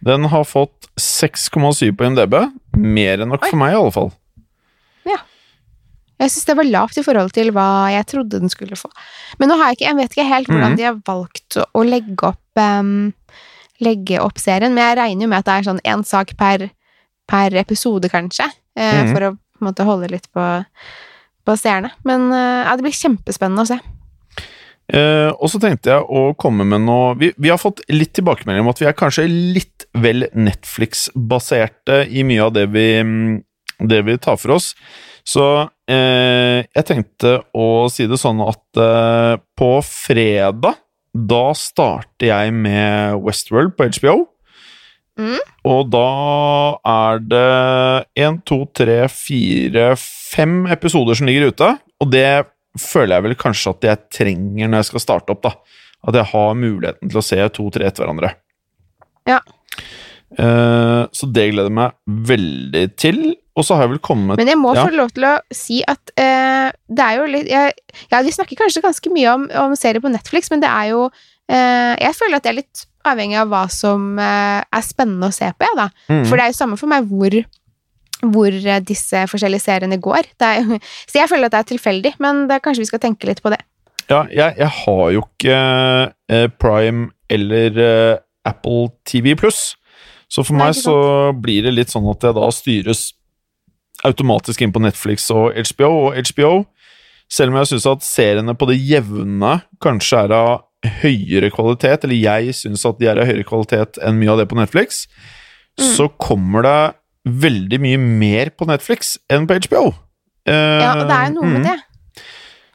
Den 0.06 0.24
har 0.32 0.46
fått 0.48 0.88
6,7 1.00 1.90
på 1.96 2.08
MDB. 2.12 2.36
Mer 2.76 3.20
enn 3.20 3.32
nok 3.32 3.44
Oi. 3.44 3.50
for 3.52 3.60
meg, 3.60 3.74
i 3.74 3.80
alle 3.80 3.94
fall. 3.94 4.10
Ja. 5.08 5.18
Jeg 6.20 6.32
syns 6.32 6.48
det 6.48 6.56
var 6.58 6.68
lavt 6.68 6.98
i 7.00 7.04
forhold 7.04 7.32
til 7.36 7.52
hva 7.56 7.68
jeg 7.92 8.08
trodde 8.12 8.40
den 8.42 8.52
skulle 8.52 8.78
få. 8.80 8.90
Men 9.40 9.52
nå 9.52 9.58
har 9.60 9.70
jeg 9.70 9.80
ikke, 9.80 9.88
jeg 9.88 9.98
vet 10.00 10.16
ikke 10.16 10.28
helt 10.30 10.50
hvordan 10.52 10.74
mm. 10.74 10.80
de 10.80 10.88
har 10.88 10.98
valgt 11.08 11.60
å 11.60 11.84
legge 11.86 12.32
opp 12.32 12.60
um, 12.60 13.12
legge 13.80 14.20
opp 14.20 14.40
serien, 14.40 14.74
men 14.76 14.84
jeg 14.84 14.98
regner 14.98 15.24
jo 15.24 15.30
med 15.32 15.40
at 15.40 15.48
det 15.48 15.54
er 15.54 15.68
sånn 15.70 15.84
én 15.88 16.02
sak 16.04 16.34
per, 16.40 16.66
per 17.30 17.56
episode, 17.60 18.10
kanskje, 18.12 18.48
uh, 18.76 18.98
mm. 19.04 19.14
for 19.14 19.28
å 19.28 19.32
på 19.36 19.64
en 19.64 19.68
måte 19.68 19.84
holde 19.84 20.08
litt 20.12 20.28
på, 20.32 20.44
på 21.48 21.56
seerne. 21.60 21.92
Men 22.08 22.28
uh, 22.32 22.64
ja, 22.64 22.76
det 22.76 22.84
blir 22.84 22.96
kjempespennende 22.96 23.64
å 23.64 23.70
se. 23.72 23.80
Eh, 24.90 25.30
og 25.30 25.46
så 25.52 25.60
tenkte 25.62 25.92
jeg 25.92 26.02
å 26.02 26.32
komme 26.40 26.64
med 26.66 26.82
noe 26.82 27.12
vi, 27.20 27.28
vi 27.38 27.50
har 27.52 27.60
fått 27.62 27.84
litt 27.92 28.10
tilbakemelding 28.16 28.64
om 28.64 28.72
at 28.72 28.80
vi 28.82 28.88
er 28.90 28.96
kanskje 28.98 29.28
litt 29.28 29.86
vel 29.94 30.26
Netflix-baserte 30.34 32.02
i 32.10 32.24
mye 32.26 32.48
av 32.48 32.56
det 32.56 32.66
vi, 32.74 32.88
mm, 32.98 33.38
det 33.86 34.00
vi 34.08 34.18
tar 34.22 34.40
for 34.40 34.56
oss. 34.56 34.72
Så 35.26 35.46
uh, 35.68 36.58
jeg 36.64 36.86
tenkte 36.88 37.36
å 37.54 37.86
si 37.92 38.08
det 38.10 38.18
sånn 38.18 38.40
at 38.42 38.80
uh, 38.80 39.36
på 39.58 39.70
fredag 39.86 40.80
da 41.12 41.44
starter 41.58 42.30
jeg 42.30 42.54
med 42.54 43.20
Westworld 43.22 43.76
på 43.78 43.90
HBO. 43.98 44.16
Mm. 45.20 45.38
Og 45.68 45.90
da 45.92 46.06
er 46.88 47.20
det 47.20 47.48
én, 48.22 48.38
to, 48.46 48.62
tre, 48.74 49.02
fire, 49.12 49.92
fem 49.98 50.64
episoder 50.70 51.18
som 51.18 51.28
ligger 51.28 51.50
ute. 51.50 51.74
Og 52.00 52.12
det 52.14 52.30
føler 52.80 53.16
jeg 53.18 53.26
vel 53.28 53.36
kanskje 53.40 53.74
at 53.76 53.86
jeg 53.90 54.02
trenger 54.16 54.70
når 54.70 54.82
jeg 54.82 54.90
skal 54.90 55.04
starte 55.06 55.34
opp, 55.36 55.42
da. 55.46 55.54
At 56.08 56.16
jeg 56.16 56.30
har 56.32 56.54
muligheten 56.56 57.10
til 57.12 57.20
å 57.20 57.24
se 57.24 57.36
to-tre 57.56 57.86
etter 57.88 58.04
hverandre. 58.06 58.32
Ja. 59.28 59.40
Uh, 60.38 61.10
så 61.10 61.26
det 61.26 61.48
gleder 61.50 61.66
jeg 61.66 61.74
meg 61.74 61.94
veldig 62.30 62.84
til. 63.00 63.18
Og 63.58 63.66
så 63.66 63.74
har 63.76 63.84
jeg 63.88 63.96
vel 63.96 64.02
kommet 64.06 64.38
Men 64.38 64.48
jeg 64.48 64.56
må 64.60 64.70
Ja. 64.76 64.84
få 64.86 64.94
lov 64.94 65.10
til 65.12 65.24
å 65.26 65.32
si 65.52 65.80
at 65.82 66.12
uh, 66.14 66.70
det 66.88 67.02
er 67.06 67.16
jo 67.18 67.24
litt 67.28 67.48
jeg, 67.50 67.72
Ja, 68.12 68.20
vi 68.22 68.30
snakker 68.32 68.56
kanskje 68.60 68.80
ganske 68.84 69.10
mye 69.12 69.32
om, 69.34 69.48
om 69.66 69.74
serier 69.76 70.00
på 70.00 70.12
Netflix, 70.12 70.48
men 70.54 70.62
det 70.62 70.70
er 70.70 70.92
jo 70.92 71.02
uh, 71.10 71.94
Jeg 71.98 72.14
føler 72.16 72.38
at 72.38 72.46
det 72.46 72.52
er 72.54 72.60
litt 72.62 72.84
avhengig 73.10 73.40
av 73.40 73.50
hva 73.50 73.64
som 73.72 74.18
er 74.20 74.82
spennende 74.84 75.30
å 75.30 75.32
se 75.32 75.46
på, 75.56 75.64
jeg, 75.64 75.76
da. 75.78 75.86
Mm. 76.12 76.26
For 76.28 76.36
det 76.36 76.44
er 76.44 76.50
jo 76.52 76.56
samme 76.58 76.76
for 76.76 76.90
meg 76.92 77.06
hvor 77.08 77.32
hvor 78.22 78.52
eh, 78.52 78.80
disse 78.84 79.24
forskjellige 79.30 79.64
seriene 79.64 79.98
går. 80.02 80.28
Det 80.40 80.48
er, 80.48 80.86
så 81.10 81.20
jeg 81.22 81.30
føler 81.30 81.48
at 81.48 81.54
det 81.56 81.60
er 81.62 81.68
tilfeldig, 81.74 82.14
men 82.20 82.46
det 82.48 82.58
er, 82.58 82.64
kanskje 82.64 82.84
vi 82.84 82.90
skal 82.90 83.02
tenke 83.02 83.28
litt 83.30 83.42
på 83.44 83.52
det. 83.54 83.60
Ja, 84.10 84.24
jeg, 84.34 84.56
jeg 84.58 84.70
har 84.80 85.04
jo 85.14 85.22
ikke 85.22 85.58
eh, 86.28 86.48
Prime 86.58 87.10
eller 87.30 87.80
eh, 87.84 88.16
Apple 88.48 88.90
TV 89.06 89.36
pluss. 89.38 89.76
Så 90.30 90.42
for 90.46 90.54
Nei, 90.58 90.70
meg 90.70 90.78
så 90.78 90.94
blir 91.34 91.64
det 91.66 91.74
litt 91.74 91.90
sånn 91.90 92.06
at 92.10 92.22
jeg 92.26 92.36
da 92.36 92.48
styres 92.54 93.08
automatisk 94.06 94.62
inn 94.64 94.72
på 94.74 94.82
Netflix 94.82 95.26
og 95.34 95.54
HBO. 95.58 95.90
Og 96.08 96.18
HBO, 96.30 96.52
selv 97.30 97.52
om 97.52 97.60
jeg 97.60 97.70
syns 97.72 97.86
at 97.90 98.06
seriene 98.06 98.54
på 98.58 98.68
det 98.70 98.78
jevne 98.80 99.58
kanskje 99.84 100.24
er 100.26 100.34
av 100.36 100.50
høyere 101.02 101.50
kvalitet, 101.52 102.06
eller 102.06 102.16
jeg 102.16 102.54
syns 102.56 102.86
at 102.88 102.98
de 103.00 103.10
er 103.10 103.20
av 103.20 103.28
høyere 103.28 103.44
kvalitet 103.44 103.98
enn 104.00 104.16
mye 104.16 104.32
av 104.32 104.40
det 104.42 104.48
på 104.50 104.58
Netflix, 104.58 105.04
Mm. 105.78 105.92
så 105.96 106.08
kommer 106.20 106.64
det 106.66 106.78
veldig 107.28 107.80
mye 107.82 108.00
mer 108.00 108.52
på 108.56 108.68
Netflix 108.70 109.16
enn 109.32 109.48
på 109.48 109.58
HBO. 109.66 109.90
Ja, 110.48 110.94
og 110.96 111.04
det 111.06 111.16
er 111.16 111.32
noe 111.34 111.46
med 111.46 111.60
mm. 111.60 111.66
det. 111.68 112.24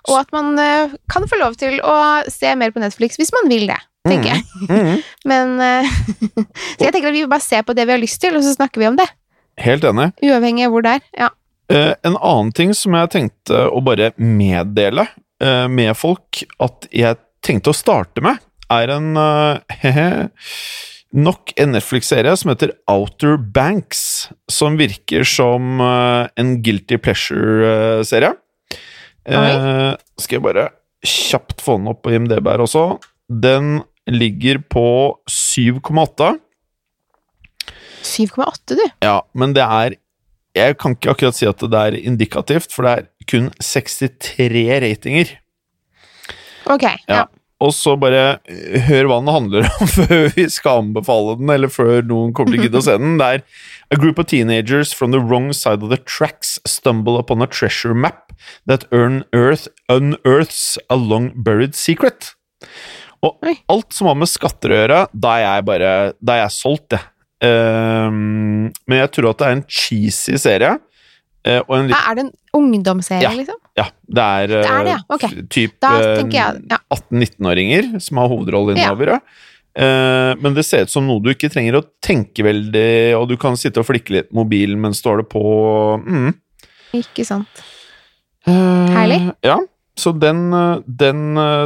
Og 0.05 0.19
at 0.19 0.29
man 0.35 0.53
uh, 0.59 0.93
kan 1.09 1.25
få 1.27 1.39
lov 1.41 1.55
til 1.57 1.79
å 1.81 1.95
se 2.29 2.51
mer 2.59 2.69
på 2.71 2.81
Netflix 2.83 3.17
hvis 3.17 3.33
man 3.33 3.49
vil 3.49 3.65
det, 3.71 3.79
tenker 4.05 4.35
jeg. 4.35 4.43
Mm. 4.69 5.01
Men 5.31 5.55
uh, 5.57 5.95
Så 6.77 6.85
jeg 6.85 6.93
tenker 6.93 7.09
at 7.09 7.17
vi 7.17 7.25
bare 7.25 7.43
ser 7.43 7.65
på 7.65 7.73
det 7.73 7.87
vi 7.89 7.95
har 7.95 8.03
lyst 8.03 8.21
til, 8.21 8.37
og 8.37 8.45
så 8.45 8.53
snakker 8.53 8.83
vi 8.83 8.91
om 8.91 8.99
det. 8.99 9.07
Helt 9.65 9.87
enig. 9.87 10.11
Uavhengig 10.23 10.67
av 10.67 10.75
hvor 10.75 10.85
det 10.85 10.99
er. 10.99 11.09
Ja. 11.25 11.31
Eh, 11.71 11.93
en 12.03 12.17
annen 12.17 12.51
ting 12.53 12.73
som 12.77 12.93
jeg 12.93 13.11
tenkte 13.13 13.65
å 13.73 13.81
bare 13.85 14.11
meddele 14.21 15.07
eh, 15.41 15.65
med 15.71 15.95
folk 15.97 16.43
at 16.61 16.85
jeg 16.93 17.17
tenkte 17.45 17.71
å 17.71 17.77
starte 17.77 18.21
med, 18.25 18.41
er 18.73 18.93
en 18.93 19.15
eh, 19.17 19.95
Nok 21.15 21.53
en 21.61 21.71
Netflix-serie 21.71 22.33
som 22.35 22.51
heter 22.51 22.73
Outer 22.91 23.37
Banks, 23.39 24.27
som 24.51 24.75
virker 24.79 25.23
som 25.27 25.79
eh, 25.79 26.27
en 26.41 26.57
Guilty 26.65 26.97
Pleasure-serie. 26.99 28.33
Eh, 29.25 29.91
skal 30.19 30.37
jeg 30.37 30.43
bare 30.43 30.65
kjapt 31.05 31.63
få 31.63 31.77
den 31.79 31.87
opp 31.93 32.03
på 32.03 32.11
IMDb 32.17 32.49
her 32.51 32.63
også. 32.65 32.97
Den 33.29 33.79
ligger 34.11 34.59
på 34.69 34.87
7,8. 35.31 36.35
7,8, 38.05 38.75
du. 38.75 38.83
Ja, 39.01 39.21
men 39.33 39.55
det 39.55 39.63
er 39.65 39.95
Jeg 40.55 40.77
kan 40.79 40.93
ikke 40.95 41.11
akkurat 41.11 41.35
si 41.35 41.47
at 41.49 41.59
det 41.59 41.79
er 41.79 41.95
indikativt, 41.99 42.71
for 42.71 42.87
det 42.87 42.91
er 42.91 43.07
kun 43.27 43.49
63 43.59 44.61
ratinger. 44.83 45.33
Ok. 46.71 46.85
Ja. 46.85 47.23
Ja. 47.23 47.23
Og 47.63 47.71
så 47.71 47.93
bare 47.95 48.39
øh, 48.51 48.81
hør 48.89 49.07
hva 49.07 49.17
den 49.23 49.31
handler 49.31 49.67
om 49.79 49.87
før 49.97 50.25
vi 50.35 50.43
skal 50.51 50.81
anbefale 50.83 51.37
den, 51.39 51.49
eller 51.53 51.71
før 51.71 52.01
noen 52.03 52.33
kommer 52.35 52.51
til 52.51 52.59
å 52.59 52.65
gidde 52.67 52.81
å 52.81 52.83
se 52.83 52.97
den. 52.99 53.15
Det 53.21 53.29
er 53.37 53.43
A 53.93 53.99
group 54.01 54.19
of 54.19 54.25
teenagers 54.27 54.91
from 54.93 55.11
the 55.13 55.21
wrong 55.21 55.53
side 55.53 55.83
of 55.85 55.89
the 55.93 55.97
tracks 56.03 56.57
stumble 56.67 57.15
upon 57.21 57.41
a 57.41 57.47
treasure 57.47 57.93
map 57.95 58.33
that 58.67 58.83
unearth, 58.91 59.67
unearths 59.87 60.77
a 60.89 60.97
long 60.99 61.31
buried 61.35 61.75
secret. 61.79 62.33
Og 63.23 63.39
alt 63.71 63.93
som 63.95 64.09
har 64.11 64.17
med 64.19 64.27
skatter 64.29 64.73
å 64.73 64.79
gjøre, 64.81 64.97
da 65.15 65.35
er 65.39 65.45
jeg 65.45 65.65
bare 65.69 65.91
Da 66.19 66.35
er 66.35 66.41
jeg 66.43 66.55
solgt, 66.57 66.97
jeg. 66.97 67.07
Um, 67.45 68.71
men 68.89 68.99
jeg 69.01 69.11
tror 69.15 69.29
at 69.31 69.39
det 69.41 69.47
er 69.47 69.55
en 69.59 69.63
cheesy 69.69 70.35
serie. 70.41 70.75
eh, 71.45 71.61
og 71.67 71.75
en 71.77 71.87
litt 71.91 71.97
Er 71.99 72.15
det 72.17 72.23
en 72.25 72.33
ungdomsserie, 72.57 73.21
Ja. 73.23 73.31
liksom? 73.37 73.59
Ja, 73.75 73.89
det 74.07 74.23
er, 74.23 74.47
Det 74.47 74.61
er 74.71 74.85
det, 74.87 74.93
ja. 74.93 75.01
okay. 75.11 75.29
eh, 75.35 75.47
typ 75.51 75.73
Da 75.83 75.89
eh. 75.99 76.79
18-19-åringer 76.95 77.89
som 78.03 78.21
har 78.21 78.31
hovedrolleinnehavere. 78.31 79.19
Eh, 79.75 80.31
men 80.39 80.55
det 80.55 80.63
ser 80.63 80.85
ut 80.87 80.93
som 80.93 81.03
noe 81.07 81.19
du 81.19 81.33
ikke 81.33 81.51
trenger 81.51 81.81
å 81.81 81.83
tenke 82.03 82.45
veldig, 82.47 82.87
og 83.19 83.27
du 83.33 83.35
kan 83.41 83.59
sitte 83.59 83.83
og 83.83 83.89
flikke 83.89 84.15
litt 84.15 84.31
mobilen 84.35 84.79
mens 84.79 85.03
du 85.03 85.09
har 85.11 85.19
det 85.19 85.27
på. 85.31 85.43
Mm. 86.05 86.31
Ikke 87.01 87.27
sant. 87.27 87.63
Herlig. 88.47 89.19
Ja, 89.43 89.57
så 89.99 90.11
den, 90.15 90.47
den 90.85 91.23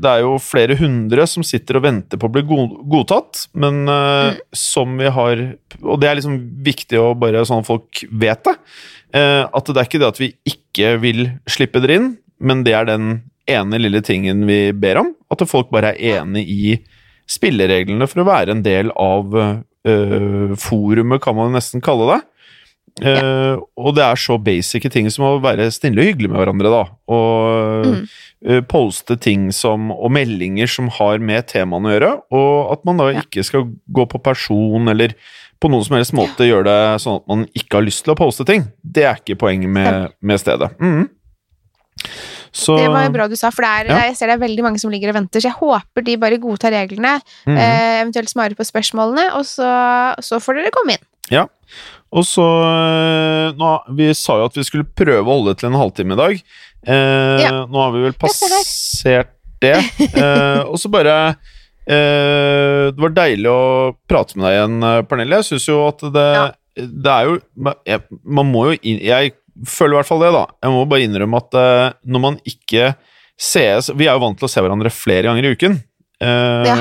det 0.00 0.08
er 0.08 0.22
jo 0.24 0.38
flere 0.40 0.74
hundre 0.78 1.26
som 1.28 1.44
sitter 1.44 1.76
og 1.76 1.82
venter 1.84 2.16
på 2.16 2.30
å 2.30 2.32
bli 2.32 2.42
go- 2.48 2.80
godtatt, 2.88 3.42
men 3.54 3.82
uh, 3.88 4.32
Mm. 4.32 4.38
som 4.56 4.96
vi 4.96 5.10
har 5.12 5.42
Og 5.84 6.00
det 6.00 6.08
er 6.08 6.16
liksom 6.16 6.38
viktig 6.64 6.96
å 6.98 7.10
bare 7.18 7.44
sånn 7.44 7.60
at 7.60 7.66
folk 7.68 8.02
vet 8.10 8.42
det. 8.48 8.56
eh, 9.12 9.44
at 9.54 9.64
det 9.68 9.76
er 9.76 9.84
ikke 9.86 10.00
det 10.00 10.08
at 10.08 10.18
vi 10.18 10.30
ikke 10.48 10.98
vil 11.00 11.20
slippe 11.46 11.80
dere 11.80 11.94
inn, 12.00 12.08
men 12.40 12.64
det 12.64 12.72
er 12.74 12.84
den 12.88 13.22
ene 13.46 13.78
lille 13.78 14.00
tingen 14.02 14.46
vi 14.46 14.72
ber 14.72 14.96
om. 14.98 15.12
At 15.30 15.44
folk 15.46 15.70
bare 15.70 15.92
er 15.94 16.22
enig 16.22 16.42
i 16.48 16.78
spillereglene 17.28 18.08
for 18.08 18.22
å 18.24 18.26
være 18.26 18.50
en 18.56 18.62
del 18.62 18.90
av 18.96 19.36
eh, 19.84 20.56
forumet, 20.56 21.20
kan 21.22 21.36
man 21.36 21.52
nesten 21.52 21.80
kalle 21.84 22.08
det. 22.16 22.20
Eh, 23.02 23.56
og 23.76 23.90
det 23.94 24.04
er 24.06 24.16
så 24.16 24.38
basice 24.40 24.88
ting 24.88 25.10
som 25.12 25.26
å 25.28 25.34
være 25.44 25.66
snille 25.74 26.00
og 26.00 26.06
hyggelig 26.08 26.30
med 26.32 26.40
hverandre, 26.40 26.70
da. 26.72 26.84
Og 27.12 27.86
Mm. 27.86 28.06
uh, 28.48 28.60
poste 28.62 29.18
ting 29.20 29.50
som, 29.52 29.90
og 29.92 30.10
meldinger 30.12 30.66
som 30.66 30.88
har 30.88 31.18
med 31.18 31.46
temaene 31.46 31.90
å 31.90 31.92
gjøre. 31.92 32.12
Og 32.32 32.72
at 32.72 32.84
man 32.88 32.96
da 32.96 33.10
Ja. 33.12 33.20
ikke 33.20 33.44
skal 33.44 33.66
gå 33.92 34.06
på 34.08 34.22
person 34.22 34.88
eller 34.88 35.12
på 35.60 35.68
noen 35.70 35.84
som 35.84 35.96
helst 35.96 36.12
måte 36.16 36.44
gjøre 36.48 36.64
det 36.64 37.00
sånn 37.00 37.16
at 37.20 37.28
man 37.28 37.44
ikke 37.54 37.78
har 37.78 37.84
lyst 37.84 38.04
til 38.04 38.14
å 38.14 38.16
poste 38.16 38.44
ting. 38.46 38.64
Det 38.82 39.04
er 39.04 39.16
ikke 39.16 39.38
poenget 39.40 39.68
med, 39.68 40.12
med 40.22 40.40
stedet. 40.40 40.70
Mm. 40.80 41.08
Så 42.52 42.76
Det 42.78 42.88
var 42.88 43.04
jo 43.04 43.12
bra 43.12 43.26
du 43.28 43.36
sa, 43.36 43.50
for 43.50 43.64
er, 43.64 43.88
Ja. 43.88 43.98
jeg 44.08 44.16
ser 44.16 44.28
det 44.28 44.36
er 44.40 44.46
veldig 44.46 44.62
mange 44.64 44.80
som 44.80 44.90
ligger 44.90 45.10
og 45.12 45.16
venter, 45.20 45.40
så 45.40 45.50
jeg 45.50 45.58
håper 45.60 46.04
de 46.04 46.16
bare 46.16 46.38
godtar 46.40 46.72
reglene, 46.72 47.20
mm. 47.46 47.56
uh, 47.56 48.02
eventuelt 48.02 48.32
svarer 48.32 48.56
på 48.56 48.64
spørsmålene, 48.64 49.34
og 49.36 49.44
så, 49.44 49.68
så 50.24 50.40
får 50.40 50.60
dere 50.62 50.72
komme 50.72 50.96
inn. 50.96 51.05
Og 52.16 52.22
så 52.24 52.44
eh, 52.46 53.48
nå, 53.58 53.70
Vi 53.98 54.06
sa 54.14 54.36
jo 54.40 54.44
at 54.46 54.54
vi 54.56 54.62
skulle 54.64 54.86
prøve 54.96 55.24
å 55.26 55.34
holde 55.40 55.56
til 55.58 55.68
en 55.72 55.78
halvtime 55.80 56.14
i 56.14 56.20
dag. 56.20 56.36
Eh, 56.86 57.42
Ja. 57.42 57.64
Nå 57.66 57.80
har 57.82 57.90
vi 57.96 58.04
vel 58.06 58.14
passert 58.14 59.32
det. 59.60 59.74
Eh, 60.06 60.60
og 60.68 60.76
så 60.78 60.88
bare 60.92 61.16
eh, 61.86 62.92
Det 62.92 63.00
var 63.02 63.14
deilig 63.16 63.50
å 63.50 63.96
prate 64.08 64.36
med 64.38 64.46
deg 64.46 64.54
igjen, 64.58 64.78
eh, 64.86 65.02
Pernille. 65.10 65.40
Jeg 65.42 65.48
syns 65.50 65.66
jo 65.68 65.80
at 65.88 66.06
det, 66.14 66.26
Ja. 66.36 66.46
det 66.76 67.12
er 67.16 67.24
jo 67.30 67.40
jeg, 67.90 68.00
Man 68.24 68.52
må 68.52 68.68
jo 68.70 68.78
inn, 68.82 69.02
Jeg 69.02 69.34
føler 69.66 69.96
i 69.96 70.00
hvert 70.00 70.10
fall 70.12 70.20
det, 70.24 70.32
da. 70.36 70.46
Jeg 70.62 70.72
må 70.76 70.86
bare 70.88 71.06
innrømme 71.08 71.42
at 71.42 71.54
eh, 71.60 71.92
når 72.06 72.20
man 72.28 72.38
ikke 72.46 72.94
sees 73.36 73.90
Vi 73.96 74.06
er 74.08 74.14
jo 74.16 74.22
vant 74.24 74.38
til 74.38 74.46
å 74.48 74.52
se 74.52 74.62
hverandre 74.64 74.92
flere 74.94 75.28
ganger 75.28 75.44
i 75.50 75.54
uken. 75.56 75.80
Eh, 76.22 76.64
Ja. 76.66 76.78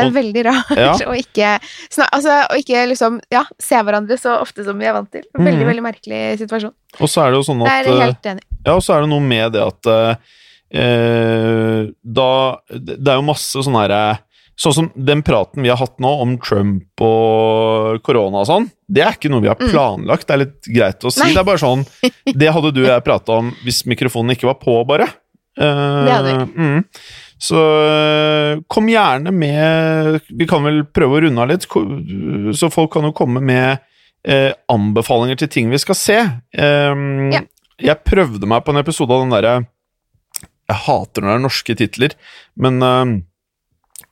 Det 0.00 0.06
er 0.06 0.12
veldig 0.14 0.42
rart 0.46 0.70
Ja. 0.78 0.92
å 1.10 1.14
ikke, 1.18 1.48
snak, 1.92 2.08
altså, 2.14 2.36
å 2.48 2.56
ikke 2.56 2.86
liksom, 2.88 3.18
ja, 3.30 3.42
se 3.60 3.76
hverandre 3.84 4.16
så 4.18 4.38
ofte 4.40 4.64
som 4.64 4.78
vi 4.80 4.86
er 4.88 4.94
vant 4.96 5.10
til. 5.12 5.26
Veldig, 5.36 5.60
mm. 5.60 5.68
veldig 5.68 5.84
merkelig 5.84 6.20
situasjon. 6.40 6.72
og 7.00 7.10
så 7.10 7.24
er 7.26 7.30
det 7.34 7.40
jo 7.40 7.46
sånn 7.50 7.60
Det 7.64 7.68
at 7.68 7.86
er 7.86 7.90
eh, 7.90 8.00
helt 8.06 8.28
enig. 8.32 8.46
Ja, 8.64 8.76
og 8.78 8.82
så 8.86 8.94
er 8.96 9.04
det 9.04 9.10
noe 9.12 9.20
med 9.24 9.52
det 9.52 9.62
at 9.66 9.90
eh, 9.90 10.14
eh, 10.80 11.86
Da 12.02 12.28
Det 12.70 13.08
er 13.08 13.18
jo 13.18 13.26
masse 13.28 13.62
sånn 13.66 13.78
herre 13.80 14.02
Sånn 14.60 14.74
som 14.76 14.88
den 14.94 15.22
praten 15.24 15.62
vi 15.64 15.70
har 15.72 15.78
hatt 15.80 15.94
nå 16.04 16.10
om 16.20 16.34
Trump 16.44 17.00
og 17.00 18.02
korona 18.04 18.42
og 18.42 18.48
sånn, 18.50 18.66
det 18.92 19.00
er 19.06 19.14
ikke 19.16 19.30
noe 19.32 19.40
vi 19.40 19.48
har 19.48 19.56
Mm. 19.56 19.70
planlagt. 19.72 20.26
Det 20.28 20.34
er 20.34 20.42
litt 20.42 20.68
greit 20.68 21.00
å 21.00 21.10
si. 21.10 21.22
Nei. 21.22 21.30
Det 21.32 21.40
er 21.40 21.46
bare 21.48 21.62
sånn 21.62 21.86
Det 22.42 22.50
hadde 22.52 22.72
du 22.76 22.82
og 22.82 22.90
jeg 22.90 23.04
prata 23.06 23.38
om 23.40 23.48
hvis 23.64 23.86
mikrofonen 23.88 24.34
ikke 24.36 24.50
var 24.50 24.58
på, 24.60 24.74
bare. 24.84 25.06
Eh, 25.56 26.04
Det 26.04 26.12
hadde 26.12 26.34
vi. 26.34 26.44
Mm. 26.60 26.84
Så 27.40 27.60
eh, 27.86 28.58
kom 28.68 28.88
gjerne 28.92 29.32
med 29.32 30.20
Vi 30.28 30.46
kan 30.48 30.64
vel 30.66 30.82
prøve 30.84 31.16
å 31.16 31.22
runde 31.24 31.40
av 31.40 31.48
litt, 31.48 31.64
så 31.64 32.68
folk 32.72 32.92
kan 32.92 33.06
jo 33.08 33.14
komme 33.16 33.40
med 33.40 33.80
eh, 34.28 34.52
anbefalinger 34.68 35.40
til 35.40 35.48
ting 35.52 35.72
vi 35.72 35.80
skal 35.80 35.98
se. 35.98 36.20
Um, 36.52 37.32
Ja. 37.32 37.46
Jeg 37.80 38.04
prøvde 38.04 38.44
meg 38.44 38.60
på 38.66 38.74
en 38.74 38.82
episode 38.82 39.14
av 39.16 39.22
den 39.22 39.30
derre 39.32 39.52
Jeg 40.68 40.78
hater 40.84 41.24
når 41.24 41.30
det 41.30 41.36
er 41.38 41.44
norske 41.46 41.76
titler, 41.80 42.14
men 42.60 42.76
uh, 42.84 43.14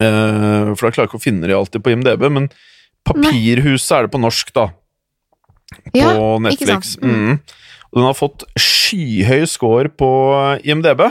uh, 0.01 0.73
For 0.73 0.89
da 0.89 0.93
klarer 0.95 1.05
jeg 1.05 1.11
ikke 1.11 1.21
å 1.21 1.27
finne 1.27 1.51
de 1.51 1.57
alltid 1.57 1.85
på 1.85 1.93
IMDb, 1.93 2.25
men 2.33 2.49
Papirhuset 3.09 3.93
er 3.93 4.07
det 4.07 4.13
på 4.15 4.21
norsk, 4.21 4.55
da. 4.57 4.71
På 5.93 5.97
Ja, 5.97 6.11
ikke 6.17 6.43
Netflix. 6.45 6.97
Mm. 7.01 7.13
Mm. 7.13 7.39
Og 7.89 8.01
den 8.01 8.07
har 8.09 8.17
fått 8.17 8.45
skyhøy 8.61 9.47
score 9.49 9.93
på 9.93 10.09
IMDb. 10.65 11.07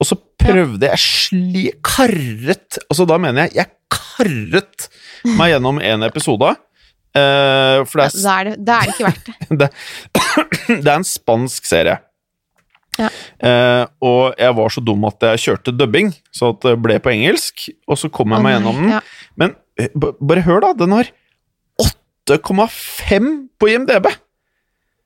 Og 0.00 0.08
så 0.08 0.16
prøvde 0.40 0.88
jeg 0.88 1.02
sli... 1.02 1.64
Karret 1.84 2.80
Altså, 2.88 3.06
da 3.08 3.18
mener 3.20 3.48
jeg 3.48 3.60
jeg 3.60 3.72
karret 3.90 4.88
meg 5.36 5.52
gjennom 5.54 5.80
en 5.84 6.06
episode. 6.06 6.52
Uh, 7.10 7.82
for 7.90 7.98
det 7.98 8.04
er, 8.06 8.14
Da 8.22 8.34
er 8.36 8.48
det, 8.48 8.54
da 8.62 8.76
er 8.78 8.86
det 8.86 8.94
ikke 8.94 9.08
verdt 9.08 9.58
det. 9.60 9.68
det 10.84 10.86
er 10.86 10.94
en 10.94 11.06
spansk 11.06 11.66
serie. 11.66 11.98
Ja. 13.00 13.08
Uh, 13.40 13.84
og 14.04 14.22
jeg 14.38 14.56
var 14.58 14.72
så 14.74 14.82
dum 14.84 15.06
at 15.08 15.26
jeg 15.30 15.42
kjørte 15.44 15.74
dubbing, 15.74 16.12
så 16.34 16.52
det 16.62 16.76
ble 16.84 16.98
på 17.02 17.12
engelsk. 17.12 17.68
Og 17.90 17.98
så 17.98 18.10
kom 18.12 18.36
jeg 18.36 18.44
meg 18.46 18.58
gjennom 18.58 18.80
den. 18.82 18.94
ja. 18.94 19.00
Men 19.40 19.56
eh, 19.80 19.90
bare 19.98 20.44
hør, 20.46 20.62
da. 20.68 20.72
Den 20.84 20.94
har 20.96 21.10
8,5 22.30 23.30
på 23.58 23.72
IMDb! 23.72 24.10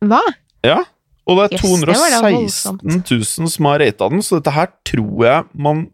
Hva? 0.04 0.20
Ja. 0.66 0.82
Og 1.24 1.38
det 1.38 1.44
er 1.44 1.54
Jøss, 1.56 1.80
det 1.80 1.96
var 1.96 2.12
da 2.12 2.20
216 2.20 3.04
000 3.10 3.52
som 3.54 3.68
har 3.70 3.80
rata 3.80 4.08
den, 4.12 4.22
så 4.24 4.38
dette 4.40 4.52
her 4.52 4.72
tror 4.84 5.24
jeg 5.24 5.44
man, 5.56 5.86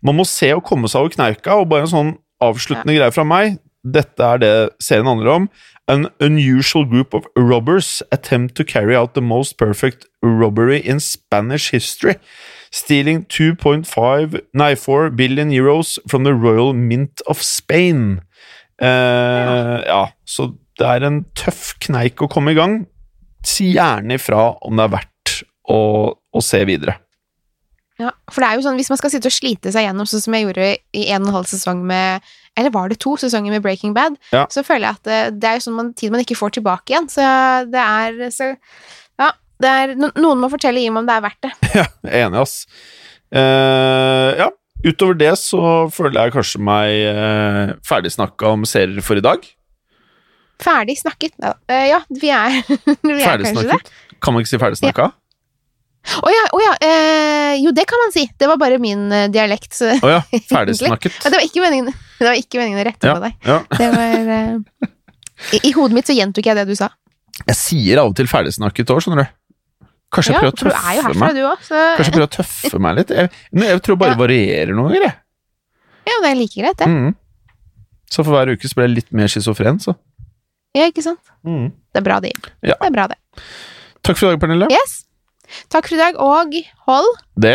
man 0.00 0.16
må 0.16 0.24
se 0.28 0.48
og 0.56 0.64
komme 0.64 0.88
seg 0.88 1.04
over 1.04 1.12
kneika. 1.12 1.58
Og 1.60 1.68
bare 1.68 1.84
en 1.84 1.92
sånn 1.92 2.12
avsluttende 2.44 2.96
greie 2.96 3.12
fra 3.12 3.26
meg. 3.28 3.58
Dette 3.84 4.24
er 4.24 4.40
det 4.42 4.52
serien 4.82 5.08
handler 5.08 5.34
om. 5.34 5.48
An 5.88 6.08
unusual 6.20 6.84
group 6.88 7.14
of 7.16 7.28
robbers 7.36 8.02
attempt 8.12 8.56
to 8.56 8.64
carry 8.64 8.96
out 8.96 9.14
the 9.14 9.24
most 9.24 9.56
perfect 9.56 10.06
robbery 10.22 10.80
in 10.80 11.00
Spanish 11.00 11.70
history. 11.72 12.16
Stealing 12.70 13.24
2.5 13.28 14.42
Nei, 14.52 14.74
4 14.76 15.10
billion 15.16 15.50
euros 15.50 15.98
from 16.06 16.24
the 16.24 16.34
Royal 16.34 16.74
Mint 16.74 17.22
of 17.26 17.42
Spain. 17.42 18.20
Eh, 18.80 19.78
ja, 19.86 20.04
så 20.24 20.52
det 20.78 20.86
er 20.86 21.06
en 21.06 21.24
tøff 21.34 21.72
kneik 21.82 22.20
å 22.22 22.28
komme 22.30 22.52
i 22.52 22.58
gang. 22.58 22.82
Si 23.48 23.72
gjerne 23.74 24.18
ifra 24.18 24.50
om 24.66 24.78
det 24.78 24.86
er 24.86 24.94
verdt 24.98 25.36
å, 25.72 25.78
å 26.12 26.42
se 26.44 26.60
videre. 26.68 26.98
Ja, 27.98 28.12
for 28.30 28.44
det 28.44 28.48
er 28.48 28.58
jo 28.58 28.62
sånn, 28.62 28.76
Hvis 28.78 28.92
man 28.92 28.98
skal 29.00 29.10
sitte 29.10 29.26
og 29.26 29.34
slite 29.34 29.72
seg 29.74 29.88
gjennom, 29.88 30.06
sånn 30.06 30.22
som 30.22 30.34
jeg 30.36 30.44
gjorde 30.44 30.66
i 30.94 31.08
en 31.10 31.24
og 31.24 31.32
en 31.32 31.36
halv 31.40 31.48
sesong 31.50 31.80
med 31.88 32.28
Eller 32.54 32.70
var 32.70 32.92
det 32.92 33.00
to 33.02 33.16
sesonger 33.18 33.50
med 33.50 33.64
Breaking 33.64 33.90
Bad? 33.96 34.14
Ja. 34.30 34.44
Så 34.54 34.62
føler 34.66 34.86
jeg 34.86 35.00
at 35.00 35.08
det, 35.08 35.18
det 35.42 35.50
er 35.50 35.58
jo 35.58 35.64
sånn 35.66 35.78
man, 35.80 35.90
tid 35.98 36.14
man 36.14 36.22
ikke 36.22 36.38
får 36.38 36.54
tilbake 36.58 36.94
igjen. 36.94 37.10
Så 37.10 37.26
det 37.72 37.82
er 37.82 38.32
så 38.34 38.52
Ja. 39.18 39.32
Det 39.58 39.66
er, 39.66 39.96
noen 39.98 40.38
må 40.38 40.46
fortelle 40.52 40.78
Jim 40.78 41.00
om 41.00 41.06
det 41.08 41.16
er 41.16 41.22
verdt 41.24 41.48
det. 41.48 41.52
Ja, 41.80 41.84
enig, 42.20 42.44
ass. 42.44 42.60
Eh, 43.34 44.38
ja, 44.38 44.46
utover 44.86 45.18
det 45.18 45.32
så 45.40 45.62
føler 45.90 46.28
jeg 46.28 46.34
kanskje 46.36 46.60
meg 46.62 46.94
eh, 47.10 47.72
ferdigsnakka 47.86 48.52
om 48.54 48.62
serier 48.70 49.02
for 49.02 49.18
i 49.18 49.24
dag. 49.26 49.42
Ferdig 50.62 50.98
snakket. 50.98 51.34
Ja, 51.42 51.54
eh, 51.70 51.86
ja 51.92 52.02
vi 52.08 52.30
er, 52.34 52.58
vi 53.06 53.22
er 53.22 53.42
kanskje 53.44 53.68
det. 53.70 53.80
Kan 54.18 54.34
man 54.34 54.42
ikke 54.42 54.50
si 54.50 54.60
ferdigsnakka? 54.60 55.10
Å 56.08 56.30
ja, 56.32 56.44
å 56.54 56.60
ja. 56.62 56.74
Eh, 56.82 57.54
jo, 57.62 57.72
det 57.76 57.84
kan 57.90 58.00
man 58.00 58.14
si. 58.14 58.24
Det 58.38 58.48
var 58.48 58.58
bare 58.60 58.78
min 58.82 59.06
eh, 59.12 59.26
dialekt. 59.32 59.76
Å 59.84 59.98
oh, 60.00 60.12
ja. 60.16 60.20
Ferdigsnakket. 60.52 61.18
Det, 61.24 61.34
var 61.34 61.44
ikke 61.44 61.62
meningen, 61.64 61.92
det 61.92 62.30
var 62.30 62.38
ikke 62.38 62.62
meningen 62.62 62.80
å 62.80 62.86
rette 62.88 63.12
på 63.12 63.24
deg. 63.26 63.36
ja. 63.50 63.58
Det 63.76 63.90
var 63.94 64.32
eh, 64.38 64.88
i, 65.54 65.60
I 65.70 65.74
hodet 65.76 65.98
mitt 65.98 66.08
så 66.08 66.16
gjentok 66.16 66.48
jeg 66.50 66.58
det 66.58 66.66
du 66.70 66.74
sa. 66.78 66.90
Jeg 67.44 67.54
sier 67.58 68.00
av 68.02 68.10
og 68.10 68.16
til 68.18 68.26
ferdigsnakket 68.30 68.90
òg, 68.90 69.04
skjønner 69.04 69.28
du. 69.28 69.34
Kanskje 70.14 70.32
jeg 70.32 70.40
prøver 70.40 70.54
å 70.54 70.58
tøffe 70.58 70.82
herfra, 70.86 71.14
meg. 71.20 71.36
du 71.36 71.44
òg, 71.44 71.64
så 71.66 71.80
Kanskje 71.98 72.08
jeg 72.08 72.14
prøver 72.16 72.28
å 72.30 72.34
tøffe 72.38 72.78
meg 72.80 72.94
litt. 72.98 73.10
Jeg, 73.12 73.30
jeg 73.68 73.82
tror 73.84 73.98
bare 74.00 74.14
Ja. 74.16 74.20
varierer 74.22 74.72
noen 74.72 74.88
ganger, 74.88 75.04
jeg. 75.04 75.18
Ja, 76.08 76.20
det 76.24 76.30
er 76.30 76.38
like 76.38 76.56
greit, 76.56 76.78
det. 76.80 76.88
Mm. 76.88 77.10
Så 78.08 78.24
for 78.24 78.32
hver 78.32 78.54
uke 78.56 78.70
så 78.70 78.78
blir 78.78 78.88
jeg 78.88 78.94
litt 78.96 79.10
mer 79.12 79.28
schizofren, 79.28 79.76
så. 79.84 79.94
Ja, 80.76 80.86
ikke 80.90 81.02
sant? 81.02 81.20
Det 81.92 82.00
er 82.00 82.04
bra, 82.04 82.18
det. 82.20 82.32
Ja. 82.62 82.74
Det 82.80 82.88
er 82.90 82.94
bra, 82.94 83.06
det. 83.08 83.16
Takk 84.04 84.18
for 84.18 84.28
i 84.28 84.34
dag, 84.34 84.40
Pernille. 84.42 84.68
Yes. 84.72 85.04
Takk 85.72 85.88
for 85.88 85.96
i 85.96 86.00
dag, 86.00 86.18
og 86.20 86.52
hold 86.86 87.08
Det 87.40 87.54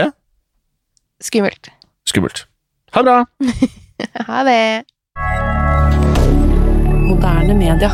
skummelt. 1.23 1.69
skummelt. 2.09 2.45
Ha 2.93 3.01
det 3.01 3.05
bra! 3.05 3.25
Ha 4.27 4.43
det. 4.43 4.85
Moderne 7.07 7.53
media. 7.55 7.89